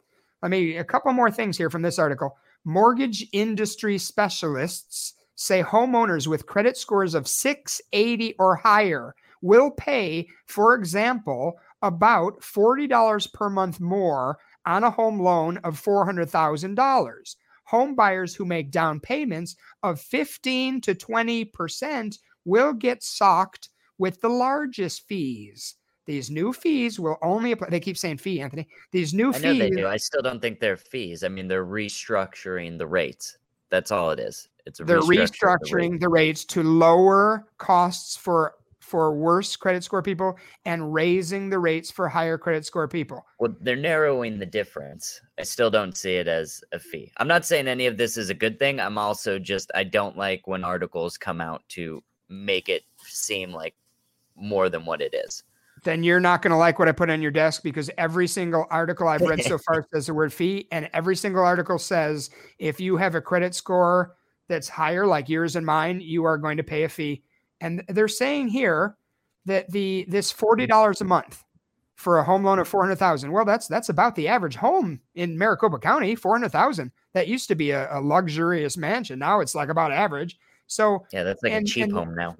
Let 0.42 0.52
me 0.52 0.78
a 0.78 0.84
couple 0.84 1.12
more 1.14 1.32
things 1.32 1.58
here 1.58 1.70
from 1.70 1.82
this 1.82 1.98
article. 1.98 2.38
Mortgage 2.68 3.26
industry 3.32 3.98
specialists 3.98 5.14
say 5.36 5.64
homeowners 5.64 6.28
with 6.28 6.48
credit 6.48 6.76
scores 6.76 7.16
of 7.16 7.26
680 7.26 8.36
or 8.40 8.58
higher 8.58 9.16
will 9.42 9.72
pay, 9.72 10.28
for 10.48 10.76
example, 10.76 11.58
about 11.82 12.42
$40 12.42 13.32
per 13.32 13.50
month 13.50 13.80
more 13.80 14.38
on 14.66 14.84
a 14.84 14.92
home 14.92 15.22
loan 15.22 15.60
of 15.60 15.82
$400,000. 15.82 17.36
Home 17.68 17.96
buyers 17.96 18.36
who 18.36 18.44
make 18.44 18.70
down 18.70 19.00
payments 19.00 19.56
of 19.82 20.02
15 20.02 20.82
to 20.82 20.94
20% 20.94 22.18
will 22.44 22.74
get 22.74 23.02
socked 23.02 23.70
with 23.98 24.20
the 24.20 24.28
largest 24.28 25.08
fees. 25.08 25.76
These 26.08 26.32
new 26.32 26.54
fees 26.54 27.00
will 27.00 27.18
only 27.22 27.52
apply. 27.52 27.70
They 27.70 27.82
keep 27.82 27.98
saying 27.98 28.18
fee, 28.18 28.40
Anthony. 28.40 28.68
These 28.92 29.14
new 29.14 29.28
I 29.28 29.40
know 29.40 29.52
fees. 29.52 29.60
they 29.60 29.70
do. 29.70 29.88
I 29.88 29.98
still 29.98 30.22
don't 30.22 30.42
think 30.42 30.62
they're 30.62 30.78
fees. 30.78 31.24
I 31.24 31.28
mean, 31.28 31.50
they're 31.50 31.66
restructuring 31.66 32.78
the 32.78 32.88
rates. 32.88 33.38
That's 33.70 33.92
all 33.92 34.12
it 34.12 34.20
is. 34.20 34.48
It's 34.66 34.80
a 34.80 34.86
they're 34.86 35.02
restructuring 35.02 35.28
restructuring 35.30 35.92
the 35.92 36.00
the 36.00 36.10
rates 36.10 36.46
to 36.46 36.64
lower 36.64 37.50
costs 37.58 38.16
for 38.16 38.56
for 38.80 39.14
worse 39.14 39.58
credit 39.58 39.84
score 39.84 40.02
people 40.02 40.38
and 40.64 40.94
raising 40.94 41.50
the 41.50 41.60
rates 41.60 41.92
for 41.92 42.08
higher 42.08 42.38
credit 42.38 42.66
score 42.66 42.88
people. 42.88 43.26
Well, 43.38 43.54
they're 43.60 43.76
narrowing 43.76 44.40
the 44.40 44.46
difference. 44.46 45.20
I 45.38 45.44
still 45.44 45.70
don't 45.70 45.98
see 45.98 46.16
it 46.16 46.30
as 46.30 46.64
a 46.72 46.80
fee. 46.80 47.12
I'm 47.18 47.28
not 47.28 47.46
saying 47.46 47.68
any 47.68 47.86
of 47.86 47.98
this 47.98 48.16
is 48.16 48.30
a 48.30 48.34
good 48.34 48.58
thing. 48.58 48.80
I'm 48.80 48.98
also 48.98 49.40
just 49.40 49.70
I 49.76 49.84
don't 49.84 50.16
like 50.18 50.48
when 50.48 50.64
articles 50.64 51.18
come 51.18 51.42
out 51.42 51.64
to 51.70 52.02
make 52.30 52.70
it 52.70 52.84
seem 53.04 53.52
like 53.52 53.76
more 54.38 54.70
than 54.70 54.86
what 54.86 55.02
it 55.02 55.14
is. 55.14 55.44
Then 55.88 56.04
you're 56.04 56.20
not 56.20 56.42
going 56.42 56.52
to 56.52 56.58
like 56.58 56.80
what 56.80 56.90
I 56.90 56.92
put 56.92 57.10
on 57.10 57.22
your 57.22 57.32
desk 57.32 57.64
because 57.64 57.90
every 57.98 58.28
single 58.28 58.68
article 58.70 59.08
I've 59.08 59.22
read 59.22 59.42
so 59.42 59.58
far 59.66 59.88
says 59.94 60.08
the 60.08 60.14
word 60.14 60.34
fee, 60.34 60.68
and 60.70 60.90
every 60.92 61.16
single 61.16 61.46
article 61.46 61.80
says 61.80 62.30
if 62.60 62.82
you 62.82 62.98
have 62.98 63.16
a 63.16 63.22
credit 63.22 63.56
score 63.56 64.18
that's 64.50 64.68
higher, 64.68 65.08
like 65.08 65.30
yours 65.30 65.56
and 65.56 65.66
mine, 65.66 66.02
you 66.02 66.26
are 66.26 66.38
going 66.38 66.58
to 66.58 66.64
pay 66.64 66.84
a 66.84 66.90
fee. 66.90 67.24
And 67.62 67.86
they're 67.88 68.10
saying 68.10 68.50
here 68.50 68.98
that 69.46 69.72
the 69.72 70.06
this 70.10 70.30
forty 70.30 70.68
dollars 70.68 71.00
a 71.00 71.06
month 71.06 71.42
for 71.96 72.18
a 72.18 72.24
home 72.26 72.44
loan 72.44 72.60
of 72.60 72.68
four 72.68 72.82
hundred 72.84 72.98
thousand. 72.98 73.32
Well, 73.32 73.46
that's 73.46 73.70
that's 73.70 73.88
about 73.88 74.14
the 74.16 74.28
average 74.28 74.58
home 74.58 75.00
in 75.16 75.38
Maricopa 75.38 75.80
County, 75.80 76.16
four 76.16 76.34
hundred 76.34 76.52
thousand. 76.52 76.92
That 77.14 77.30
used 77.30 77.48
to 77.48 77.56
be 77.56 77.72
a, 77.72 77.88
a, 77.98 78.02
luxurious 78.02 78.76
mansion. 78.76 79.20
Now 79.20 79.40
it's 79.40 79.56
like 79.56 79.70
about 79.70 79.94
average. 79.94 80.38
So 80.68 81.06
yeah, 81.14 81.24
that's 81.24 81.42
like 81.44 81.54
and, 81.54 81.66
a 81.66 81.70
cheap 81.70 81.86
and, 81.86 81.94
home 81.94 82.14
now. 82.14 82.36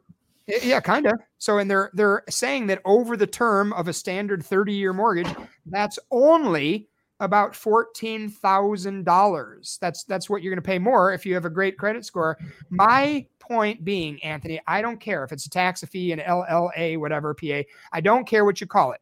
Yeah, 0.48 0.80
kind 0.80 1.06
of. 1.06 1.20
So, 1.40 1.58
and 1.58 1.70
they're 1.70 1.92
they're 1.94 2.24
saying 2.30 2.68
that 2.68 2.82
over 2.86 3.18
the 3.18 3.28
term 3.28 3.74
of 3.74 3.88
a 3.88 3.94
standard 3.94 4.44
thirty 4.44 4.74
year 4.74 4.94
mortgage, 4.94 5.28
that's 5.66 6.00
only 6.10 6.88
about 7.20 7.54
fourteen 7.54 8.30
thousand 8.30 9.04
dollars. 9.04 9.78
That's 9.82 10.06
that's 10.06 10.30
what 10.30 10.42
you're 10.42 10.52
going 10.52 10.64
to 10.64 10.68
pay 10.68 10.80
more 10.80 11.14
if 11.14 11.26
you 11.26 11.34
have 11.34 11.46
a 11.46 11.50
great 11.50 11.78
credit 11.78 12.06
score. 12.06 12.38
My 12.70 13.26
point 13.40 13.84
being, 13.84 14.24
Anthony, 14.24 14.62
I 14.68 14.82
don't 14.82 15.02
care 15.02 15.26
if 15.26 15.34
it's 15.34 15.46
a 15.46 15.50
tax, 15.50 15.84
a 15.84 15.88
fee, 15.88 16.14
an 16.14 16.20
LLA, 16.20 16.98
whatever 16.98 17.34
PA. 17.34 17.64
I 17.92 18.00
don't 18.00 18.26
care 18.26 18.46
what 18.46 18.62
you 18.62 18.68
call 18.68 18.94
it. 18.94 19.02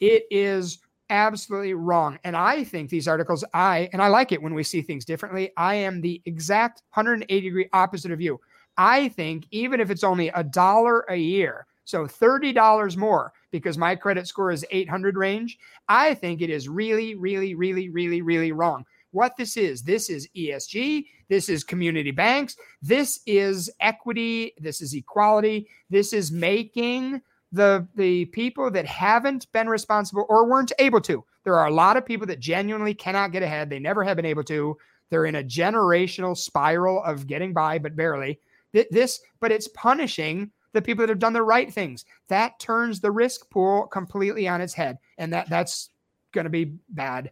It 0.00 0.24
is 0.30 0.78
absolutely 1.10 1.74
wrong. 1.74 2.18
And 2.24 2.36
I 2.36 2.64
think 2.64 2.88
these 2.88 3.08
articles, 3.08 3.44
I 3.52 3.90
and 3.92 4.00
I 4.00 4.08
like 4.08 4.32
it 4.32 4.40
when 4.40 4.54
we 4.54 4.62
see 4.62 4.80
things 4.80 5.04
differently. 5.04 5.50
I 5.58 5.74
am 5.74 6.00
the 6.00 6.22
exact 6.24 6.82
180 6.94 7.40
degree 7.40 7.68
opposite 7.74 8.12
of 8.12 8.20
you. 8.20 8.40
I 8.80 9.10
think 9.10 9.44
even 9.50 9.78
if 9.78 9.90
it's 9.90 10.02
only 10.02 10.28
a 10.28 10.42
dollar 10.42 11.00
a 11.00 11.16
year, 11.16 11.66
so 11.84 12.06
$30 12.06 12.96
more 12.96 13.30
because 13.50 13.76
my 13.76 13.94
credit 13.94 14.26
score 14.26 14.50
is 14.50 14.64
800 14.70 15.18
range, 15.18 15.58
I 15.86 16.14
think 16.14 16.40
it 16.40 16.48
is 16.48 16.66
really, 16.66 17.14
really, 17.14 17.54
really, 17.54 17.90
really, 17.90 18.22
really 18.22 18.52
wrong. 18.52 18.86
What 19.10 19.36
this 19.36 19.58
is, 19.58 19.82
this 19.82 20.08
is 20.08 20.30
ESG, 20.34 21.04
this 21.28 21.50
is 21.50 21.62
community 21.62 22.10
banks, 22.10 22.56
this 22.80 23.20
is 23.26 23.68
equity, 23.80 24.54
this 24.58 24.80
is 24.80 24.94
equality, 24.94 25.68
this 25.90 26.14
is 26.14 26.32
making 26.32 27.20
the 27.52 27.86
the 27.96 28.24
people 28.26 28.70
that 28.70 28.86
haven't 28.86 29.52
been 29.52 29.68
responsible 29.68 30.24
or 30.30 30.48
weren't 30.48 30.72
able 30.78 31.02
to. 31.02 31.22
There 31.44 31.58
are 31.58 31.66
a 31.66 31.74
lot 31.74 31.98
of 31.98 32.06
people 32.06 32.26
that 32.28 32.40
genuinely 32.40 32.94
cannot 32.94 33.32
get 33.32 33.42
ahead. 33.42 33.68
They 33.68 33.78
never 33.78 34.04
have 34.04 34.16
been 34.16 34.24
able 34.24 34.44
to. 34.44 34.78
They're 35.10 35.26
in 35.26 35.34
a 35.34 35.44
generational 35.44 36.34
spiral 36.34 37.02
of 37.02 37.26
getting 37.26 37.52
by, 37.52 37.78
but 37.78 37.94
barely 37.94 38.40
this, 38.72 39.20
but 39.40 39.52
it's 39.52 39.68
punishing 39.68 40.50
the 40.72 40.82
people 40.82 41.02
that 41.02 41.08
have 41.08 41.18
done 41.18 41.32
the 41.32 41.42
right 41.42 41.72
things. 41.72 42.04
That 42.28 42.58
turns 42.60 43.00
the 43.00 43.10
risk 43.10 43.50
pool 43.50 43.86
completely 43.86 44.46
on 44.48 44.60
its 44.60 44.74
head, 44.74 44.98
and 45.18 45.32
that 45.32 45.48
that's 45.48 45.90
going 46.32 46.44
to 46.44 46.50
be 46.50 46.76
bad. 46.88 47.30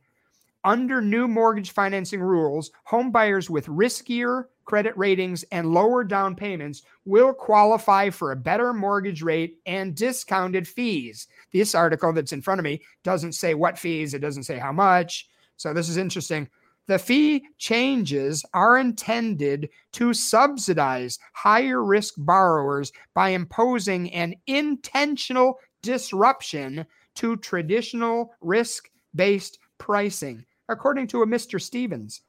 Under 0.65 1.01
new 1.01 1.29
mortgage 1.29 1.71
financing 1.71 2.21
rules, 2.21 2.73
home 2.85 3.13
buyers 3.13 3.49
with 3.49 3.67
riskier 3.67 4.47
credit 4.65 4.95
ratings 4.99 5.45
and 5.51 5.73
lower 5.73 6.05
down 6.05 6.35
payments 6.35 6.83
will 7.07 7.33
qualify 7.33 8.11
for 8.11 8.33
a 8.33 8.37
better 8.37 8.75
mortgage 8.75 9.23
rate 9.23 9.57
and 9.65 9.95
discounted 9.95 10.69
fees. 10.69 11.27
This 11.53 11.75
article 11.75 12.13
that's 12.13 12.35
in 12.35 12.43
front 12.43 12.61
of 12.61 12.65
me 12.65 12.83
doesn't 13.03 13.33
say 13.33 13.55
what 13.55 13.79
fees, 13.79 14.13
it 14.13 14.19
doesn't 14.19 14.43
say 14.43 14.59
how 14.59 14.73
much. 14.73 15.29
So 15.57 15.73
this 15.73 15.89
is 15.89 15.97
interesting. 15.97 16.49
The 16.89 16.99
fee 16.99 17.47
changes 17.59 18.47
are 18.55 18.79
intended 18.79 19.69
to 19.93 20.15
subsidize 20.15 21.19
higher 21.35 21.85
risk 21.85 22.15
borrowers 22.17 22.93
by 23.13 23.29
imposing 23.29 24.11
an 24.15 24.35
intentional 24.47 25.61
disruption 25.83 26.87
to 27.17 27.37
traditional 27.37 28.35
risk 28.41 28.89
based 29.15 29.59
pricing, 29.77 30.47
according 30.71 31.09
to 31.09 31.21
a 31.21 31.27
Mr. 31.27 31.61
Stevens. 31.61 32.23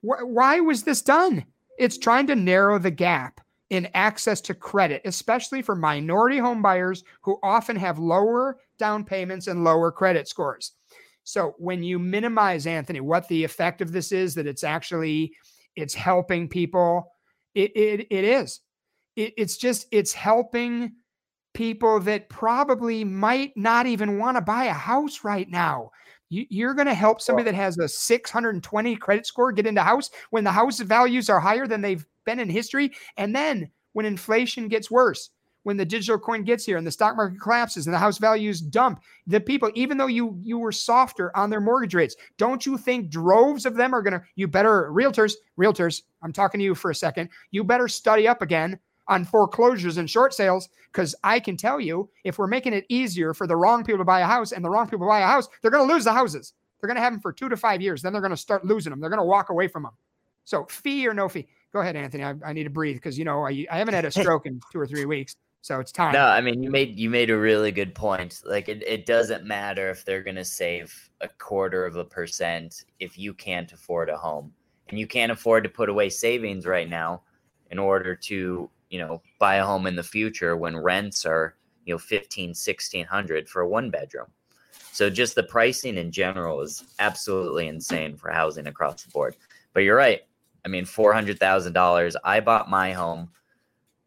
Why 0.00 0.58
was 0.58 0.82
this 0.82 1.02
done? 1.02 1.44
It's 1.78 1.96
trying 1.96 2.26
to 2.26 2.34
narrow 2.34 2.80
the 2.80 2.90
gap 2.90 3.40
in 3.70 3.88
access 3.94 4.40
to 4.40 4.54
credit, 4.54 5.02
especially 5.04 5.62
for 5.62 5.76
minority 5.76 6.38
homebuyers 6.38 7.04
who 7.22 7.38
often 7.44 7.76
have 7.76 8.00
lower 8.00 8.58
down 8.76 9.04
payments 9.04 9.46
and 9.46 9.62
lower 9.62 9.92
credit 9.92 10.26
scores. 10.26 10.72
So 11.30 11.54
when 11.58 11.84
you 11.84 12.00
minimize 12.00 12.66
Anthony, 12.66 13.00
what 13.00 13.28
the 13.28 13.44
effect 13.44 13.80
of 13.80 13.92
this 13.92 14.10
is 14.10 14.34
that 14.34 14.48
it's 14.48 14.64
actually 14.64 15.32
it's 15.76 15.94
helping 15.94 16.48
people. 16.48 17.12
It 17.54 17.70
it 17.76 18.08
it 18.10 18.24
is. 18.24 18.60
It, 19.14 19.34
it's 19.36 19.56
just 19.56 19.86
it's 19.92 20.12
helping 20.12 20.92
people 21.54 22.00
that 22.00 22.28
probably 22.30 23.04
might 23.04 23.52
not 23.56 23.86
even 23.86 24.18
want 24.18 24.38
to 24.38 24.40
buy 24.40 24.64
a 24.64 24.72
house 24.72 25.22
right 25.22 25.48
now. 25.48 25.90
You, 26.30 26.68
are 26.68 26.74
going 26.74 26.86
to 26.86 26.94
help 26.94 27.20
somebody 27.20 27.44
that 27.44 27.56
has 27.56 27.76
a 27.78 27.88
620 27.88 28.96
credit 28.96 29.26
score 29.26 29.50
get 29.50 29.66
into 29.66 29.82
house 29.82 30.10
when 30.30 30.44
the 30.44 30.52
house 30.52 30.78
values 30.78 31.28
are 31.28 31.40
higher 31.40 31.66
than 31.66 31.80
they've 31.80 32.06
been 32.24 32.38
in 32.38 32.48
history, 32.48 32.92
and 33.16 33.34
then 33.34 33.70
when 33.92 34.06
inflation 34.06 34.68
gets 34.68 34.90
worse 34.90 35.30
when 35.62 35.76
the 35.76 35.84
digital 35.84 36.18
coin 36.18 36.42
gets 36.42 36.64
here 36.64 36.76
and 36.76 36.86
the 36.86 36.90
stock 36.90 37.16
market 37.16 37.40
collapses 37.40 37.86
and 37.86 37.94
the 37.94 37.98
house 37.98 38.18
values 38.18 38.60
dump 38.60 39.00
the 39.26 39.40
people 39.40 39.70
even 39.74 39.96
though 39.96 40.06
you 40.06 40.38
you 40.42 40.58
were 40.58 40.72
softer 40.72 41.36
on 41.36 41.50
their 41.50 41.60
mortgage 41.60 41.94
rates 41.94 42.16
don't 42.36 42.66
you 42.66 42.78
think 42.78 43.10
droves 43.10 43.66
of 43.66 43.76
them 43.76 43.94
are 43.94 44.02
going 44.02 44.12
to 44.12 44.22
you 44.34 44.48
better 44.48 44.90
realtors 44.92 45.34
realtors 45.58 46.02
i'm 46.22 46.32
talking 46.32 46.58
to 46.58 46.64
you 46.64 46.74
for 46.74 46.90
a 46.90 46.94
second 46.94 47.28
you 47.50 47.62
better 47.64 47.88
study 47.88 48.26
up 48.26 48.42
again 48.42 48.78
on 49.08 49.24
foreclosures 49.24 49.96
and 49.96 50.08
short 50.08 50.32
sales 50.32 50.68
because 50.92 51.14
i 51.24 51.38
can 51.40 51.56
tell 51.56 51.80
you 51.80 52.08
if 52.24 52.38
we're 52.38 52.46
making 52.46 52.72
it 52.72 52.86
easier 52.88 53.34
for 53.34 53.46
the 53.46 53.56
wrong 53.56 53.84
people 53.84 53.98
to 53.98 54.04
buy 54.04 54.20
a 54.20 54.26
house 54.26 54.52
and 54.52 54.64
the 54.64 54.70
wrong 54.70 54.86
people 54.86 55.06
to 55.06 55.10
buy 55.10 55.20
a 55.20 55.26
house 55.26 55.48
they're 55.62 55.70
going 55.70 55.86
to 55.86 55.92
lose 55.92 56.04
the 56.04 56.12
houses. 56.12 56.52
They're 56.80 56.88
going 56.88 56.96
to 56.96 57.02
have 57.02 57.12
them 57.12 57.20
for 57.20 57.32
two 57.32 57.48
to 57.48 57.56
five 57.56 57.82
years 57.82 58.02
then 58.02 58.12
they're 58.12 58.22
going 58.22 58.30
to 58.30 58.36
start 58.36 58.64
losing 58.64 58.90
them 58.90 59.00
they're 59.00 59.10
going 59.10 59.18
to 59.18 59.24
walk 59.24 59.50
away 59.50 59.68
from 59.68 59.82
them 59.82 59.92
So 60.44 60.64
fee 60.70 61.06
or 61.06 61.14
no 61.14 61.28
fee? 61.28 61.46
Go 61.72 61.80
ahead, 61.80 61.96
Anthony. 61.96 62.24
I, 62.24 62.34
I 62.44 62.52
need 62.52 62.64
to 62.64 62.70
breathe 62.70 62.96
because 62.96 63.18
you 63.18 63.24
know 63.24 63.46
I, 63.46 63.66
I 63.70 63.78
haven't 63.78 63.94
had 63.94 64.04
a 64.04 64.10
stroke 64.10 64.46
in 64.46 64.60
two 64.72 64.80
or 64.80 64.86
three 64.86 65.04
weeks, 65.04 65.36
so 65.62 65.78
it's 65.80 65.92
time. 65.92 66.12
No, 66.12 66.26
I 66.26 66.40
mean 66.40 66.62
you 66.62 66.70
made 66.70 66.98
you 66.98 67.10
made 67.10 67.30
a 67.30 67.38
really 67.38 67.72
good 67.72 67.94
point. 67.94 68.42
Like 68.44 68.68
it, 68.68 68.82
it 68.86 69.06
doesn't 69.06 69.44
matter 69.44 69.90
if 69.90 70.04
they're 70.04 70.22
gonna 70.22 70.44
save 70.44 71.10
a 71.20 71.28
quarter 71.28 71.84
of 71.84 71.96
a 71.96 72.04
percent 72.04 72.84
if 72.98 73.18
you 73.18 73.34
can't 73.34 73.72
afford 73.72 74.08
a 74.08 74.16
home 74.16 74.52
and 74.88 74.98
you 74.98 75.06
can't 75.06 75.32
afford 75.32 75.64
to 75.64 75.70
put 75.70 75.88
away 75.88 76.08
savings 76.08 76.66
right 76.66 76.88
now 76.88 77.22
in 77.70 77.78
order 77.78 78.14
to 78.14 78.70
you 78.90 78.98
know 78.98 79.22
buy 79.38 79.56
a 79.56 79.64
home 79.64 79.86
in 79.86 79.96
the 79.96 80.02
future 80.02 80.56
when 80.56 80.76
rents 80.76 81.24
are 81.24 81.56
you 81.84 81.94
know 81.94 81.98
15 81.98 82.50
1600 82.50 83.48
for 83.48 83.62
a 83.62 83.68
one 83.68 83.90
bedroom 83.90 84.26
so 84.92 85.08
just 85.08 85.34
the 85.34 85.42
pricing 85.42 85.96
in 85.96 86.10
general 86.10 86.60
is 86.60 86.84
absolutely 86.98 87.68
insane 87.68 88.16
for 88.16 88.30
housing 88.30 88.66
across 88.66 89.02
the 89.02 89.10
board 89.10 89.36
but 89.72 89.80
you're 89.80 89.96
right 89.96 90.22
i 90.64 90.68
mean 90.68 90.84
$400000 90.84 92.14
i 92.24 92.40
bought 92.40 92.68
my 92.68 92.92
home 92.92 93.30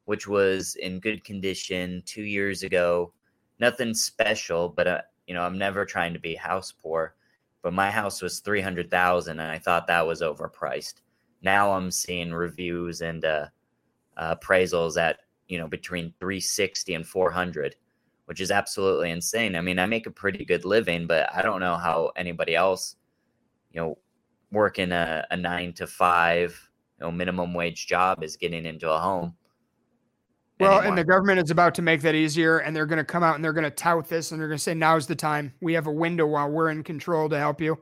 which 0.06 0.28
was 0.28 0.76
in 0.76 1.00
good 1.00 1.24
condition 1.24 2.04
two 2.06 2.24
years 2.24 2.64
ago. 2.64 3.14
Nothing 3.60 3.94
special 3.94 4.70
but 4.70 4.88
uh, 4.88 5.02
you 5.28 5.34
know 5.34 5.44
i'm 5.44 5.58
never 5.58 5.86
trying 5.86 6.14
to 6.14 6.20
be 6.20 6.36
house 6.36 6.72
poor 6.72 7.16
but 7.62 7.74
my 7.74 7.90
house 7.90 8.22
was 8.22 8.40
300000 8.40 9.40
and 9.40 9.52
i 9.52 9.58
thought 9.58 9.88
that 9.88 10.06
was 10.06 10.22
overpriced. 10.22 10.96
Now 11.42 11.72
i'm 11.72 11.92
seeing 11.92 12.34
reviews 12.34 13.02
and 13.02 13.24
uh, 13.24 13.48
uh, 14.18 14.36
appraisals 14.36 14.98
at 14.98 15.20
you 15.48 15.58
know 15.58 15.68
between 15.68 16.14
360 16.20 16.96
and 16.96 17.08
400 17.08 17.76
which 18.26 18.40
is 18.40 18.52
absolutely 18.52 19.12
insane. 19.12 19.56
I 19.56 19.62
mean 19.62 19.80
i 19.80 19.86
make 19.86 20.08
a 20.08 20.12
pretty 20.12 20.46
good 20.46 20.66
living 20.66 21.08
but 21.08 21.34
i 21.34 21.42
don't 21.42 21.60
know 21.60 21.78
how 21.78 22.12
anybody 22.16 22.56
else 22.56 22.96
you 23.72 23.82
know 23.82 23.98
working 24.52 24.92
a, 24.92 25.26
a 25.32 25.38
nine 25.38 25.74
to 25.74 25.88
five 25.88 26.70
you 27.00 27.06
know 27.06 27.12
minimum 27.12 27.54
wage 27.54 27.88
job 27.88 28.24
is 28.24 28.38
getting 28.38 28.66
into 28.66 28.90
a 28.90 29.00
home 29.00 29.36
well, 30.60 30.74
anymore. 30.74 30.90
and 30.90 30.98
the 30.98 31.04
government 31.04 31.40
is 31.40 31.52
about 31.52 31.76
to 31.76 31.82
make 31.82 32.02
that 32.02 32.16
easier, 32.16 32.60
and 32.60 32.76
they're 32.76 32.86
going 32.86 32.98
to 32.98 33.04
come 33.04 33.24
out 33.24 33.36
and 33.36 33.44
they're 33.44 33.54
going 33.54 33.64
to 33.64 33.72
tout 33.72 34.08
this, 34.08 34.32
and 34.32 34.40
they're 34.40 34.48
going 34.48 34.58
to 34.58 34.64
say, 34.64 34.74
"Now's 34.74 35.08
the 35.08 35.16
time. 35.16 35.54
We 35.62 35.74
have 35.74 35.88
a 35.88 35.92
window 35.92 36.26
while 36.28 36.50
we're 36.50 36.70
in 36.70 36.84
control 36.84 37.30
to 37.30 37.38
help 37.38 37.60
you." 37.60 37.78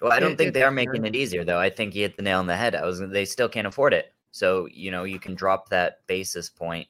Well, 0.00 0.12
I 0.12 0.20
don't 0.20 0.32
it, 0.32 0.38
think 0.38 0.54
they 0.54 0.62
are 0.62 0.70
making 0.70 1.06
it 1.06 1.16
easier, 1.16 1.44
though. 1.44 1.58
I 1.58 1.70
think 1.70 1.94
you 1.94 2.02
hit 2.02 2.16
the 2.16 2.22
nail 2.22 2.38
on 2.38 2.46
the 2.46 2.56
head. 2.56 2.74
I 2.74 2.84
was, 2.84 3.00
they 3.00 3.24
still 3.24 3.48
can't 3.48 3.66
afford 3.66 3.94
it. 3.94 4.12
So, 4.32 4.68
you 4.70 4.90
know, 4.90 5.04
you 5.04 5.18
can 5.18 5.34
drop 5.34 5.68
that 5.70 6.06
basis 6.06 6.50
point, 6.50 6.88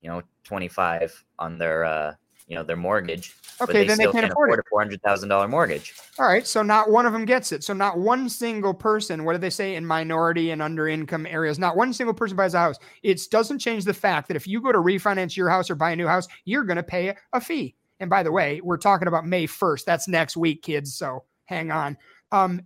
you 0.00 0.08
know, 0.08 0.22
25 0.44 1.24
on 1.38 1.58
their, 1.58 1.84
uh, 1.84 2.14
you 2.46 2.54
know, 2.56 2.62
their 2.62 2.76
mortgage. 2.76 3.34
Okay, 3.60 3.72
they 3.72 3.86
then 3.86 3.98
they 3.98 4.04
can't, 4.04 4.14
can't 4.14 4.32
afford, 4.32 4.50
afford, 4.50 4.60
a 4.60 4.68
four 4.68 4.80
hundred 4.80 5.00
thousand 5.02 5.28
dollar 5.28 5.48
mortgage. 5.48 5.94
All 6.18 6.26
right, 6.26 6.46
so 6.46 6.62
not 6.62 6.90
one 6.90 7.06
of 7.06 7.12
them 7.12 7.24
gets 7.24 7.52
it. 7.52 7.62
So 7.62 7.72
not 7.72 7.98
one 7.98 8.28
single 8.28 8.74
person. 8.74 9.24
What 9.24 9.32
do 9.32 9.38
they 9.38 9.50
say 9.50 9.76
in 9.76 9.86
minority 9.86 10.50
and 10.50 10.60
under 10.60 10.88
income 10.88 11.26
areas? 11.26 11.58
Not 11.58 11.76
one 11.76 11.92
single 11.92 12.14
person 12.14 12.36
buys 12.36 12.54
a 12.54 12.58
house. 12.58 12.78
It 13.02 13.20
doesn't 13.30 13.60
change 13.60 13.84
the 13.84 13.94
fact 13.94 14.28
that 14.28 14.36
if 14.36 14.46
you 14.46 14.60
go 14.60 14.72
to 14.72 14.78
refinance 14.78 15.36
your 15.36 15.48
house 15.48 15.70
or 15.70 15.76
buy 15.76 15.92
a 15.92 15.96
new 15.96 16.06
house, 16.06 16.26
you're 16.44 16.64
going 16.64 16.76
to 16.76 16.82
pay 16.82 17.14
a 17.32 17.40
fee. 17.40 17.76
And 18.00 18.10
by 18.10 18.22
the 18.22 18.32
way, 18.32 18.60
we're 18.62 18.76
talking 18.76 19.08
about 19.08 19.26
May 19.26 19.46
first. 19.46 19.86
That's 19.86 20.08
next 20.08 20.36
week, 20.36 20.62
kids. 20.62 20.94
So 20.94 21.24
hang 21.44 21.70
on. 21.70 21.96
Um, 22.32 22.62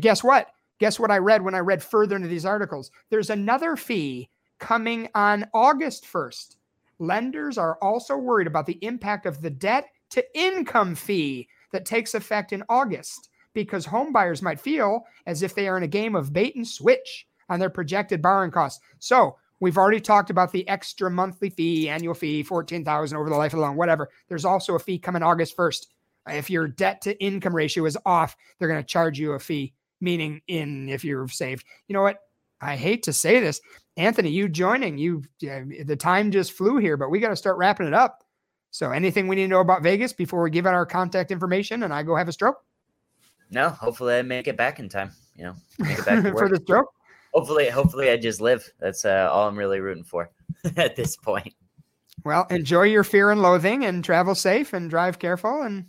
guess 0.00 0.24
what? 0.24 0.48
Guess 0.78 0.98
what 0.98 1.12
I 1.12 1.18
read 1.18 1.42
when 1.42 1.54
I 1.54 1.60
read 1.60 1.82
further 1.82 2.16
into 2.16 2.28
these 2.28 2.44
articles? 2.44 2.90
There's 3.10 3.30
another 3.30 3.76
fee 3.76 4.28
coming 4.58 5.08
on 5.14 5.46
August 5.54 6.04
1st. 6.04 6.56
Lenders 6.98 7.58
are 7.58 7.78
also 7.82 8.16
worried 8.16 8.46
about 8.46 8.66
the 8.66 8.78
impact 8.82 9.26
of 9.26 9.42
the 9.42 9.50
debt 9.50 9.88
to 10.10 10.24
income 10.38 10.94
fee 10.94 11.48
that 11.72 11.84
takes 11.84 12.14
effect 12.14 12.52
in 12.52 12.62
August 12.68 13.30
because 13.54 13.86
homebuyers 13.86 14.42
might 14.42 14.60
feel 14.60 15.04
as 15.26 15.42
if 15.42 15.54
they 15.54 15.68
are 15.68 15.76
in 15.76 15.82
a 15.82 15.88
game 15.88 16.14
of 16.14 16.32
bait 16.32 16.54
and 16.54 16.66
switch 16.66 17.26
on 17.48 17.58
their 17.58 17.70
projected 17.70 18.22
borrowing 18.22 18.50
costs. 18.50 18.82
So, 18.98 19.36
we've 19.60 19.78
already 19.78 20.00
talked 20.00 20.30
about 20.30 20.52
the 20.52 20.68
extra 20.68 21.10
monthly 21.10 21.50
fee, 21.50 21.88
annual 21.88 22.14
fee, 22.14 22.42
14,000 22.42 23.16
over 23.16 23.30
the 23.30 23.36
life 23.36 23.52
of 23.52 23.58
the 23.58 23.66
loan, 23.66 23.76
whatever. 23.76 24.10
There's 24.28 24.44
also 24.44 24.74
a 24.74 24.78
fee 24.78 24.98
coming 24.98 25.22
August 25.22 25.56
1st. 25.56 25.86
If 26.28 26.50
your 26.50 26.68
debt 26.68 27.00
to 27.02 27.20
income 27.22 27.54
ratio 27.54 27.84
is 27.84 27.98
off, 28.04 28.36
they're 28.58 28.68
going 28.68 28.80
to 28.80 28.86
charge 28.86 29.18
you 29.18 29.32
a 29.32 29.38
fee 29.38 29.72
meaning 30.00 30.42
in 30.48 30.88
if 30.88 31.04
you're 31.04 31.28
saved. 31.28 31.64
You 31.88 31.94
know 31.94 32.02
what? 32.02 32.18
I 32.60 32.76
hate 32.76 33.04
to 33.04 33.12
say 33.12 33.40
this, 33.40 33.60
Anthony, 33.96 34.30
you 34.30 34.48
joining, 34.48 34.96
you 34.98 35.22
the 35.40 35.96
time 35.98 36.30
just 36.30 36.52
flew 36.52 36.78
here, 36.78 36.96
but 36.96 37.10
we 37.10 37.20
got 37.20 37.28
to 37.28 37.36
start 37.36 37.58
wrapping 37.58 37.86
it 37.86 37.94
up. 37.94 38.24
So, 38.70 38.90
anything 38.90 39.28
we 39.28 39.36
need 39.36 39.42
to 39.42 39.48
know 39.48 39.60
about 39.60 39.82
Vegas 39.82 40.14
before 40.14 40.42
we 40.42 40.50
give 40.50 40.66
out 40.66 40.72
our 40.72 40.86
contact 40.86 41.30
information 41.30 41.82
and 41.82 41.92
I 41.92 42.02
go 42.02 42.16
have 42.16 42.28
a 42.28 42.32
stroke? 42.32 42.64
No, 43.50 43.68
hopefully 43.68 44.14
I 44.14 44.22
make 44.22 44.48
it 44.48 44.56
back 44.56 44.78
in 44.78 44.88
time. 44.88 45.12
You 45.36 45.44
know, 45.44 45.54
make 45.78 45.98
it 45.98 46.06
back 46.06 46.22
for 46.38 46.48
the 46.48 46.58
stroke. 46.62 46.90
Hopefully, 47.34 47.68
hopefully 47.68 48.10
I 48.10 48.16
just 48.16 48.40
live. 48.40 48.68
That's 48.78 49.04
uh, 49.04 49.28
all 49.30 49.46
I'm 49.46 49.58
really 49.58 49.80
rooting 49.80 50.04
for 50.04 50.30
at 50.76 50.96
this 50.96 51.16
point. 51.16 51.54
Well, 52.24 52.46
enjoy 52.50 52.84
your 52.84 53.04
fear 53.04 53.30
and 53.30 53.42
loathing, 53.42 53.84
and 53.84 54.02
travel 54.02 54.34
safe, 54.34 54.72
and 54.72 54.88
drive 54.88 55.18
careful, 55.18 55.62
and 55.62 55.86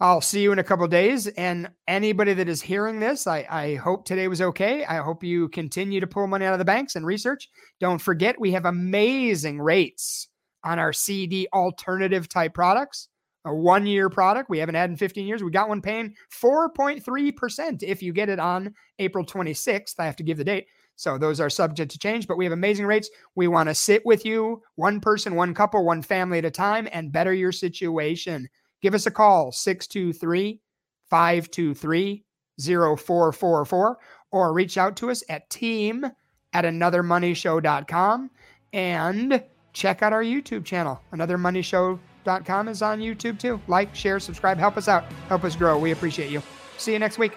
I'll 0.00 0.20
see 0.20 0.42
you 0.42 0.52
in 0.52 0.58
a 0.58 0.64
couple 0.64 0.86
days. 0.88 1.26
And 1.28 1.70
anybody 1.86 2.34
that 2.34 2.48
is 2.48 2.60
hearing 2.60 3.00
this, 3.00 3.26
I, 3.26 3.46
I 3.50 3.74
hope 3.76 4.04
today 4.04 4.28
was 4.28 4.40
okay. 4.40 4.84
I 4.84 4.96
hope 4.96 5.22
you 5.22 5.48
continue 5.48 6.00
to 6.00 6.06
pull 6.06 6.26
money 6.26 6.46
out 6.46 6.52
of 6.52 6.58
the 6.58 6.64
banks 6.64 6.96
and 6.96 7.06
research. 7.06 7.48
Don't 7.80 8.00
forget, 8.00 8.40
we 8.40 8.52
have 8.52 8.64
amazing 8.64 9.60
rates 9.60 10.28
on 10.64 10.78
our 10.78 10.92
CD 10.92 11.46
alternative 11.52 12.28
type 12.28 12.54
products. 12.54 13.08
A 13.46 13.54
one 13.54 13.86
year 13.86 14.08
product 14.08 14.48
we 14.48 14.58
haven't 14.58 14.74
had 14.74 14.88
in 14.88 14.96
15 14.96 15.26
years. 15.26 15.42
We 15.42 15.50
got 15.50 15.68
one 15.68 15.82
paying 15.82 16.14
4.3% 16.42 17.82
if 17.82 18.02
you 18.02 18.12
get 18.14 18.30
it 18.30 18.38
on 18.38 18.74
April 18.98 19.24
26th. 19.24 19.94
I 19.98 20.06
have 20.06 20.16
to 20.16 20.22
give 20.22 20.38
the 20.38 20.44
date. 20.44 20.66
So 20.96 21.18
those 21.18 21.40
are 21.40 21.50
subject 21.50 21.90
to 21.90 21.98
change, 21.98 22.26
but 22.26 22.38
we 22.38 22.44
have 22.44 22.52
amazing 22.52 22.86
rates. 22.86 23.10
We 23.34 23.48
want 23.48 23.68
to 23.68 23.74
sit 23.74 24.06
with 24.06 24.24
you, 24.24 24.62
one 24.76 25.00
person, 25.00 25.34
one 25.34 25.52
couple, 25.52 25.84
one 25.84 26.02
family 26.02 26.38
at 26.38 26.44
a 26.44 26.50
time, 26.50 26.88
and 26.92 27.12
better 27.12 27.34
your 27.34 27.52
situation 27.52 28.48
give 28.84 28.94
us 28.94 29.06
a 29.06 29.10
call 29.10 29.50
623 29.50 30.60
523 31.08 32.24
0444 32.60 33.98
or 34.30 34.52
reach 34.52 34.76
out 34.76 34.94
to 34.96 35.10
us 35.10 35.24
at 35.30 35.48
team 35.48 36.04
at 36.52 36.64
anothermoneyshow.com 36.66 38.30
and 38.74 39.42
check 39.72 40.02
out 40.02 40.12
our 40.12 40.22
YouTube 40.22 40.66
channel. 40.66 41.00
Anothermoneyshow.com 41.14 42.68
is 42.68 42.82
on 42.82 43.00
YouTube 43.00 43.38
too. 43.38 43.58
Like, 43.68 43.94
share, 43.94 44.20
subscribe, 44.20 44.58
help 44.58 44.76
us 44.76 44.86
out, 44.86 45.04
help 45.28 45.44
us 45.44 45.56
grow. 45.56 45.78
We 45.78 45.92
appreciate 45.92 46.30
you. 46.30 46.42
See 46.76 46.92
you 46.92 46.98
next 46.98 47.16
week. 47.16 47.32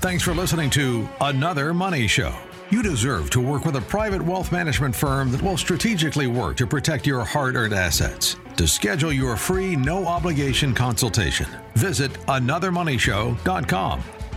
Thanks 0.00 0.24
for 0.24 0.34
listening 0.34 0.70
to 0.70 1.08
Another 1.20 1.72
Money 1.72 2.08
Show. 2.08 2.34
You 2.70 2.84
deserve 2.84 3.30
to 3.30 3.40
work 3.40 3.64
with 3.64 3.74
a 3.74 3.80
private 3.80 4.22
wealth 4.22 4.52
management 4.52 4.94
firm 4.94 5.32
that 5.32 5.42
will 5.42 5.56
strategically 5.56 6.28
work 6.28 6.56
to 6.58 6.68
protect 6.68 7.04
your 7.04 7.24
hard 7.24 7.56
earned 7.56 7.74
assets. 7.74 8.36
To 8.58 8.68
schedule 8.68 9.12
your 9.12 9.36
free, 9.36 9.74
no 9.74 10.06
obligation 10.06 10.72
consultation, 10.72 11.48
visit 11.74 12.12
anothermoneyshow.com. 12.28 14.19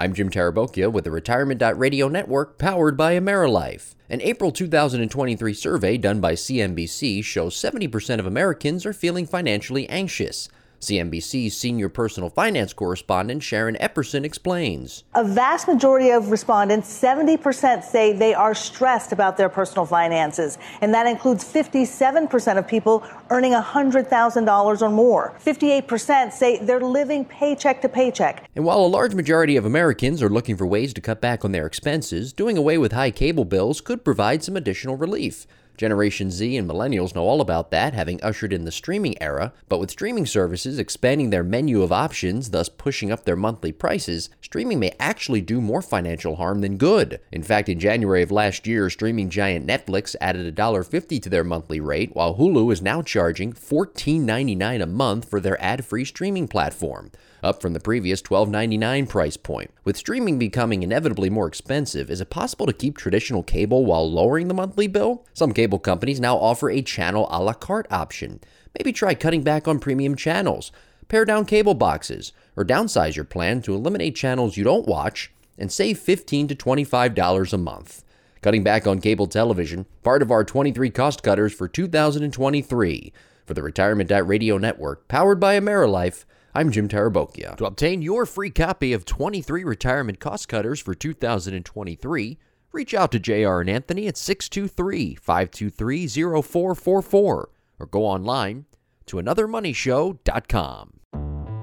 I'm 0.00 0.14
Jim 0.14 0.30
Tarabokia 0.30 0.92
with 0.92 1.02
the 1.02 1.10
Retirement.radio 1.10 2.06
network 2.06 2.56
powered 2.56 2.96
by 2.96 3.14
AmeriLife. 3.18 3.96
An 4.08 4.20
April 4.20 4.52
2023 4.52 5.52
survey 5.52 5.98
done 5.98 6.20
by 6.20 6.34
CNBC 6.34 7.24
shows 7.24 7.56
70% 7.56 8.20
of 8.20 8.26
Americans 8.26 8.86
are 8.86 8.92
feeling 8.92 9.26
financially 9.26 9.88
anxious. 9.88 10.48
CNBC's 10.80 11.56
senior 11.56 11.88
personal 11.88 12.30
finance 12.30 12.72
correspondent 12.72 13.42
Sharon 13.42 13.76
Epperson 13.80 14.24
explains. 14.24 15.04
A 15.14 15.24
vast 15.24 15.66
majority 15.66 16.10
of 16.10 16.30
respondents, 16.30 16.88
70%, 16.88 17.82
say 17.82 18.12
they 18.12 18.32
are 18.32 18.54
stressed 18.54 19.12
about 19.12 19.36
their 19.36 19.48
personal 19.48 19.84
finances, 19.84 20.56
and 20.80 20.94
that 20.94 21.06
includes 21.06 21.44
57% 21.44 22.58
of 22.58 22.68
people 22.68 23.04
earning 23.30 23.52
$100,000 23.52 24.82
or 24.82 24.90
more. 24.90 25.34
58% 25.44 26.32
say 26.32 26.58
they're 26.58 26.80
living 26.80 27.24
paycheck 27.24 27.82
to 27.82 27.88
paycheck. 27.88 28.48
And 28.54 28.64
while 28.64 28.80
a 28.80 28.86
large 28.86 29.14
majority 29.14 29.56
of 29.56 29.64
Americans 29.64 30.22
are 30.22 30.28
looking 30.28 30.56
for 30.56 30.66
ways 30.66 30.94
to 30.94 31.00
cut 31.00 31.20
back 31.20 31.44
on 31.44 31.52
their 31.52 31.66
expenses, 31.66 32.32
doing 32.32 32.56
away 32.56 32.78
with 32.78 32.92
high 32.92 33.10
cable 33.10 33.44
bills 33.44 33.80
could 33.80 34.04
provide 34.04 34.44
some 34.44 34.56
additional 34.56 34.96
relief. 34.96 35.46
Generation 35.78 36.30
Z 36.30 36.56
and 36.56 36.68
millennials 36.68 37.14
know 37.14 37.22
all 37.22 37.40
about 37.40 37.70
that, 37.70 37.94
having 37.94 38.22
ushered 38.22 38.52
in 38.52 38.64
the 38.64 38.72
streaming 38.72 39.20
era. 39.22 39.52
But 39.68 39.78
with 39.78 39.90
streaming 39.90 40.26
services 40.26 40.78
expanding 40.78 41.30
their 41.30 41.44
menu 41.44 41.82
of 41.82 41.92
options, 41.92 42.50
thus 42.50 42.68
pushing 42.68 43.10
up 43.10 43.24
their 43.24 43.36
monthly 43.36 43.72
prices, 43.72 44.28
streaming 44.42 44.80
may 44.80 44.94
actually 45.00 45.40
do 45.40 45.60
more 45.60 45.80
financial 45.80 46.36
harm 46.36 46.60
than 46.60 46.76
good. 46.76 47.20
In 47.32 47.42
fact, 47.42 47.68
in 47.68 47.78
January 47.78 48.22
of 48.22 48.30
last 48.30 48.66
year, 48.66 48.90
streaming 48.90 49.30
giant 49.30 49.66
Netflix 49.66 50.16
added 50.20 50.54
$1.50 50.54 51.22
to 51.22 51.28
their 51.30 51.44
monthly 51.44 51.80
rate, 51.80 52.14
while 52.14 52.36
Hulu 52.36 52.72
is 52.72 52.82
now 52.82 53.00
charging 53.00 53.52
$14.99 53.52 54.82
a 54.82 54.86
month 54.86 55.30
for 55.30 55.40
their 55.40 55.62
ad 55.62 55.84
free 55.84 56.04
streaming 56.04 56.48
platform 56.48 57.10
up 57.42 57.60
from 57.60 57.72
the 57.72 57.80
previous 57.80 58.22
$12.99 58.22 59.08
price 59.08 59.36
point. 59.36 59.70
With 59.84 59.96
streaming 59.96 60.38
becoming 60.38 60.82
inevitably 60.82 61.30
more 61.30 61.46
expensive, 61.46 62.10
is 62.10 62.20
it 62.20 62.30
possible 62.30 62.66
to 62.66 62.72
keep 62.72 62.96
traditional 62.96 63.42
cable 63.42 63.84
while 63.84 64.10
lowering 64.10 64.48
the 64.48 64.54
monthly 64.54 64.86
bill? 64.86 65.24
Some 65.34 65.52
cable 65.52 65.78
companies 65.78 66.20
now 66.20 66.36
offer 66.36 66.70
a 66.70 66.82
channel 66.82 67.28
a 67.30 67.42
la 67.42 67.52
carte 67.52 67.86
option. 67.90 68.40
Maybe 68.78 68.92
try 68.92 69.14
cutting 69.14 69.42
back 69.42 69.66
on 69.66 69.78
premium 69.78 70.14
channels, 70.14 70.72
pare 71.08 71.24
down 71.24 71.44
cable 71.44 71.74
boxes, 71.74 72.32
or 72.56 72.64
downsize 72.64 73.16
your 73.16 73.24
plan 73.24 73.62
to 73.62 73.74
eliminate 73.74 74.14
channels 74.14 74.56
you 74.56 74.64
don't 74.64 74.86
watch 74.86 75.32
and 75.58 75.72
save 75.72 75.98
15 75.98 76.48
to 76.48 76.54
$25 76.54 77.52
a 77.52 77.58
month. 77.58 78.04
Cutting 78.40 78.62
back 78.62 78.86
on 78.86 79.00
cable 79.00 79.26
television, 79.26 79.86
part 80.04 80.22
of 80.22 80.30
our 80.30 80.44
23 80.44 80.90
cost 80.90 81.22
cutters 81.22 81.52
for 81.52 81.66
2023. 81.66 83.12
For 83.46 83.54
the 83.54 83.62
Retirement 83.62 84.12
Radio 84.26 84.58
Network, 84.58 85.08
powered 85.08 85.40
by 85.40 85.58
AmeriLife, 85.58 86.24
I'm 86.54 86.70
Jim 86.72 86.88
Tarabokia. 86.88 87.56
To 87.56 87.66
obtain 87.66 88.02
your 88.02 88.24
free 88.26 88.50
copy 88.50 88.92
of 88.92 89.04
23 89.04 89.64
Retirement 89.64 90.18
Cost 90.18 90.48
Cutters 90.48 90.80
for 90.80 90.94
2023, 90.94 92.38
reach 92.72 92.94
out 92.94 93.12
to 93.12 93.18
JR 93.18 93.60
and 93.60 93.68
Anthony 93.70 94.08
at 94.08 94.16
623 94.16 95.16
523 95.16 96.08
0444 96.08 97.50
or 97.78 97.86
go 97.86 98.04
online 98.04 98.64
to 99.06 99.16
anothermoneyshow.com. 99.16 100.94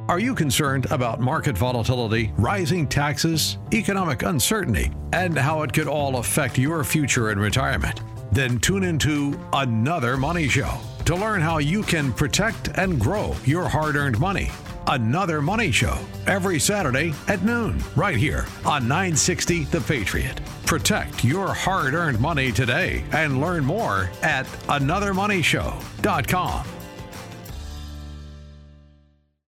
Are 0.07 0.19
you 0.19 0.35
concerned 0.35 0.85
about 0.91 1.19
market 1.19 1.57
volatility, 1.57 2.31
rising 2.37 2.87
taxes, 2.87 3.57
economic 3.73 4.21
uncertainty, 4.21 4.91
and 5.13 5.35
how 5.35 5.63
it 5.63 5.73
could 5.73 5.87
all 5.87 6.17
affect 6.17 6.59
your 6.59 6.83
future 6.83 7.31
in 7.31 7.39
retirement? 7.39 8.01
Then 8.31 8.59
tune 8.59 8.83
into 8.83 9.39
Another 9.51 10.15
Money 10.15 10.47
Show 10.47 10.79
to 11.05 11.15
learn 11.15 11.41
how 11.41 11.57
you 11.57 11.81
can 11.81 12.13
protect 12.13 12.69
and 12.77 12.99
grow 12.99 13.35
your 13.45 13.67
hard 13.67 13.95
earned 13.95 14.19
money. 14.19 14.51
Another 14.87 15.41
Money 15.41 15.71
Show 15.71 15.97
every 16.27 16.59
Saturday 16.59 17.13
at 17.27 17.41
noon, 17.43 17.79
right 17.95 18.15
here 18.15 18.45
on 18.65 18.87
960 18.87 19.63
The 19.65 19.81
Patriot. 19.81 20.39
Protect 20.65 21.23
your 21.23 21.53
hard 21.53 21.93
earned 21.93 22.19
money 22.19 22.51
today 22.51 23.03
and 23.11 23.41
learn 23.41 23.65
more 23.65 24.11
at 24.21 24.45
anothermoneyshow.com. 24.67 26.65